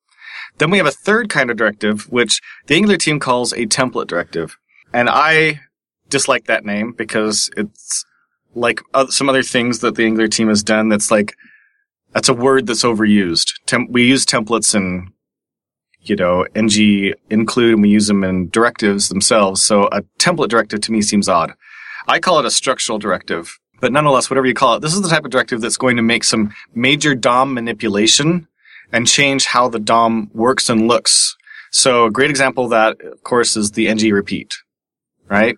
Then 0.58 0.70
we 0.70 0.78
have 0.78 0.86
a 0.86 0.92
third 0.92 1.28
kind 1.28 1.50
of 1.50 1.56
directive, 1.56 2.10
which 2.10 2.40
the 2.66 2.74
Angular 2.74 2.96
team 2.96 3.18
calls 3.18 3.52
a 3.52 3.66
template 3.66 4.06
directive. 4.06 4.56
And 4.92 5.08
I 5.08 5.60
dislike 6.08 6.46
that 6.46 6.64
name 6.64 6.92
because 6.92 7.50
it's 7.56 8.04
like 8.54 8.80
some 9.08 9.28
other 9.28 9.42
things 9.42 9.80
that 9.80 9.94
the 9.94 10.04
Angular 10.04 10.28
team 10.28 10.48
has 10.48 10.62
done 10.62 10.88
that's 10.88 11.10
like, 11.10 11.34
that's 12.12 12.28
a 12.28 12.34
word 12.34 12.66
that's 12.66 12.84
overused. 12.84 13.54
Tem- 13.66 13.90
we 13.90 14.06
use 14.06 14.26
templates 14.26 14.74
in 14.74 15.12
you 16.02 16.16
know, 16.16 16.44
ng 16.54 17.14
include 17.30 17.74
and 17.74 17.82
we 17.82 17.88
use 17.88 18.08
them 18.08 18.24
in 18.24 18.48
directives 18.50 19.08
themselves. 19.08 19.62
So 19.62 19.88
a 19.92 20.02
template 20.18 20.48
directive 20.48 20.80
to 20.82 20.92
me 20.92 21.00
seems 21.02 21.28
odd. 21.28 21.52
I 22.08 22.18
call 22.18 22.40
it 22.40 22.44
a 22.44 22.50
structural 22.50 22.98
directive, 22.98 23.58
but 23.82 23.90
nonetheless, 23.90 24.30
whatever 24.30 24.46
you 24.46 24.54
call 24.54 24.76
it, 24.76 24.80
this 24.80 24.94
is 24.94 25.02
the 25.02 25.08
type 25.08 25.24
of 25.24 25.32
directive 25.32 25.60
that's 25.60 25.76
going 25.76 25.96
to 25.96 26.02
make 26.02 26.22
some 26.22 26.54
major 26.72 27.16
DOM 27.16 27.52
manipulation 27.52 28.46
and 28.92 29.08
change 29.08 29.44
how 29.44 29.68
the 29.68 29.80
DOM 29.80 30.30
works 30.32 30.70
and 30.70 30.86
looks. 30.86 31.36
So 31.72 32.04
a 32.04 32.10
great 32.10 32.30
example 32.30 32.62
of 32.64 32.70
that, 32.70 33.00
of 33.00 33.24
course, 33.24 33.56
is 33.56 33.72
the 33.72 33.88
ng 33.88 34.12
repeat, 34.12 34.54
right? 35.28 35.56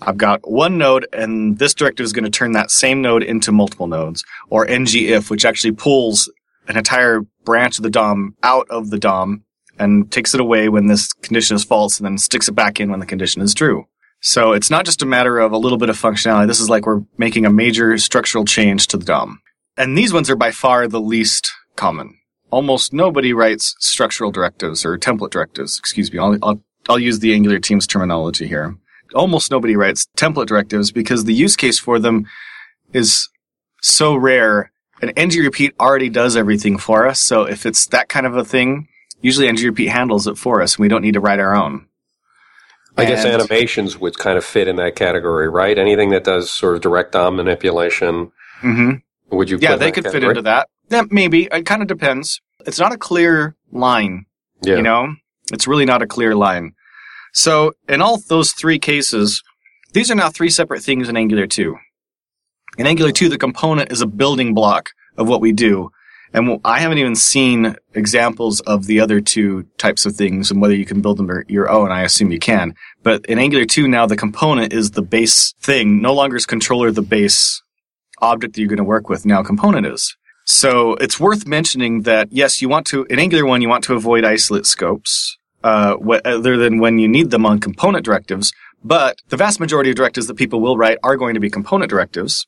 I've 0.00 0.16
got 0.16 0.48
one 0.48 0.78
node 0.78 1.08
and 1.12 1.58
this 1.58 1.74
directive 1.74 2.04
is 2.04 2.12
going 2.12 2.24
to 2.24 2.30
turn 2.30 2.52
that 2.52 2.70
same 2.70 3.02
node 3.02 3.24
into 3.24 3.50
multiple 3.50 3.88
nodes 3.88 4.22
or 4.50 4.64
ng 4.64 4.86
if, 4.94 5.28
which 5.28 5.44
actually 5.44 5.72
pulls 5.72 6.30
an 6.68 6.76
entire 6.76 7.22
branch 7.44 7.78
of 7.78 7.82
the 7.82 7.90
DOM 7.90 8.36
out 8.44 8.68
of 8.70 8.90
the 8.90 9.00
DOM 9.00 9.42
and 9.80 10.12
takes 10.12 10.32
it 10.32 10.40
away 10.40 10.68
when 10.68 10.86
this 10.86 11.12
condition 11.12 11.56
is 11.56 11.64
false 11.64 11.98
and 11.98 12.06
then 12.06 12.18
sticks 12.18 12.46
it 12.46 12.52
back 12.52 12.78
in 12.78 12.88
when 12.88 13.00
the 13.00 13.06
condition 13.06 13.42
is 13.42 13.52
true. 13.52 13.88
So 14.20 14.52
it's 14.52 14.70
not 14.70 14.84
just 14.84 15.02
a 15.02 15.06
matter 15.06 15.38
of 15.38 15.52
a 15.52 15.58
little 15.58 15.78
bit 15.78 15.90
of 15.90 16.00
functionality. 16.00 16.48
This 16.48 16.60
is 16.60 16.68
like 16.68 16.86
we're 16.86 17.02
making 17.16 17.46
a 17.46 17.52
major 17.52 17.96
structural 17.98 18.44
change 18.44 18.88
to 18.88 18.96
the 18.96 19.04
DOM. 19.04 19.40
And 19.76 19.96
these 19.96 20.12
ones 20.12 20.28
are 20.28 20.36
by 20.36 20.50
far 20.50 20.88
the 20.88 21.00
least 21.00 21.52
common. 21.76 22.18
Almost 22.50 22.92
nobody 22.92 23.32
writes 23.32 23.76
structural 23.78 24.32
directives 24.32 24.84
or 24.84 24.98
template 24.98 25.30
directives. 25.30 25.78
Excuse 25.78 26.12
me. 26.12 26.18
I'll, 26.18 26.36
I'll, 26.42 26.60
I'll 26.88 26.98
use 26.98 27.20
the 27.20 27.32
Angular 27.32 27.60
team's 27.60 27.86
terminology 27.86 28.48
here. 28.48 28.76
Almost 29.14 29.50
nobody 29.50 29.76
writes 29.76 30.08
template 30.16 30.46
directives 30.46 30.90
because 30.90 31.24
the 31.24 31.34
use 31.34 31.56
case 31.56 31.78
for 31.78 31.98
them 31.98 32.26
is 32.92 33.28
so 33.80 34.16
rare. 34.16 34.72
And 35.00 35.12
ng 35.16 35.30
repeat 35.30 35.74
already 35.78 36.08
does 36.08 36.36
everything 36.36 36.76
for 36.76 37.06
us. 37.06 37.20
So 37.20 37.44
if 37.44 37.64
it's 37.64 37.86
that 37.86 38.08
kind 38.08 38.26
of 38.26 38.36
a 38.36 38.44
thing, 38.44 38.88
usually 39.20 39.46
ng 39.46 39.56
repeat 39.56 39.88
handles 39.88 40.26
it 40.26 40.36
for 40.36 40.60
us 40.60 40.74
and 40.74 40.82
we 40.82 40.88
don't 40.88 41.02
need 41.02 41.14
to 41.14 41.20
write 41.20 41.38
our 41.38 41.54
own. 41.54 41.87
I 42.98 43.04
guess 43.04 43.24
And- 43.24 43.32
animations 43.34 43.96
would 43.98 44.18
kind 44.18 44.36
of 44.36 44.44
fit 44.44 44.68
in 44.68 44.76
that 44.76 44.96
category, 44.96 45.48
right? 45.48 45.78
Anything 45.78 46.10
that 46.10 46.24
does 46.24 46.50
sort 46.50 46.74
of 46.74 46.80
direct 46.82 47.12
DOM 47.12 47.36
manipulation, 47.36 48.32
hmm 48.60 48.90
would 49.30 49.50
you? 49.50 49.58
Yeah, 49.60 49.76
they 49.76 49.86
that 49.86 49.94
could 49.94 50.04
fit 50.04 50.12
category? 50.14 50.30
into 50.32 50.42
that. 50.42 50.68
Yeah, 50.90 51.02
maybe. 51.10 51.48
It 51.52 51.64
kind 51.66 51.82
of 51.82 51.88
depends. 51.88 52.40
It's 52.66 52.78
not 52.78 52.92
a 52.92 52.96
clear 52.98 53.54
line, 53.72 54.24
Yeah. 54.62 54.76
you 54.76 54.82
know? 54.82 55.14
It's 55.52 55.66
really 55.68 55.84
not 55.84 56.02
a 56.02 56.06
clear 56.06 56.34
line. 56.34 56.72
So, 57.34 57.72
in 57.88 58.00
all 58.02 58.18
those 58.28 58.52
three 58.52 58.78
cases, 58.78 59.42
these 59.92 60.10
are 60.10 60.14
now 60.14 60.30
three 60.30 60.48
separate 60.50 60.82
things 60.82 61.08
in 61.08 61.16
Angular 61.16 61.46
2. 61.46 61.76
In 62.78 62.86
Angular 62.86 63.12
2, 63.12 63.28
the 63.28 63.38
component 63.38 63.92
is 63.92 64.00
a 64.00 64.06
building 64.06 64.54
block 64.54 64.90
of 65.16 65.28
what 65.28 65.40
we 65.40 65.52
do. 65.52 65.90
And 66.32 66.60
I 66.64 66.80
haven't 66.80 66.98
even 66.98 67.14
seen 67.14 67.76
examples 67.94 68.60
of 68.60 68.86
the 68.86 69.00
other 69.00 69.20
two 69.20 69.64
types 69.78 70.04
of 70.04 70.14
things 70.14 70.50
and 70.50 70.60
whether 70.60 70.74
you 70.74 70.84
can 70.84 71.00
build 71.00 71.16
them 71.16 71.30
your 71.48 71.70
own. 71.70 71.90
I 71.90 72.02
assume 72.02 72.30
you 72.30 72.38
can. 72.38 72.74
But 73.02 73.24
in 73.26 73.38
Angular 73.38 73.64
2 73.64 73.88
now, 73.88 74.06
the 74.06 74.16
component 74.16 74.72
is 74.72 74.92
the 74.92 75.02
base 75.02 75.54
thing. 75.60 76.02
No 76.02 76.12
longer 76.12 76.36
is 76.36 76.46
controller 76.46 76.90
the 76.90 77.02
base 77.02 77.62
object 78.20 78.54
that 78.54 78.60
you're 78.60 78.68
going 78.68 78.78
to 78.78 78.84
work 78.84 79.08
with. 79.08 79.24
Now 79.24 79.42
component 79.42 79.86
is. 79.86 80.16
So 80.44 80.94
it's 80.94 81.20
worth 81.20 81.46
mentioning 81.46 82.02
that 82.02 82.28
yes, 82.32 82.62
you 82.62 82.68
want 82.68 82.86
to, 82.88 83.04
in 83.04 83.18
Angular 83.18 83.44
1, 83.44 83.60
you 83.60 83.68
want 83.68 83.84
to 83.84 83.94
avoid 83.94 84.24
isolate 84.24 84.66
scopes, 84.66 85.36
uh, 85.62 85.96
other 86.24 86.56
than 86.56 86.78
when 86.78 86.98
you 86.98 87.08
need 87.08 87.30
them 87.30 87.44
on 87.44 87.58
component 87.58 88.04
directives. 88.04 88.52
But 88.82 89.18
the 89.28 89.36
vast 89.36 89.60
majority 89.60 89.90
of 89.90 89.96
directives 89.96 90.26
that 90.26 90.36
people 90.36 90.60
will 90.60 90.76
write 90.76 90.98
are 91.02 91.16
going 91.16 91.34
to 91.34 91.40
be 91.40 91.50
component 91.50 91.90
directives. 91.90 92.46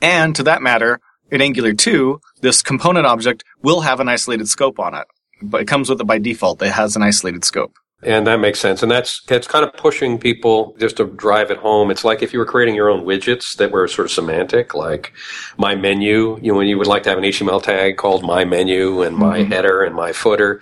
And 0.00 0.34
to 0.36 0.42
that 0.44 0.62
matter, 0.62 1.00
in 1.30 1.40
Angular 1.40 1.72
2, 1.72 2.20
this 2.40 2.62
component 2.62 3.06
object 3.06 3.44
will 3.62 3.80
have 3.80 4.00
an 4.00 4.08
isolated 4.08 4.48
scope 4.48 4.78
on 4.78 4.94
it. 4.94 5.06
But 5.42 5.60
it 5.60 5.68
comes 5.68 5.90
with 5.90 6.00
it 6.00 6.04
by 6.04 6.18
default. 6.18 6.62
It 6.62 6.72
has 6.72 6.96
an 6.96 7.02
isolated 7.02 7.44
scope. 7.44 7.76
And 8.02 8.26
that 8.26 8.40
makes 8.40 8.60
sense. 8.60 8.82
And 8.82 8.92
that's 8.92 9.22
that's 9.22 9.46
kind 9.46 9.64
of 9.64 9.72
pushing 9.74 10.18
people 10.18 10.76
just 10.78 10.98
to 10.98 11.06
drive 11.06 11.50
it 11.50 11.56
home. 11.58 11.90
It's 11.90 12.04
like 12.04 12.22
if 12.22 12.32
you 12.32 12.38
were 12.38 12.44
creating 12.44 12.74
your 12.74 12.90
own 12.90 13.04
widgets 13.06 13.56
that 13.56 13.70
were 13.70 13.88
sort 13.88 14.06
of 14.06 14.12
semantic, 14.12 14.74
like 14.74 15.12
my 15.56 15.74
menu, 15.74 16.38
you 16.42 16.52
know, 16.52 16.58
when 16.58 16.66
you 16.68 16.76
would 16.78 16.86
like 16.86 17.02
to 17.04 17.08
have 17.08 17.18
an 17.18 17.24
HTML 17.24 17.62
tag 17.62 17.96
called 17.96 18.22
my 18.22 18.44
menu 18.44 19.02
and 19.02 19.16
my 19.16 19.40
Mhm. 19.40 19.52
header 19.52 19.82
and 19.82 19.94
my 19.94 20.12
footer. 20.12 20.60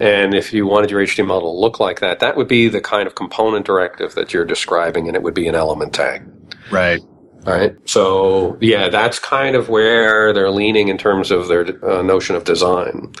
And 0.00 0.32
if 0.34 0.54
you 0.54 0.66
wanted 0.66 0.90
your 0.90 1.02
HTML 1.02 1.40
to 1.40 1.48
look 1.48 1.78
like 1.78 2.00
that, 2.00 2.20
that 2.20 2.34
would 2.34 2.48
be 2.48 2.68
the 2.68 2.80
kind 2.80 3.06
of 3.06 3.14
component 3.14 3.66
directive 3.66 4.14
that 4.14 4.32
you're 4.32 4.46
describing, 4.46 5.06
and 5.06 5.14
it 5.14 5.22
would 5.22 5.34
be 5.34 5.46
an 5.48 5.54
element 5.54 5.92
tag. 5.92 6.22
Right. 6.70 7.02
Right. 7.44 7.74
So 7.88 8.58
yeah, 8.60 8.90
that's 8.90 9.18
kind 9.18 9.56
of 9.56 9.70
where 9.70 10.32
they're 10.34 10.50
leaning 10.50 10.88
in 10.88 10.98
terms 10.98 11.30
of 11.30 11.48
their 11.48 11.62
uh, 11.84 12.02
notion 12.02 12.36
of 12.36 12.44
design. 12.44 13.14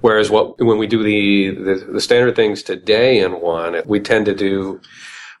Whereas 0.00 0.28
what 0.28 0.58
when 0.58 0.76
we 0.76 0.88
do 0.88 1.04
the, 1.04 1.50
the 1.54 1.92
the 1.92 2.00
standard 2.00 2.34
things 2.34 2.64
today 2.64 3.20
in 3.20 3.40
one, 3.40 3.80
we 3.86 4.00
tend 4.00 4.26
to 4.26 4.34
do 4.34 4.80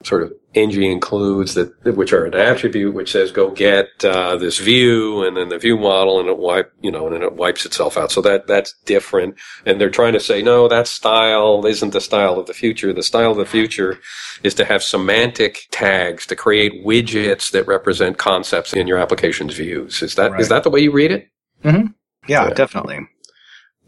sort 0.02 0.22
of 0.22 0.32
ng 0.54 0.82
includes 0.82 1.54
that 1.54 1.70
which 1.94 2.12
are 2.12 2.24
an 2.24 2.34
attribute 2.34 2.94
which 2.94 3.12
says 3.12 3.30
go 3.30 3.50
get 3.50 3.86
uh, 4.02 4.34
this 4.36 4.58
view 4.58 5.22
and 5.22 5.36
then 5.36 5.48
the 5.50 5.58
view 5.58 5.76
model 5.76 6.18
and 6.18 6.28
it 6.28 6.38
wipe 6.38 6.72
you 6.80 6.90
know 6.90 7.06
and 7.06 7.14
then 7.14 7.22
it 7.22 7.34
wipes 7.34 7.66
itself 7.66 7.96
out. 7.98 8.10
So 8.10 8.20
that 8.22 8.46
that's 8.46 8.74
different. 8.86 9.36
And 9.66 9.80
they're 9.80 9.90
trying 9.90 10.14
to 10.14 10.20
say 10.20 10.42
no, 10.42 10.68
that 10.68 10.86
style 10.88 11.66
isn't 11.66 11.92
the 11.92 12.00
style 12.00 12.38
of 12.38 12.46
the 12.46 12.54
future. 12.54 12.92
The 12.92 13.02
style 13.02 13.30
of 13.32 13.36
the 13.36 13.44
future 13.46 13.98
is 14.42 14.54
to 14.54 14.64
have 14.64 14.82
semantic 14.82 15.68
tags 15.70 16.26
to 16.26 16.34
create 16.36 16.84
widgets 16.84 17.50
that 17.52 17.66
represent 17.66 18.16
concepts 18.18 18.72
in 18.72 18.86
your 18.86 18.98
application's 18.98 19.54
views. 19.54 20.02
Is 20.02 20.14
that 20.14 20.32
is 20.32 20.32
Right. 20.32 20.48
that 20.48 20.62
the 20.64 20.70
way 20.70 20.80
you 20.80 20.92
read 20.92 21.12
it? 21.12 21.28
Yeah, 21.62 21.82
Yeah. 22.26 22.50
definitely. 22.54 23.00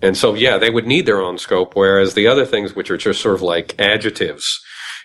And 0.02 0.16
so, 0.16 0.34
yeah, 0.34 0.58
they 0.58 0.68
would 0.70 0.86
need 0.86 1.06
their 1.06 1.20
own 1.22 1.38
scope, 1.38 1.76
whereas 1.76 2.14
the 2.14 2.26
other 2.26 2.44
things, 2.44 2.74
which 2.74 2.90
are 2.90 2.96
just 2.96 3.20
sort 3.20 3.36
of 3.36 3.42
like 3.42 3.74
adjectives, 3.80 4.60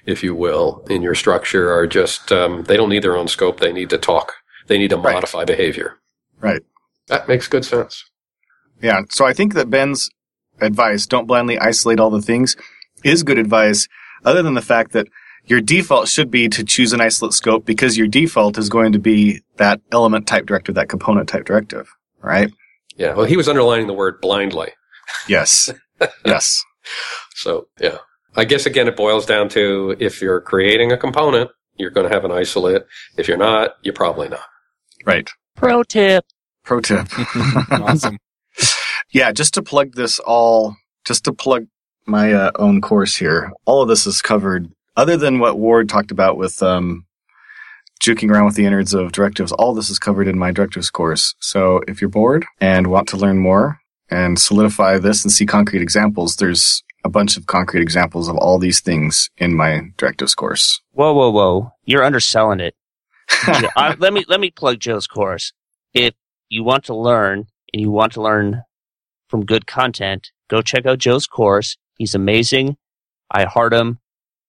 if 0.05 0.23
you 0.23 0.33
will, 0.35 0.83
in 0.89 1.01
your 1.01 1.15
structure, 1.15 1.71
are 1.73 1.87
just 1.87 2.31
um, 2.31 2.63
they 2.63 2.77
don't 2.77 2.89
need 2.89 3.03
their 3.03 3.17
own 3.17 3.27
scope. 3.27 3.59
They 3.59 3.73
need 3.73 3.89
to 3.91 3.97
talk. 3.97 4.33
They 4.67 4.77
need 4.77 4.89
to 4.89 4.97
Right. 4.97 5.13
modify 5.13 5.45
behavior. 5.45 5.97
Right. 6.39 6.61
That 7.07 7.27
makes 7.27 7.47
good 7.47 7.65
sense. 7.65 8.03
Yeah. 8.81 9.01
So 9.09 9.25
I 9.25 9.33
think 9.33 9.53
that 9.53 9.69
Ben's 9.69 10.09
advice, 10.61 11.05
don't 11.07 11.25
blindly 11.27 11.57
isolate 11.57 11.99
all 11.99 12.09
the 12.09 12.21
things, 12.21 12.55
is 13.03 13.23
good 13.23 13.37
advice, 13.39 13.87
other 14.25 14.41
than 14.43 14.53
the 14.55 14.61
fact 14.61 14.91
that 14.91 15.07
your 15.45 15.61
default 15.61 16.09
should 16.09 16.29
be 16.29 16.49
to 16.49 16.63
choose 16.63 16.91
an 16.93 16.99
isolate 16.99 17.33
scope 17.33 17.65
because 17.65 17.97
your 17.97 18.07
default 18.07 18.57
is 18.57 18.67
going 18.69 18.91
to 18.91 18.99
be 18.99 19.41
that 19.55 19.79
element 19.93 20.27
type 20.27 20.45
directive, 20.45 20.75
that 20.75 20.89
component 20.89 21.29
type 21.29 21.45
directive. 21.45 21.89
Right? 22.21 22.51
Yeah. 22.97 23.13
Well, 23.13 23.25
he 23.25 23.37
was 23.37 23.47
underlining 23.47 23.87
the 23.87 23.93
word 23.93 24.19
blindly. 24.19 24.71
Yes. 25.27 25.71
yes. 26.25 26.61
So, 27.35 27.67
yeah. 27.79 27.99
I 28.37 28.45
guess 28.45 28.67
again, 28.67 28.87
it 28.87 28.95
boils 28.95 29.25
down 29.25 29.49
to 29.49 29.95
if 29.99 30.21
you're 30.21 30.39
creating 30.41 30.91
a 30.91 30.97
component, 30.97 31.49
you're 31.75 31.89
going 31.89 32.07
to 32.07 32.13
have 32.13 32.23
an 32.23 32.31
isolate. 32.31 32.83
If 33.17 33.27
you're 33.27 33.35
not, 33.35 33.71
you're 33.81 33.95
probably 33.95 34.29
not. 34.29 34.45
Right. 35.05 35.29
Pro 35.55 35.83
tip. 35.83 36.23
Pro 36.63 36.79
tip. 36.79 37.07
awesome. 37.71 38.19
yeah, 39.11 39.31
just 39.31 39.55
to 39.55 39.63
plug 39.63 39.95
this 39.95 40.19
all, 40.19 40.75
just 41.03 41.23
to 41.25 41.33
plug 41.33 41.65
my 42.05 42.31
uh, 42.31 42.51
own 42.59 42.79
course 42.79 43.15
here, 43.15 43.51
all 43.65 43.81
of 43.81 43.89
this 43.89 44.05
is 44.05 44.21
covered, 44.21 44.71
other 44.95 45.17
than 45.17 45.39
what 45.39 45.57
Ward 45.57 45.89
talked 45.89 46.11
about 46.11 46.37
with 46.37 46.61
um, 46.61 47.05
juking 48.01 48.29
around 48.31 48.45
with 48.45 48.55
the 48.55 48.65
innards 48.65 48.93
of 48.93 49.11
directives. 49.11 49.51
All 49.51 49.73
this 49.73 49.89
is 49.89 49.99
covered 49.99 50.27
in 50.27 50.37
my 50.37 50.51
directives 50.51 50.89
course. 50.89 51.33
So 51.39 51.81
if 51.87 52.01
you're 52.01 52.09
bored 52.09 52.45
and 52.61 52.87
want 52.87 53.07
to 53.09 53.17
learn 53.17 53.39
more 53.39 53.79
and 54.09 54.39
solidify 54.39 54.99
this 54.99 55.23
and 55.23 55.31
see 55.31 55.45
concrete 55.45 55.81
examples, 55.81 56.35
there's 56.35 56.83
a 57.03 57.09
bunch 57.09 57.37
of 57.37 57.45
concrete 57.45 57.81
examples 57.81 58.27
of 58.27 58.35
all 58.37 58.59
these 58.59 58.79
things 58.79 59.29
in 59.37 59.55
my 59.55 59.81
directives 59.97 60.35
course. 60.35 60.81
Whoa, 60.91 61.13
whoa, 61.13 61.29
whoa! 61.29 61.71
You're 61.85 62.03
underselling 62.03 62.59
it. 62.59 62.75
Yeah, 63.47 63.69
I, 63.75 63.93
let 63.95 64.13
me 64.13 64.23
let 64.27 64.39
me 64.39 64.51
plug 64.51 64.79
Joe's 64.79 65.05
course. 65.05 65.51
If 65.93 66.13
you 66.49 66.63
want 66.63 66.85
to 66.85 66.95
learn 66.95 67.47
and 67.73 67.81
you 67.81 67.91
want 67.91 68.13
to 68.13 68.21
learn 68.21 68.63
from 69.27 69.45
good 69.45 69.67
content, 69.67 70.31
go 70.49 70.61
check 70.61 70.85
out 70.85 70.99
Joe's 70.99 71.27
course. 71.27 71.77
He's 71.97 72.15
amazing. 72.15 72.77
I 73.29 73.43
heart 73.45 73.73
him. 73.73 73.99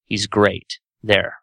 He's 0.07 0.27
great. 0.27 0.79
There. 1.03 1.37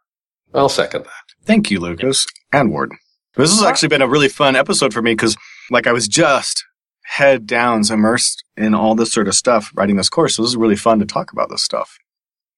I'll 0.53 0.69
second 0.69 1.03
that. 1.03 1.11
Thank 1.43 1.69
you, 1.69 1.79
Lukas 1.79 2.25
and 2.53 2.71
Ward. 2.71 2.91
This 3.35 3.51
has 3.51 3.63
actually 3.63 3.89
been 3.89 4.01
a 4.01 4.07
really 4.07 4.29
fun 4.29 4.55
episode 4.55 4.93
for 4.93 5.01
me 5.01 5.11
because, 5.11 5.35
like, 5.69 5.87
I 5.87 5.91
was 5.91 6.07
just 6.07 6.63
head 7.05 7.45
down 7.45 7.83
immersed 7.89 8.43
in 8.57 8.73
all 8.73 8.95
this 8.95 9.11
sort 9.11 9.27
of 9.27 9.35
stuff 9.35 9.71
writing 9.75 9.95
this 9.95 10.09
course. 10.09 10.35
So 10.35 10.41
this 10.41 10.49
is 10.49 10.57
really 10.57 10.75
fun 10.75 10.99
to 10.99 11.05
talk 11.05 11.31
about 11.31 11.49
this 11.49 11.63
stuff. 11.63 11.99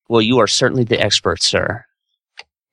Well, 0.09 0.21
you 0.21 0.39
are 0.39 0.47
certainly 0.47 0.83
the 0.83 0.99
expert, 0.99 1.43
sir. 1.43 1.85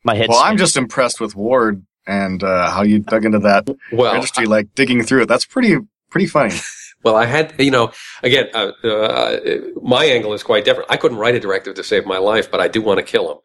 My 0.05 0.15
head. 0.15 0.29
Well, 0.29 0.39
I'm 0.39 0.57
just 0.57 0.77
impressed 0.77 1.21
with 1.21 1.35
Ward 1.35 1.85
and 2.07 2.43
uh, 2.43 2.71
how 2.71 2.83
you 2.83 3.01
dug 3.01 3.25
into 3.25 3.41
that 3.41 3.69
Well, 3.93 4.15
registry, 4.15 4.47
like 4.47 4.75
digging 4.75 5.03
through 5.03 5.23
it. 5.23 5.29
That's 5.29 5.47
pretty 5.47 5.77
pretty 6.11 6.27
funny. 6.27 6.55
Well, 7.05 7.17
I 7.17 7.27
had, 7.27 7.55
you 7.59 7.71
know, 7.71 7.93
again, 8.23 8.49
uh, 8.55 8.73
uh, 8.83 9.61
my 9.83 10.05
angle 10.05 10.33
is 10.33 10.43
quite 10.43 10.65
different. 10.65 10.91
I 10.91 10.97
couldn't 10.97 11.19
write 11.19 11.35
a 11.35 11.41
directive 11.41 11.75
to 11.75 11.85
save 11.85 12.07
my 12.07 12.19
life, 12.19 12.51
but 12.51 12.61
I 12.61 12.69
do 12.69 12.83
want 12.83 12.99
to 12.99 13.05
kill 13.05 13.31
him 13.31 13.39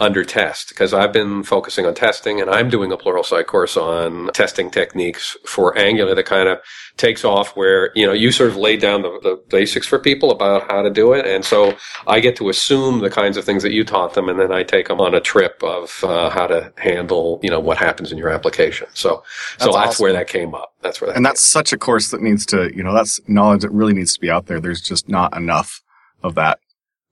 under 0.00 0.24
test 0.24 0.70
because 0.70 0.92
I've 0.92 1.12
been 1.12 1.42
focusing 1.42 1.86
on 1.86 1.94
testing 1.94 2.40
and 2.40 2.50
I'm 2.50 2.68
doing 2.68 2.90
a 2.92 2.96
plural 2.96 3.14
Pluralsight 3.22 3.46
course 3.46 3.76
on 3.76 4.30
testing 4.32 4.70
techniques 4.70 5.36
for 5.46 5.76
Angular 5.78 6.14
that 6.14 6.26
kind 6.26 6.48
of 6.48 6.58
takes 6.96 7.24
off 7.24 7.56
where, 7.56 7.90
you 7.94 8.06
know, 8.06 8.12
you 8.12 8.32
sort 8.32 8.50
of 8.50 8.56
lay 8.56 8.76
down 8.76 9.02
the, 9.02 9.18
the 9.22 9.42
basics 9.50 9.86
for 9.86 9.98
people 9.98 10.30
about 10.30 10.70
how 10.70 10.82
to 10.82 10.90
do 10.90 11.12
it. 11.12 11.26
And 11.26 11.44
so 11.44 11.76
I 12.06 12.20
get 12.20 12.36
to 12.36 12.48
assume 12.48 13.00
the 13.00 13.10
kinds 13.10 13.36
of 13.36 13.44
things 13.44 13.62
that 13.62 13.72
you 13.72 13.84
taught 13.84 14.14
them 14.14 14.28
and 14.28 14.38
then 14.38 14.52
I 14.52 14.62
take 14.62 14.88
them 14.88 15.00
on 15.00 15.14
a 15.14 15.20
trip 15.20 15.62
of 15.62 16.02
uh, 16.04 16.30
how 16.30 16.46
to 16.46 16.72
handle, 16.78 17.40
you 17.42 17.50
know, 17.50 17.60
what 17.60 17.78
happens 17.78 18.12
in 18.12 18.18
your 18.18 18.30
application. 18.30 18.88
So, 18.94 19.22
so 19.58 19.66
That's 19.72 19.76
that's 19.76 19.76
awesome. 19.76 20.04
where 20.04 20.12
that 20.12 20.28
came 20.28 20.54
up. 20.54 20.74
That's 20.82 21.00
where 21.00 21.10
that 21.10 21.16
And 21.16 21.26
that's 21.26 21.42
such 21.42 21.72
a 21.72 21.78
course 21.78 22.10
that 22.10 22.20
needs 22.22 22.46
to, 22.46 22.74
you 22.74 22.82
know, 22.82 22.93
that's 22.94 23.20
knowledge 23.28 23.62
that 23.62 23.70
really 23.70 23.92
needs 23.92 24.14
to 24.14 24.20
be 24.20 24.30
out 24.30 24.46
there. 24.46 24.60
There's 24.60 24.80
just 24.80 25.08
not 25.08 25.36
enough 25.36 25.82
of 26.22 26.34
that. 26.36 26.58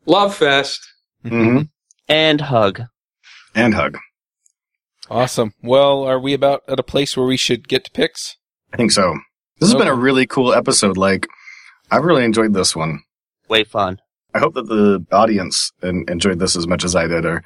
Love 0.07 0.35
Fest. 0.35 0.80
Mm-hmm. 1.24 1.62
And 2.09 2.41
hug. 2.41 2.83
And 3.55 3.74
hug. 3.74 3.99
Awesome. 5.11 5.53
Well, 5.62 6.05
are 6.05 6.18
we 6.18 6.33
about 6.33 6.62
at 6.68 6.80
a 6.80 6.85
place 6.85 7.16
where 7.16 7.26
we 7.26 7.37
should 7.37 7.68
get 7.68 7.85
to 7.85 7.91
picks? 7.91 8.37
I 8.72 8.76
think 8.76 8.93
so. 8.93 9.18
This 9.61 9.70
has 9.70 9.78
been 9.78 9.89
a 9.89 9.95
really 9.95 10.26
cool 10.26 10.55
episode. 10.55 10.97
Like, 10.97 11.28
I've 11.91 12.05
really 12.05 12.24
enjoyed 12.24 12.55
this 12.55 12.74
one. 12.74 13.03
Way 13.49 13.64
fun. 13.64 14.01
I 14.35 14.39
hope 14.39 14.55
that 14.55 14.66
the 14.66 15.05
audience 15.12 15.70
enjoyed 15.83 16.39
this 16.39 16.57
as 16.57 16.66
much 16.66 16.85
as 16.85 16.97
I 16.97 17.07
did, 17.07 17.26
or 17.26 17.45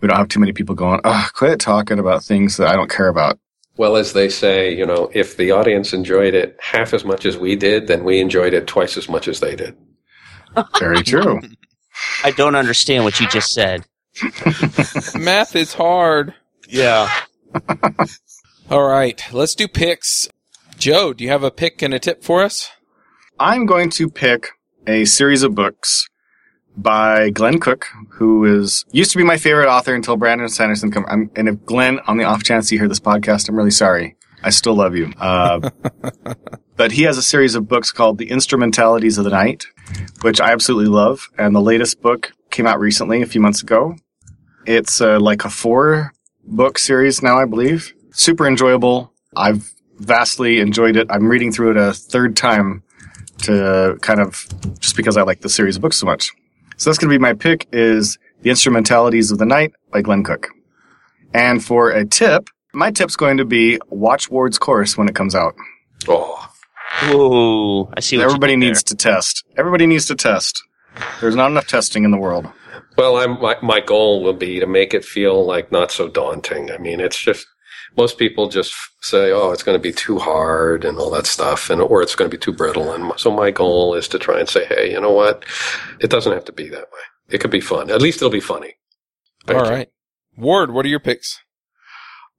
we 0.00 0.08
don't 0.08 0.16
have 0.16 0.28
too 0.28 0.40
many 0.40 0.52
people 0.52 0.74
going, 0.74 1.00
oh, 1.04 1.28
quit 1.34 1.60
talking 1.60 1.98
about 1.98 2.24
things 2.24 2.56
that 2.56 2.68
I 2.68 2.74
don't 2.74 2.90
care 2.90 3.08
about. 3.08 3.38
Well, 3.76 3.96
as 3.96 4.12
they 4.12 4.28
say, 4.28 4.74
you 4.74 4.84
know, 4.84 5.10
if 5.14 5.36
the 5.36 5.50
audience 5.50 5.92
enjoyed 5.92 6.34
it 6.34 6.58
half 6.60 6.92
as 6.92 7.04
much 7.04 7.24
as 7.24 7.38
we 7.38 7.56
did, 7.56 7.86
then 7.86 8.04
we 8.04 8.20
enjoyed 8.20 8.52
it 8.52 8.66
twice 8.66 8.96
as 8.96 9.08
much 9.08 9.28
as 9.28 9.40
they 9.40 9.56
did. 9.56 9.76
Very 10.78 11.02
true. 11.02 11.40
I 12.24 12.30
don't 12.32 12.54
understand 12.54 13.04
what 13.04 13.18
you 13.20 13.28
just 13.28 13.52
said. 13.52 13.84
Math 15.18 15.56
is 15.56 15.74
hard. 15.74 16.34
Yeah. 16.68 17.10
All 18.70 18.84
right, 18.84 19.22
let's 19.32 19.54
do 19.54 19.68
picks. 19.68 20.28
Joe, 20.78 21.12
do 21.12 21.24
you 21.24 21.30
have 21.30 21.42
a 21.42 21.50
pick 21.50 21.82
and 21.82 21.94
a 21.94 21.98
tip 21.98 22.22
for 22.22 22.42
us? 22.42 22.70
I'm 23.38 23.66
going 23.66 23.90
to 23.90 24.08
pick 24.08 24.48
a 24.86 25.04
series 25.04 25.42
of 25.42 25.54
books 25.54 26.08
by 26.76 27.30
Glen 27.30 27.58
Cook, 27.58 27.86
who 28.10 28.44
is 28.44 28.84
used 28.92 29.12
to 29.12 29.18
be 29.18 29.24
my 29.24 29.36
favorite 29.36 29.68
author 29.68 29.94
until 29.94 30.16
Brandon 30.16 30.48
Sanderson 30.48 30.90
come. 30.90 31.04
I'm, 31.08 31.30
and 31.36 31.48
if 31.48 31.64
Glenn, 31.64 32.00
on 32.06 32.16
the 32.16 32.24
off 32.24 32.42
chance 32.42 32.70
you 32.72 32.78
hear 32.78 32.88
this 32.88 33.00
podcast, 33.00 33.48
I'm 33.48 33.56
really 33.56 33.70
sorry. 33.70 34.16
I 34.42 34.50
still 34.50 34.74
love 34.74 34.96
you. 34.96 35.12
Uh, 35.18 35.70
but 36.76 36.92
he 36.92 37.02
has 37.02 37.16
a 37.16 37.22
series 37.22 37.54
of 37.54 37.68
books 37.68 37.92
called 37.92 38.18
The 38.18 38.30
Instrumentalities 38.30 39.18
of 39.18 39.24
the 39.24 39.30
Night, 39.30 39.66
which 40.22 40.40
I 40.40 40.52
absolutely 40.52 40.90
love. 40.90 41.28
And 41.38 41.54
the 41.54 41.60
latest 41.60 42.00
book 42.02 42.32
came 42.50 42.66
out 42.66 42.80
recently, 42.80 43.22
a 43.22 43.26
few 43.26 43.40
months 43.40 43.62
ago. 43.62 43.94
It's 44.66 45.00
uh, 45.00 45.20
like 45.20 45.44
a 45.44 45.50
four 45.50 46.12
book 46.44 46.78
series 46.78 47.22
now, 47.22 47.38
I 47.38 47.44
believe. 47.44 47.92
Super 48.10 48.46
enjoyable. 48.46 49.12
I've 49.36 49.72
vastly 49.98 50.60
enjoyed 50.60 50.96
it. 50.96 51.06
I'm 51.10 51.28
reading 51.28 51.52
through 51.52 51.72
it 51.72 51.76
a 51.76 51.92
third 51.92 52.36
time 52.36 52.82
to 53.42 53.98
kind 54.02 54.20
of 54.20 54.46
just 54.80 54.96
because 54.96 55.16
I 55.16 55.22
like 55.22 55.40
the 55.40 55.48
series 55.48 55.76
of 55.76 55.82
books 55.82 55.96
so 55.96 56.06
much. 56.06 56.30
So 56.82 56.90
that's 56.90 56.98
going 56.98 57.12
to 57.12 57.16
be 57.16 57.22
my 57.22 57.32
pick 57.32 57.68
is 57.70 58.18
The 58.40 58.50
Instrumentalities 58.50 59.30
of 59.30 59.38
the 59.38 59.46
Night 59.46 59.72
by 59.92 60.02
Glen 60.02 60.24
Cook. 60.24 60.48
And 61.32 61.64
for 61.64 61.92
a 61.92 62.04
tip, 62.04 62.50
my 62.74 62.90
tip's 62.90 63.14
going 63.14 63.36
to 63.36 63.44
be 63.44 63.78
watch 63.90 64.32
Ward's 64.32 64.58
course 64.58 64.98
when 64.98 65.08
it 65.08 65.14
comes 65.14 65.36
out. 65.36 65.54
Oh, 66.08 66.52
Ooh, 67.04 67.88
I 67.96 68.00
see 68.00 68.16
what 68.16 68.24
Everybody 68.24 68.54
you 68.54 68.58
did 68.58 68.66
needs 68.66 68.82
to 68.82 68.96
test. 68.96 69.44
Everybody 69.56 69.86
needs 69.86 70.06
to 70.06 70.16
test. 70.16 70.60
There's 71.20 71.36
not 71.36 71.52
enough 71.52 71.68
testing 71.68 72.02
in 72.02 72.10
the 72.10 72.18
world. 72.18 72.48
well, 72.98 73.16
I'm, 73.16 73.40
my, 73.40 73.56
my 73.62 73.78
goal 73.78 74.24
will 74.24 74.32
be 74.32 74.58
to 74.58 74.66
make 74.66 74.92
it 74.92 75.04
feel 75.04 75.46
like 75.46 75.70
not 75.70 75.92
so 75.92 76.08
daunting. 76.08 76.72
I 76.72 76.78
mean, 76.78 76.98
it's 76.98 77.16
just, 77.16 77.46
most 77.96 78.18
people 78.18 78.48
just 78.48 78.74
say, 79.00 79.32
oh, 79.32 79.50
it's 79.52 79.62
going 79.62 79.76
to 79.76 79.82
be 79.82 79.92
too 79.92 80.18
hard 80.18 80.84
and 80.84 80.98
all 80.98 81.10
that 81.10 81.26
stuff, 81.26 81.70
and 81.70 81.80
or 81.80 82.02
it's 82.02 82.14
going 82.14 82.30
to 82.30 82.36
be 82.36 82.40
too 82.40 82.52
brittle. 82.52 82.92
And 82.92 83.12
so 83.18 83.30
my 83.30 83.50
goal 83.50 83.94
is 83.94 84.08
to 84.08 84.18
try 84.18 84.38
and 84.40 84.48
say, 84.48 84.64
hey, 84.66 84.90
you 84.92 85.00
know 85.00 85.12
what? 85.12 85.44
It 86.00 86.10
doesn't 86.10 86.32
have 86.32 86.44
to 86.46 86.52
be 86.52 86.68
that 86.68 86.90
way. 86.92 87.00
It 87.30 87.38
could 87.38 87.50
be 87.50 87.60
fun. 87.60 87.90
At 87.90 88.02
least 88.02 88.18
it'll 88.18 88.30
be 88.30 88.40
funny. 88.40 88.74
Thank 89.46 89.60
All 89.60 89.70
right. 89.70 89.88
Ward, 90.36 90.72
what 90.72 90.86
are 90.86 90.90
your 90.90 91.00
picks? 91.00 91.40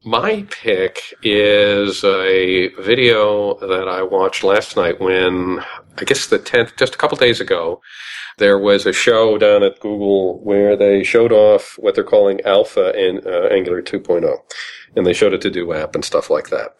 My 0.05 0.45
pick 0.49 0.99
is 1.23 2.03
a 2.03 2.67
video 2.79 3.53
that 3.59 3.87
I 3.87 4.03
watched 4.03 4.43
last 4.43 4.75
night 4.75 4.99
when, 4.99 5.63
I 5.97 6.03
guess 6.03 6.27
the 6.27 6.39
10th, 6.39 6.75
just 6.75 6.95
a 6.95 6.97
couple 6.97 7.17
days 7.17 7.39
ago, 7.39 7.81
there 8.37 8.59
was 8.59 8.85
a 8.85 8.91
show 8.91 9.37
down 9.37 9.63
at 9.63 9.79
Google 9.79 10.43
where 10.43 10.75
they 10.75 11.05
showed 11.05 11.31
off 11.31 11.77
what 11.79 11.95
they're 11.95 12.03
calling 12.03 12.41
Alpha 12.41 12.93
in 12.99 13.21
uh, 13.25 13.47
Angular 13.49 13.81
2.0. 13.81 14.35
And 14.97 15.05
they 15.05 15.13
showed 15.13 15.33
it 15.33 15.41
to 15.41 15.49
do 15.49 15.71
app 15.71 15.95
and 15.95 16.03
stuff 16.03 16.29
like 16.29 16.49
that. 16.49 16.75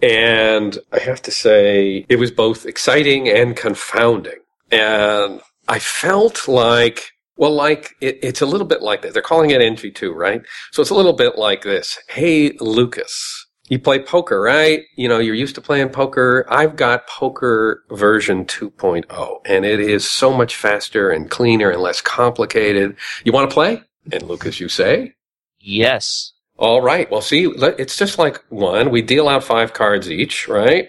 And 0.00 0.78
I 0.92 1.00
have 1.00 1.20
to 1.22 1.30
say, 1.30 2.06
it 2.08 2.16
was 2.16 2.30
both 2.30 2.64
exciting 2.64 3.28
and 3.28 3.54
confounding. 3.54 4.40
And 4.70 5.42
I 5.68 5.78
felt 5.78 6.48
like, 6.48 7.11
well, 7.36 7.52
like, 7.52 7.96
it, 8.00 8.18
it's 8.22 8.40
a 8.40 8.46
little 8.46 8.66
bit 8.66 8.82
like 8.82 9.02
that. 9.02 9.14
They're 9.14 9.22
calling 9.22 9.50
it 9.50 9.60
NG2, 9.60 10.14
right? 10.14 10.42
So 10.70 10.82
it's 10.82 10.90
a 10.90 10.94
little 10.94 11.12
bit 11.12 11.38
like 11.38 11.62
this. 11.62 11.98
Hey, 12.08 12.52
Lukas, 12.60 13.46
you 13.68 13.78
play 13.78 14.00
poker, 14.00 14.40
right? 14.40 14.82
You 14.96 15.08
know, 15.08 15.18
you're 15.18 15.34
used 15.34 15.54
to 15.54 15.60
playing 15.60 15.90
poker. 15.90 16.44
I've 16.48 16.76
got 16.76 17.06
poker 17.06 17.84
version 17.90 18.44
2.0 18.44 19.40
and 19.46 19.64
it 19.64 19.80
is 19.80 20.08
so 20.08 20.32
much 20.32 20.56
faster 20.56 21.10
and 21.10 21.30
cleaner 21.30 21.70
and 21.70 21.80
less 21.80 22.00
complicated. 22.00 22.96
You 23.24 23.32
want 23.32 23.48
to 23.48 23.54
play? 23.54 23.82
And 24.12 24.24
Lukas, 24.24 24.60
you 24.60 24.68
say? 24.68 25.14
Yes. 25.58 26.32
All 26.58 26.82
right. 26.82 27.10
Well, 27.10 27.22
see, 27.22 27.46
it's 27.46 27.96
just 27.96 28.18
like 28.18 28.44
one. 28.50 28.90
We 28.90 29.00
deal 29.00 29.28
out 29.28 29.42
five 29.42 29.72
cards 29.72 30.10
each, 30.10 30.48
right? 30.48 30.88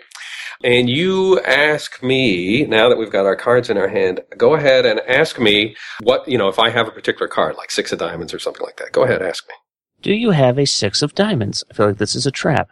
And 0.63 0.89
you 0.89 1.39
ask 1.41 2.01
me, 2.01 2.65
now 2.65 2.87
that 2.87 2.97
we've 2.97 3.11
got 3.11 3.25
our 3.25 3.35
cards 3.35 3.69
in 3.69 3.77
our 3.77 3.89
hand, 3.89 4.21
go 4.37 4.55
ahead 4.55 4.85
and 4.85 5.01
ask 5.01 5.37
me 5.39 5.75
what, 6.01 6.25
you 6.27 6.37
know, 6.37 6.47
if 6.47 6.57
I 6.57 6.69
have 6.69 6.87
a 6.87 6.91
particular 6.91 7.27
card, 7.27 7.55
like 7.57 7.69
six 7.69 7.91
of 7.91 7.99
diamonds 7.99 8.33
or 8.33 8.39
something 8.39 8.63
like 8.65 8.77
that. 8.77 8.93
Go 8.93 9.03
ahead, 9.03 9.21
ask 9.21 9.45
me. 9.47 9.55
Do 10.01 10.13
you 10.13 10.31
have 10.31 10.57
a 10.57 10.65
six 10.65 11.01
of 11.01 11.15
diamonds? 11.15 11.63
I 11.69 11.73
feel 11.73 11.87
like 11.87 11.97
this 11.97 12.15
is 12.15 12.25
a 12.25 12.31
trap. 12.31 12.69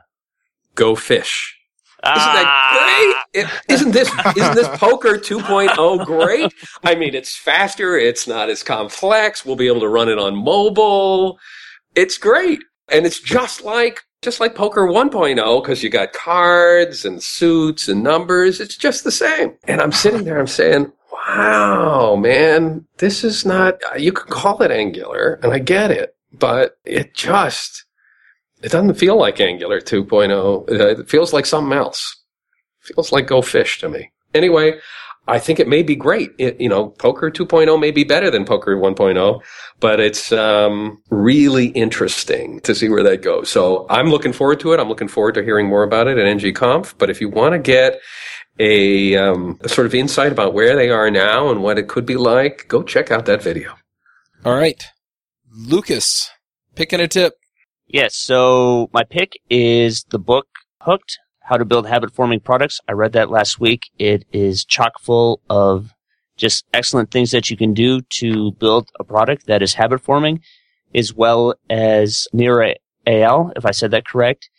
Go 0.75 0.95
fish. 0.95 1.57
Isn't 2.03 2.15
Ah! 2.15 2.33
that 2.33 3.25
great? 3.33 3.43
It, 3.45 3.49
isn't 3.69 3.91
this 3.91 4.11
isn't 4.35 4.55
this 4.55 4.67
poker 4.77 5.17
2.0 5.17 6.05
great? 6.05 6.51
I 6.83 6.95
mean, 6.95 7.13
it's 7.13 7.37
faster. 7.37 7.95
It's 7.97 8.25
not 8.27 8.49
as 8.49 8.63
complex. 8.63 9.45
We'll 9.45 9.55
be 9.55 9.67
able 9.67 9.81
to 9.81 9.87
run 9.87 10.09
it 10.09 10.17
on 10.17 10.35
mobile. 10.35 11.37
It's 11.93 12.17
great, 12.17 12.59
and 12.89 13.05
it's 13.05 13.19
just 13.19 13.63
like 13.63 14.01
just 14.21 14.39
like 14.39 14.53
poker 14.55 14.83
1.0 14.87 15.63
because 15.63 15.81
you 15.83 15.89
got 15.89 16.13
cards 16.13 17.05
and 17.05 17.21
suits 17.23 17.87
and 17.87 18.03
numbers. 18.03 18.59
It's 18.59 18.77
just 18.77 19.03
the 19.03 19.11
same. 19.11 19.53
And 19.67 19.81
I'm 19.81 19.91
sitting 19.91 20.23
there. 20.23 20.39
I'm 20.39 20.47
saying, 20.47 20.91
"Wow, 21.11 22.15
man, 22.15 22.85
this 22.97 23.23
is 23.23 23.45
not. 23.45 23.79
You 23.99 24.11
could 24.11 24.29
call 24.29 24.61
it 24.61 24.69
Angular, 24.71 25.39
and 25.41 25.51
I 25.51 25.59
get 25.59 25.89
it, 25.91 26.15
but 26.31 26.77
it 26.85 27.13
just." 27.15 27.85
It 28.61 28.71
doesn't 28.71 28.93
feel 28.93 29.17
like 29.17 29.41
Angular 29.41 29.81
2.0. 29.81 30.69
Uh, 30.69 30.99
It 31.01 31.09
feels 31.09 31.33
like 31.33 31.47
something 31.47 31.75
else. 31.75 32.17
feels 32.79 33.11
like 33.11 33.25
Go 33.27 33.41
Fish 33.41 33.79
to 33.79 33.89
me. 33.89 34.11
Anyway, 34.35 34.79
I 35.27 35.39
think 35.39 35.59
it 35.59 35.67
may 35.67 35.83
be 35.83 35.95
great. 35.95 36.31
It, 36.37 36.59
you 36.59 36.67
know, 36.67 36.89
Poker 36.89 37.29
2.0 37.29 37.79
may 37.79 37.91
be 37.91 38.03
better 38.03 38.31
than 38.31 38.43
Poker 38.43 38.75
1.0, 38.75 39.41
but 39.79 39.99
it's 39.99 40.31
um, 40.31 41.01
really 41.09 41.67
interesting 41.67 42.59
to 42.61 42.73
see 42.73 42.89
where 42.89 43.03
that 43.03 43.21
goes. 43.21 43.49
So 43.49 43.85
I'm 43.89 44.09
looking 44.09 44.33
forward 44.33 44.59
to 44.61 44.73
it. 44.73 44.79
I'm 44.79 44.89
looking 44.89 45.07
forward 45.07 45.35
to 45.35 45.43
hearing 45.43 45.67
more 45.67 45.83
about 45.83 46.07
it 46.07 46.17
at 46.17 46.25
NGConf. 46.25 46.95
But 46.97 47.09
if 47.09 47.21
you 47.21 47.29
want 47.29 47.53
to 47.53 47.59
get 47.59 47.99
a, 48.59 49.15
um, 49.15 49.59
a 49.61 49.69
sort 49.69 49.85
of 49.85 49.93
insight 49.93 50.31
about 50.31 50.53
where 50.53 50.75
they 50.75 50.89
are 50.89 51.11
now 51.11 51.49
and 51.49 51.61
what 51.61 51.77
it 51.77 51.87
could 51.87 52.05
be 52.05 52.15
like, 52.15 52.65
go 52.67 52.81
check 52.81 53.11
out 53.11 53.25
that 53.27 53.43
video. 53.43 53.75
All 54.43 54.55
right. 54.55 54.83
Lukas, 55.53 56.31
picking 56.75 56.99
a 56.99 57.07
tip. 57.07 57.33
Yes. 57.85 58.15
So 58.15 58.89
my 58.91 59.03
pick 59.03 59.33
is 59.49 60.03
the 60.09 60.19
book 60.19 60.47
Hooked: 60.81 61.19
How 61.43 61.57
to 61.57 61.65
Build 61.65 61.87
Habit 61.87 62.13
Forming 62.13 62.39
Products. 62.39 62.79
I 62.87 62.93
read 62.93 63.13
that 63.13 63.31
last 63.31 63.59
week. 63.59 63.89
It 63.97 64.25
is 64.31 64.63
chock 64.63 64.99
full 65.01 65.41
of 65.49 65.93
just 66.37 66.65
excellent 66.73 67.11
things 67.11 67.31
that 67.31 67.49
you 67.49 67.57
can 67.57 67.73
do 67.73 68.01
to 68.19 68.51
build 68.53 68.89
a 68.99 69.03
product 69.03 69.47
that 69.47 69.61
is 69.61 69.73
habit 69.73 70.01
forming, 70.01 70.41
as 70.93 71.13
well 71.13 71.55
as 71.69 72.27
Nir 72.31 72.75
Eyal, 73.07 73.51
if 73.55 73.65
I 73.65 73.71
said 73.71 73.91
that 73.91 74.05
correct, 74.05 74.49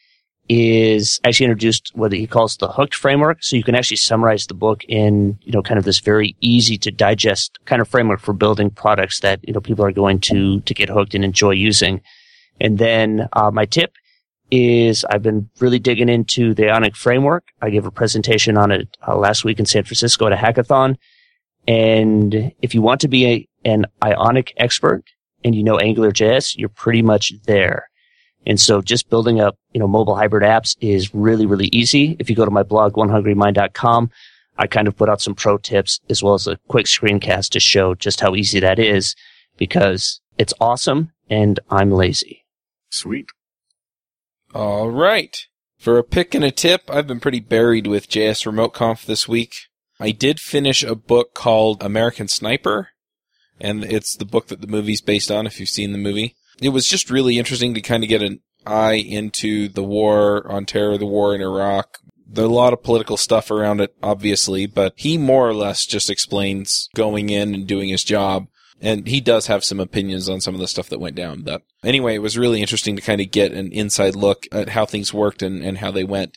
is 0.49 1.21
actually 1.25 1.47
introduced 1.47 1.93
what 1.95 2.13
he 2.13 2.27
calls 2.27 2.57
the 2.57 2.69
hooked 2.69 2.95
framework. 2.95 3.43
So 3.43 3.57
you 3.57 3.63
can 3.63 3.77
actually 3.77 3.97
summarize 3.99 4.47
the 4.47 4.55
book 4.55 4.85
in, 4.89 5.39
you 5.43 5.53
know, 5.53 5.63
kind 5.63 5.79
of 5.79 5.85
this 5.85 6.01
very 6.01 6.37
easy 6.41 6.77
to 6.79 6.91
digest 6.91 7.59
kind 7.65 7.81
of 7.81 7.89
framework 7.89 8.21
for 8.21 8.33
building 8.33 8.71
products 8.71 9.21
that, 9.21 9.41
you 9.47 9.55
know, 9.55 9.61
people 9.61 9.85
are 9.85 9.93
going 9.93 10.21
to, 10.21 10.61
to 10.61 10.75
get 10.75 10.89
hooked 10.89 11.15
and 11.15 11.25
enjoy 11.25 11.53
using. 11.53 12.03
And 12.61 12.79
then, 12.79 13.29
uh, 13.33 13.51
my 13.51 13.67
tip 13.67 13.93
is 14.53 15.07
I've 15.07 15.23
been 15.23 15.49
really 15.61 15.79
digging 15.79 16.11
into 16.11 16.53
the 16.53 16.69
Ionic 16.69 16.95
framework. 16.95 17.45
I 17.63 17.71
gave 17.71 17.87
a 17.87 17.91
presentation 17.91 18.59
on 18.59 18.71
it 18.71 18.87
uh, 19.09 19.17
last 19.17 19.45
week 19.45 19.59
in 19.59 19.65
San 19.65 19.83
Francisco 19.83 20.27
at 20.27 20.33
a 20.33 20.37
hackathon. 20.37 20.97
And 21.67 22.53
if 22.61 22.75
you 22.75 22.83
want 22.83 23.01
to 23.01 23.09
be 23.09 23.27
a, 23.27 23.49
an 23.65 23.87
Ionic 24.05 24.53
expert 24.59 25.05
and 25.43 25.55
you 25.55 25.65
know 25.65 25.79
AngularJS, 25.79 26.59
you're 26.59 26.69
pretty 26.69 27.01
much 27.01 27.33
there. 27.47 27.89
And 28.47 28.61
so 28.61 28.83
just 28.83 29.09
building 29.09 29.41
up, 29.41 29.57
you 29.73 29.81
know, 29.81 29.89
mobile 29.89 30.17
hybrid 30.17 30.43
apps 30.43 30.77
is 30.83 31.15
really, 31.15 31.47
really 31.47 31.71
easy. 31.73 32.17
If 32.19 32.29
you 32.29 32.37
go 32.37 32.45
to 32.45 32.51
my 32.51 32.63
blog, 32.63 32.95
onehungrymind.com, 32.95 34.11
I 34.59 34.67
kind 34.67 34.87
of 34.87 34.97
put 34.97 35.09
out 35.09 35.23
some 35.23 35.35
pro 35.35 35.57
tips 35.57 35.99
as 36.11 36.23
well 36.23 36.35
as 36.35 36.47
a 36.47 36.59
quick 36.69 36.85
screencast 36.85 37.51
to 37.51 37.61
show 37.61 37.95
just 37.95 38.21
how 38.21 38.35
easy 38.35 38.61
that 38.61 38.79
is 38.79 39.17
because 39.57 40.21
it's 40.37 40.53
awesome 40.61 41.11
and 41.31 41.59
I'm 41.71 41.91
lazy. 41.91 42.45
Sweet. 42.91 43.31
All 44.55 44.91
right. 44.91 45.37
For 45.79 45.99
a 45.99 46.05
pick 46.05 46.35
and 46.35 46.45
a 46.45 46.51
tip, 46.51 46.83
I've 46.89 47.07
been 47.07 47.21
pretty 47.21 47.41
buried 47.41 47.87
with 47.87 48.09
JS 48.09 48.45
Remote 48.47 48.75
Conf 48.75 49.07
this 49.07 49.27
week. 49.27 49.55
I 49.99 50.11
did 50.11 50.41
finish 50.41 50.83
a 50.83 50.95
book 50.95 51.35
called 51.35 51.83
American 51.83 52.29
Sniper, 52.29 52.89
and 53.61 53.83
it's 53.83 54.17
the 54.17 54.25
book 54.25 54.49
that 54.49 54.61
the 54.61 54.67
movie's 54.67 55.01
based 55.01 55.31
on, 55.31 55.47
if 55.47 55.59
you've 55.59 55.69
seen 55.69 55.93
the 55.93 55.99
movie. 55.99 56.37
It 56.61 56.69
was 56.69 56.87
just 56.87 57.11
really 57.11 57.39
interesting 57.39 57.73
to 57.75 57.81
kind 57.81 58.03
of 58.03 58.09
get 58.09 58.23
an 58.23 58.41
eye 58.67 58.95
into 58.95 59.69
the 59.69 59.83
war 59.83 60.47
on 60.51 60.67
terror, 60.67 60.99
the 60.99 61.07
war 61.07 61.35
in 61.35 61.41
Iraq. 61.41 61.99
There's 62.27 62.49
a 62.49 62.53
lot 62.53 62.73
of 62.73 62.83
political 62.83 63.17
stuff 63.17 63.51
around 63.51 63.81
it, 63.81 63.95
obviously, 64.03 64.67
but 64.67 64.93
he 64.97 65.19
more 65.19 65.49
or 65.49 65.55
less 65.55 65.87
just 65.87 66.11
explains 66.11 66.89
going 66.95 67.31
in 67.31 67.55
and 67.55 67.67
doing 67.67 67.89
his 67.89 68.05
job. 68.05 68.49
And 68.85 69.07
he 69.07 69.21
does 69.21 69.47
have 69.47 69.63
some 69.65 69.79
opinions 69.79 70.29
on 70.29 70.41
some 70.41 70.55
of 70.55 70.61
the 70.61 70.67
stuff 70.67 70.89
that 70.89 70.99
went 70.99 71.15
down. 71.15 71.43
But 71.43 71.63
anyway, 71.85 72.17
it 72.17 72.23
was 72.23 72.37
really 72.37 72.61
interesting 72.61 72.97
to 72.97 73.03
kind 73.03 73.21
of 73.21 73.31
get 73.31 73.53
an 73.53 73.71
inside 73.71 74.17
look 74.17 74.47
at 74.51 74.71
how 74.71 74.85
things 74.87 75.15
worked 75.15 75.41
and, 75.41 75.63
and 75.63 75.79
how 75.79 75.93
they 75.93 76.03
went. 76.03 76.37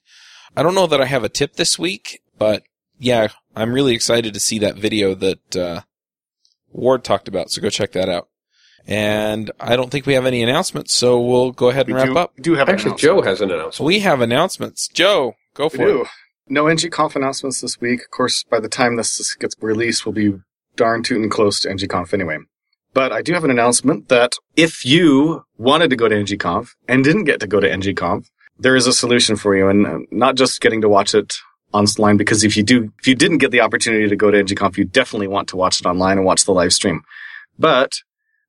I 0.56 0.62
don't 0.62 0.76
know 0.76 0.86
that 0.88 1.02
I 1.02 1.06
have 1.06 1.24
a 1.24 1.30
tip 1.30 1.56
this 1.56 1.80
week, 1.80 2.22
but 2.38 2.62
yeah, 3.00 3.30
I'm 3.56 3.74
really 3.74 3.96
excited 3.96 4.34
to 4.36 4.40
see 4.40 4.60
that 4.60 4.76
video 4.78 5.16
that 5.16 5.56
uh, 5.56 5.82
Ward 6.70 7.04
talked 7.04 7.28
about. 7.28 7.50
So 7.50 7.62
go 7.64 7.70
check 7.72 7.94
that 7.94 8.10
out. 8.10 8.30
And 8.88 9.50
I 9.60 9.76
don't 9.76 9.90
think 9.90 10.06
we 10.06 10.14
have 10.14 10.28
any 10.28 10.44
announcements, 10.44 10.94
so 10.94 11.20
we'll 11.20 11.52
go 11.52 11.70
ahead 11.70 11.88
and 11.88 11.96
We 11.96 12.02
wrap 12.02 12.10
do, 12.10 12.18
up. 12.18 12.34
do 12.40 12.54
have 12.54 12.70
an 12.70 12.76
Actually, 12.76 12.90
announcement. 12.92 13.00
Joe 13.02 13.22
has 13.24 13.42
an 13.42 13.50
announcement. 13.50 13.88
We 13.88 14.00
have 14.02 14.22
announcements. 14.22 14.88
Joe, 14.90 15.34
go 15.56 15.64
We 15.66 15.70
for 15.70 15.78
do. 15.88 16.02
it. 16.04 16.08
No 16.48 16.66
NGConf 16.66 17.16
announcements 17.16 17.62
this 17.62 17.82
week. 17.82 18.02
Of 18.02 18.12
course, 18.12 18.44
by 18.44 18.60
the 18.60 18.70
time 18.70 18.96
this 18.96 19.34
gets 19.38 19.56
released, 19.60 20.06
we'll 20.06 20.14
be 20.14 20.36
darn 20.76 21.04
tootin' 21.04 21.30
close 21.30 21.60
to 21.62 21.70
NGConf 21.70 22.14
anyway. 22.14 22.38
But 22.94 23.12
I 23.12 23.22
do 23.22 23.34
have 23.34 23.44
an 23.44 23.52
announcement 23.52 24.08
that 24.10 24.34
if 24.56 24.86
you 24.86 25.44
wanted 25.58 25.90
to 25.90 25.96
go 25.96 26.08
to 26.08 26.16
NGConf 26.16 26.70
and 26.88 27.04
didn't 27.04 27.26
get 27.26 27.40
to 27.42 27.48
go 27.48 27.60
to 27.60 27.70
NGConf, 27.70 28.28
there 28.58 28.76
is 28.76 28.88
a 28.88 28.94
solution 28.94 29.36
for 29.36 29.56
you, 29.56 29.68
and 29.68 29.86
uh, 29.86 30.00
not 30.12 30.36
just 30.36 30.62
getting 30.62 30.82
to 30.82 30.88
watch 30.88 31.14
it 31.14 31.34
online. 31.74 32.16
Because 32.16 32.46
if 32.46 32.56
you 32.56 32.64
do, 32.64 32.94
if 33.00 33.08
you 33.08 33.16
didn't 33.16 33.40
get 33.40 33.52
the 33.52 33.60
opportunity 33.60 34.08
to 34.08 34.16
go 34.16 34.32
to 34.32 34.42
NGConf, 34.42 34.78
you 34.78 34.86
definitely 34.86 35.28
want 35.28 35.50
to 35.50 35.58
watch 35.58 35.82
it 35.82 35.86
online 35.86 36.18
and 36.18 36.26
watch 36.26 36.46
the 36.46 36.54
live 36.54 36.72
stream. 36.72 37.02
But 37.60 37.92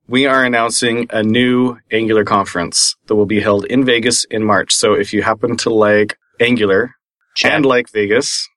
we 0.07 0.27
are 0.27 0.45
announcing 0.45 1.09
a 1.11 1.23
new 1.25 1.79
Angular 1.91 2.25
conference 2.25 2.95
that 3.07 3.17
will 3.17 3.27
be 3.27 3.41
held 3.41 3.65
in 3.65 3.85
Vegas 3.85 4.25
in 4.25 4.45
March. 4.45 4.73
So 4.73 4.95
if 4.95 5.13
you 5.13 5.23
happen 5.23 5.57
to 5.59 5.71
like 5.71 6.17
Angular 6.39 6.95
Check. 7.35 7.53
and 7.53 7.67
like 7.67 7.91
Vegas 7.91 8.49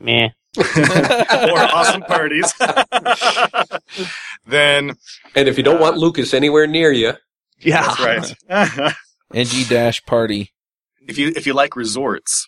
Meh. 0.00 0.30
or 0.58 1.58
awesome 1.58 2.02
parties, 2.02 2.52
then 4.46 4.96
And 5.34 5.48
if 5.48 5.56
you 5.56 5.62
don't 5.64 5.80
want 5.80 5.96
Lukas 5.98 6.34
anywhere 6.34 6.66
near 6.66 6.92
you, 6.92 7.12
Yeah. 7.60 7.82
that's 7.94 8.36
right. 8.50 8.94
NG 9.34 9.68
dash 9.68 10.04
party. 10.04 10.52
if 11.08 11.18
you 11.18 11.32
if 11.36 11.46
you 11.46 11.52
like 11.52 11.76
resorts, 11.76 12.46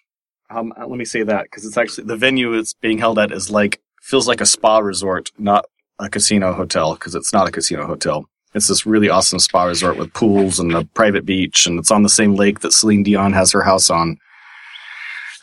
um, 0.50 0.72
uh, 0.80 0.86
let 0.86 0.98
me 0.98 1.04
say 1.04 1.22
that 1.22 1.44
because 1.44 1.64
it's 1.66 1.76
actually 1.76 2.04
the 2.06 2.16
venue 2.16 2.54
it's 2.54 2.74
being 2.74 2.98
held 2.98 3.18
at 3.18 3.32
is 3.32 3.50
like 3.50 3.80
feels 4.00 4.26
like 4.28 4.40
a 4.40 4.46
spa 4.46 4.78
resort, 4.78 5.30
not 5.38 5.64
a 5.98 6.08
casino 6.08 6.52
hotel 6.52 6.94
because 6.94 7.14
it's 7.14 7.32
not 7.32 7.48
a 7.48 7.50
casino 7.52 7.86
hotel. 7.86 8.26
It's 8.54 8.68
this 8.68 8.86
really 8.86 9.10
awesome 9.10 9.38
spa 9.40 9.64
resort 9.64 9.98
with 9.98 10.14
pools 10.14 10.58
and 10.58 10.72
a 10.74 10.84
private 10.84 11.26
beach, 11.26 11.66
and 11.66 11.78
it's 11.78 11.90
on 11.90 12.02
the 12.02 12.08
same 12.08 12.34
lake 12.34 12.60
that 12.60 12.72
Celine 12.72 13.02
Dion 13.02 13.32
has 13.34 13.52
her 13.52 13.62
house 13.62 13.90
on. 13.90 14.16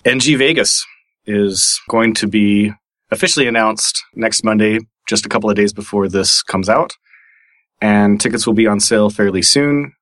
NG 0.05 0.37
Vegas 0.37 0.85
is 1.25 1.79
going 1.89 2.13
to 2.15 2.27
be 2.27 2.71
officially 3.11 3.47
announced 3.47 4.03
next 4.15 4.43
Monday, 4.43 4.79
just 5.07 5.25
a 5.25 5.29
couple 5.29 5.49
of 5.49 5.55
days 5.55 5.73
before 5.73 6.07
this 6.07 6.43
comes 6.43 6.69
out. 6.69 6.93
And 7.81 8.19
tickets 8.19 8.47
will 8.47 8.53
be 8.53 8.67
on 8.67 8.79
sale 8.79 9.09
fairly 9.09 9.41
soon. 9.41 9.93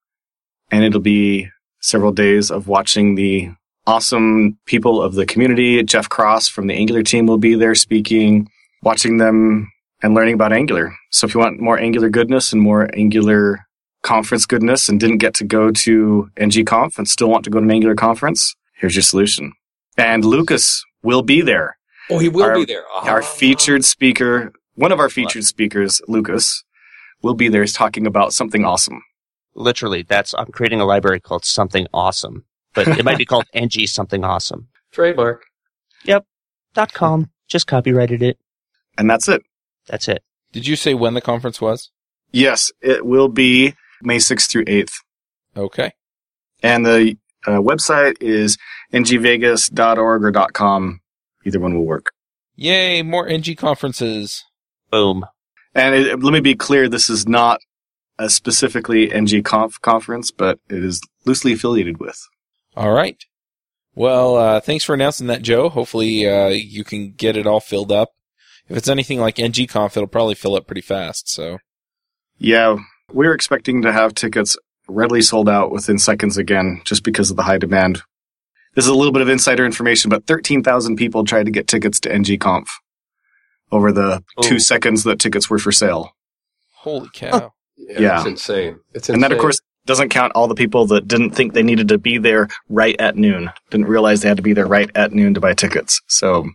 And 0.71 0.83
it'll 0.83 1.01
be 1.01 1.49
several 1.81 2.11
days 2.11 2.49
of 2.49 2.67
watching 2.67 3.15
the 3.15 3.51
awesome 3.85 4.57
people 4.65 5.01
of 5.01 5.13
the 5.15 5.25
community. 5.25 5.83
Jeff 5.83 6.07
Cross 6.09 6.47
from 6.47 6.67
the 6.67 6.73
Angular 6.73 7.03
team 7.03 7.25
will 7.25 7.37
be 7.37 7.55
there 7.55 7.75
speaking, 7.75 8.49
watching 8.81 9.17
them 9.17 9.69
and 10.01 10.13
learning 10.13 10.35
about 10.35 10.53
Angular. 10.53 10.95
So 11.11 11.27
if 11.27 11.33
you 11.33 11.39
want 11.39 11.59
more 11.59 11.79
Angular 11.79 12.09
goodness 12.09 12.53
and 12.53 12.61
more 12.61 12.89
Angular 12.95 13.65
conference 14.01 14.45
goodness 14.45 14.89
and 14.89 14.99
didn't 14.99 15.19
get 15.19 15.33
to 15.35 15.45
go 15.45 15.71
to 15.71 16.29
NGConf 16.37 16.97
and 16.97 17.07
still 17.07 17.29
want 17.29 17.45
to 17.45 17.49
go 17.49 17.59
to 17.59 17.63
an 17.63 17.71
Angular 17.71 17.95
conference, 17.95 18.55
here's 18.75 18.95
your 18.95 19.03
solution. 19.03 19.53
And 19.97 20.25
Lukas 20.25 20.83
will 21.03 21.21
be 21.21 21.41
there. 21.41 21.77
oh, 22.09 22.19
he 22.19 22.27
will 22.29 22.43
Our- 22.43 22.55
be 22.55 22.65
there. 22.65 22.85
Our 22.87 23.19
Ah. 23.21 23.25
featured 23.25 23.85
speaker, 23.85 24.51
one 24.75 24.91
of 24.91 24.99
our 24.99 25.09
featured 25.09 25.45
speakers, 25.45 26.01
Lukas, 26.07 26.63
will 27.21 27.33
be 27.35 27.47
there 27.47 27.65
talking 27.65 28.05
about 28.05 28.33
something 28.33 28.65
awesome. 28.65 29.01
Literally, 29.55 30.01
that's 30.03 30.33
I'm 30.37 30.47
creating 30.47 30.81
a 30.81 30.85
library 30.85 31.19
called 31.21 31.45
something 31.45 31.87
awesome, 31.93 32.45
but 32.73 32.87
it 32.87 33.05
might 33.05 33.17
be 33.17 33.25
called 33.25 33.45
ng 33.53 33.69
something 33.87 34.23
awesome. 34.23 34.67
trademark. 34.91 35.45
Yep. 36.05 36.25
Dot 36.73 36.93
com. 36.93 37.29
Just 37.47 37.67
copyrighted 37.67 38.21
it. 38.21 38.37
And 38.97 39.09
that's 39.09 39.27
it. 39.29 39.43
That's 39.87 40.07
it. 40.07 40.23
Did 40.51 40.67
you 40.67 40.75
say 40.75 40.93
when 40.93 41.13
the 41.13 41.21
conference 41.21 41.61
was? 41.61 41.91
Yes, 42.31 42.71
it 42.81 43.05
will 43.05 43.27
be 43.29 43.75
May 44.01 44.17
6th 44.17 44.49
through 44.49 44.65
8th. 44.65 44.93
Okay. 45.55 45.93
And 46.61 46.85
the 46.85 47.17
uh, 47.45 47.59
website 47.59 48.15
is 48.21 48.57
ngvegas.org 48.93 50.23
or 50.23 50.47
.com. 50.51 51.01
Either 51.45 51.59
one 51.59 51.75
will 51.75 51.85
work. 51.85 52.11
Yay, 52.55 53.01
more 53.01 53.27
NG 53.27 53.55
conferences. 53.55 54.43
Boom. 54.91 55.25
And 55.75 55.95
it, 55.95 56.21
let 56.21 56.33
me 56.33 56.39
be 56.39 56.55
clear, 56.55 56.87
this 56.87 57.09
is 57.09 57.27
not 57.27 57.59
a 58.19 58.29
specifically 58.29 59.11
NG 59.11 59.41
Conf 59.43 59.81
conference, 59.81 60.31
but 60.31 60.59
it 60.69 60.83
is 60.83 61.01
loosely 61.25 61.53
affiliated 61.53 61.99
with. 61.99 62.19
All 62.75 62.91
right. 62.91 63.17
Well, 63.95 64.35
uh, 64.37 64.59
thanks 64.59 64.83
for 64.83 64.93
announcing 64.93 65.27
that, 65.27 65.41
Joe. 65.41 65.69
Hopefully, 65.69 66.27
uh, 66.27 66.47
you 66.47 66.83
can 66.83 67.11
get 67.11 67.37
it 67.37 67.45
all 67.47 67.59
filled 67.59 67.91
up. 67.91 68.09
If 68.67 68.77
it's 68.77 68.87
anything 68.87 69.19
like 69.19 69.35
NGConf, 69.35 69.97
it'll 69.97 70.07
probably 70.07 70.35
fill 70.35 70.55
up 70.55 70.65
pretty 70.67 70.81
fast. 70.81 71.29
So, 71.29 71.57
Yeah, 72.37 72.77
we're 73.11 73.33
expecting 73.33 73.81
to 73.81 73.91
have 73.91 74.15
tickets 74.15 74.55
readily 74.87 75.21
sold 75.21 75.49
out 75.49 75.71
within 75.71 75.97
seconds 75.97 76.37
again, 76.37 76.81
just 76.85 77.03
because 77.03 77.31
of 77.31 77.37
the 77.37 77.43
high 77.43 77.57
demand. 77.57 78.01
This 78.75 78.85
is 78.85 78.91
a 78.91 78.95
little 78.95 79.11
bit 79.11 79.21
of 79.21 79.29
insider 79.29 79.65
information, 79.65 80.09
but 80.09 80.25
13,000 80.25 80.95
people 80.95 81.23
tried 81.23 81.45
to 81.45 81.51
get 81.51 81.67
tickets 81.67 81.99
to 82.01 82.11
NG 82.11 82.39
Conf 82.39 82.67
over 83.71 83.91
the 83.91 84.23
Ooh. 84.39 84.43
two 84.43 84.55
oh. 84.55 84.59
seconds 84.59 85.03
that 85.03 85.19
tickets 85.19 85.49
were 85.49 85.59
for 85.59 85.71
sale. 85.71 86.15
holy 86.71 87.09
cow. 87.13 87.53
Yeah, 87.77 87.99
Yeah. 87.99 88.17
it's 88.17 88.27
insane. 88.27 88.79
It's 88.93 89.09
insane. 89.09 89.15
And 89.15 89.23
that, 89.23 89.31
of 89.31 89.39
course, 89.39 89.59
doesn't 89.85 90.09
count 90.09 90.31
all 90.35 90.47
the 90.47 90.55
people 90.55 90.85
that 90.87 91.07
didn't 91.07 91.31
think 91.31 91.53
they 91.53 91.63
needed 91.63 91.87
to 91.89 91.97
be 91.97 92.17
there 92.17 92.47
right 92.69 92.95
at 92.99 93.15
noon, 93.15 93.51
didn't 93.69 93.87
realize 93.87 94.21
they 94.21 94.27
had 94.27 94.37
to 94.37 94.43
be 94.43 94.53
there 94.53 94.65
right 94.67 94.89
at 94.95 95.11
noon 95.11 95.33
to 95.33 95.39
buy 95.39 95.53
tickets. 95.53 96.01
So, 96.07 96.49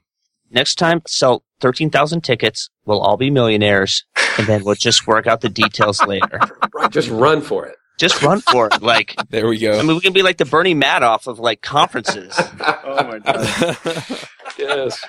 Next 0.50 0.76
time, 0.76 1.02
sell 1.06 1.44
13,000 1.60 2.22
tickets. 2.22 2.70
We'll 2.86 3.00
all 3.00 3.18
be 3.18 3.30
millionaires. 3.30 4.06
And 4.38 4.46
then 4.46 4.64
we'll 4.64 4.76
just 4.76 5.06
work 5.06 5.26
out 5.26 5.42
the 5.42 5.50
details 5.50 6.00
later. 6.06 6.40
Right, 6.72 6.90
just 6.90 7.10
run 7.10 7.42
for 7.42 7.66
it. 7.66 7.76
Just 7.98 8.22
run 8.22 8.40
for 8.40 8.68
it. 8.68 8.80
Like, 8.80 9.14
There 9.30 9.48
we 9.48 9.58
go. 9.58 9.78
I 9.78 9.82
mean, 9.82 9.96
we 9.96 10.00
can 10.00 10.12
be 10.12 10.22
like 10.22 10.38
the 10.38 10.44
Bernie 10.44 10.74
Madoff 10.74 11.26
of 11.26 11.38
like 11.38 11.60
conferences. 11.62 12.32
oh 12.60 13.04
my 13.04 13.18
god. 13.18 14.18
yes. 14.58 15.04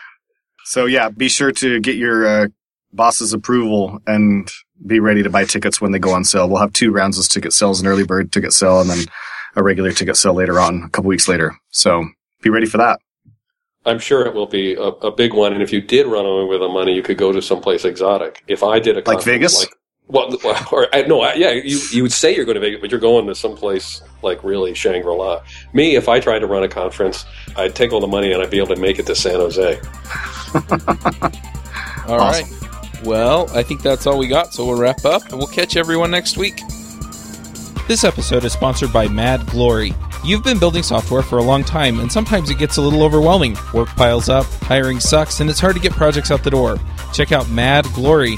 So 0.66 0.86
yeah, 0.86 1.10
be 1.10 1.30
sure 1.30 1.52
to 1.54 1.80
get 1.80 1.96
your 1.96 2.28
uh, 2.28 2.48
boss's 2.92 3.34
approval 3.34 4.00
and 4.06 4.50
be 4.86 5.00
ready 5.00 5.24
to 5.24 5.30
buy 5.30 5.46
tickets 5.46 5.80
when 5.80 5.92
they 5.92 6.00
go 6.00 6.12
on 6.12 6.24
sale. 6.24 6.50
We'll 6.50 6.62
have 6.62 6.74
two 6.74 6.92
rounds 6.92 7.18
of 7.18 7.28
ticket 7.30 7.54
sales, 7.54 7.82
an 7.82 7.88
early 7.88 8.04
bird 8.06 8.32
ticket 8.32 8.54
sale, 8.54 8.82
and 8.82 8.90
then 8.90 9.06
a 9.56 9.64
regular 9.64 9.92
ticket 9.92 10.18
sale 10.18 10.34
later 10.34 10.60
on, 10.60 10.84
a 10.84 10.90
couple 10.90 11.10
weeks 11.10 11.28
later. 11.28 11.56
So 11.70 12.06
be 12.42 12.50
ready 12.50 12.66
for 12.66 12.78
that. 12.78 13.00
I'm 13.86 14.00
sure 14.00 14.26
it 14.26 14.34
will 14.34 14.46
be 14.48 14.76
a, 14.76 14.82
a 14.82 15.12
big 15.12 15.34
one. 15.34 15.54
And 15.54 15.64
if 15.64 15.72
you 15.72 15.82
did 15.82 16.06
run 16.06 16.26
away 16.26 16.46
with 16.46 16.60
the 16.60 16.68
money, 16.68 16.94
you 16.94 17.02
could 17.02 17.18
go 17.18 17.32
to 17.32 17.42
someplace 17.42 17.86
exotic. 17.86 18.44
If 18.48 18.62
I 18.64 18.80
did 18.80 18.98
a 18.98 19.10
Like 19.10 19.24
Vegas? 19.24 19.60
like 19.60 19.74
well, 20.10 20.36
well, 20.44 20.68
or 20.72 20.94
I, 20.94 21.04
no, 21.04 21.22
I, 21.22 21.36
yeah, 21.36 21.52
you 21.52 21.80
you 21.92 22.02
would 22.02 22.12
say 22.12 22.36
you're 22.36 22.46
going 22.46 22.56
to 22.56 22.62
Vegas, 22.62 22.82
but 22.82 22.92
you're 22.92 23.00
going 23.00 23.28
to 23.28 23.36
someplace 23.36 24.02
like 24.22 24.44
really 24.44 24.74
Shangri 24.74 25.14
La. 25.14 25.42
Me, 25.74 25.96
if 25.96 26.10
I 26.10 26.20
tried 26.20 26.40
to 26.40 26.48
run 26.48 26.64
a 26.64 26.68
conference, 26.68 27.26
I'd 27.56 27.76
take 27.76 27.94
all 27.94 28.02
the 28.02 28.08
money 28.08 28.34
and 28.34 28.42
I'd 28.42 28.50
be 28.50 28.58
able 28.58 28.76
to 28.76 28.82
make 28.82 29.00
it 29.00 29.06
to 29.06 29.16
San 29.16 29.36
Jose. 29.36 29.80
All 32.08 32.18
right. 32.18 32.44
Well, 33.06 33.50
I 33.56 33.64
think 33.64 33.82
that's 33.82 34.08
all 34.08 34.18
we 34.18 34.28
got, 34.28 34.54
so 34.54 34.66
we'll 34.66 34.78
wrap 34.78 35.06
up 35.06 35.24
and 35.30 35.38
we'll 35.38 35.48
catch 35.48 35.78
everyone 35.78 36.12
next 36.12 36.38
week. 36.38 36.60
This 37.88 38.04
episode 38.04 38.44
is 38.44 38.52
sponsored 38.52 38.92
by 38.92 39.08
Mad 39.08 39.46
Glory. 39.48 39.94
You've 40.26 40.44
been 40.44 40.60
building 40.60 40.84
software 40.84 41.22
for 41.22 41.38
a 41.38 41.44
long 41.44 41.64
time, 41.64 42.00
and 42.02 42.12
sometimes 42.12 42.50
it 42.50 42.58
gets 42.58 42.76
a 42.76 42.82
little 42.82 43.04
overwhelming. 43.04 43.56
Work 43.74 43.90
piles 43.90 44.28
up, 44.28 44.46
hiring 44.64 45.00
sucks, 45.00 45.40
and 45.40 45.50
it's 45.50 45.60
hard 45.62 45.76
to 45.76 45.82
get 45.82 45.94
projects 45.94 46.30
out 46.30 46.44
the 46.44 46.50
door. 46.50 46.78
Check 47.14 47.32
out 47.32 47.50
Mad 47.50 47.86
Glory. 47.94 48.38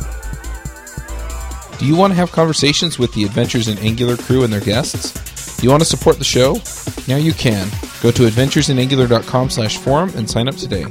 Do 1.81 1.87
you 1.87 1.95
want 1.95 2.11
to 2.11 2.15
have 2.15 2.31
conversations 2.31 2.99
with 2.99 3.11
the 3.15 3.23
Adventures 3.23 3.67
in 3.67 3.75
Angular 3.79 4.15
crew 4.15 4.43
and 4.43 4.53
their 4.53 4.61
guests? 4.61 5.57
Do 5.57 5.63
you 5.63 5.71
want 5.71 5.81
to 5.81 5.89
support 5.89 6.19
the 6.19 6.23
show? 6.23 6.57
Now 7.07 7.15
you 7.15 7.33
can. 7.33 7.67
Go 8.03 8.11
to 8.11 8.27
adventuresinangular.com 8.27 9.49
slash 9.49 9.79
forum 9.79 10.11
and 10.13 10.29
sign 10.29 10.47
up 10.47 10.57
today. 10.57 10.85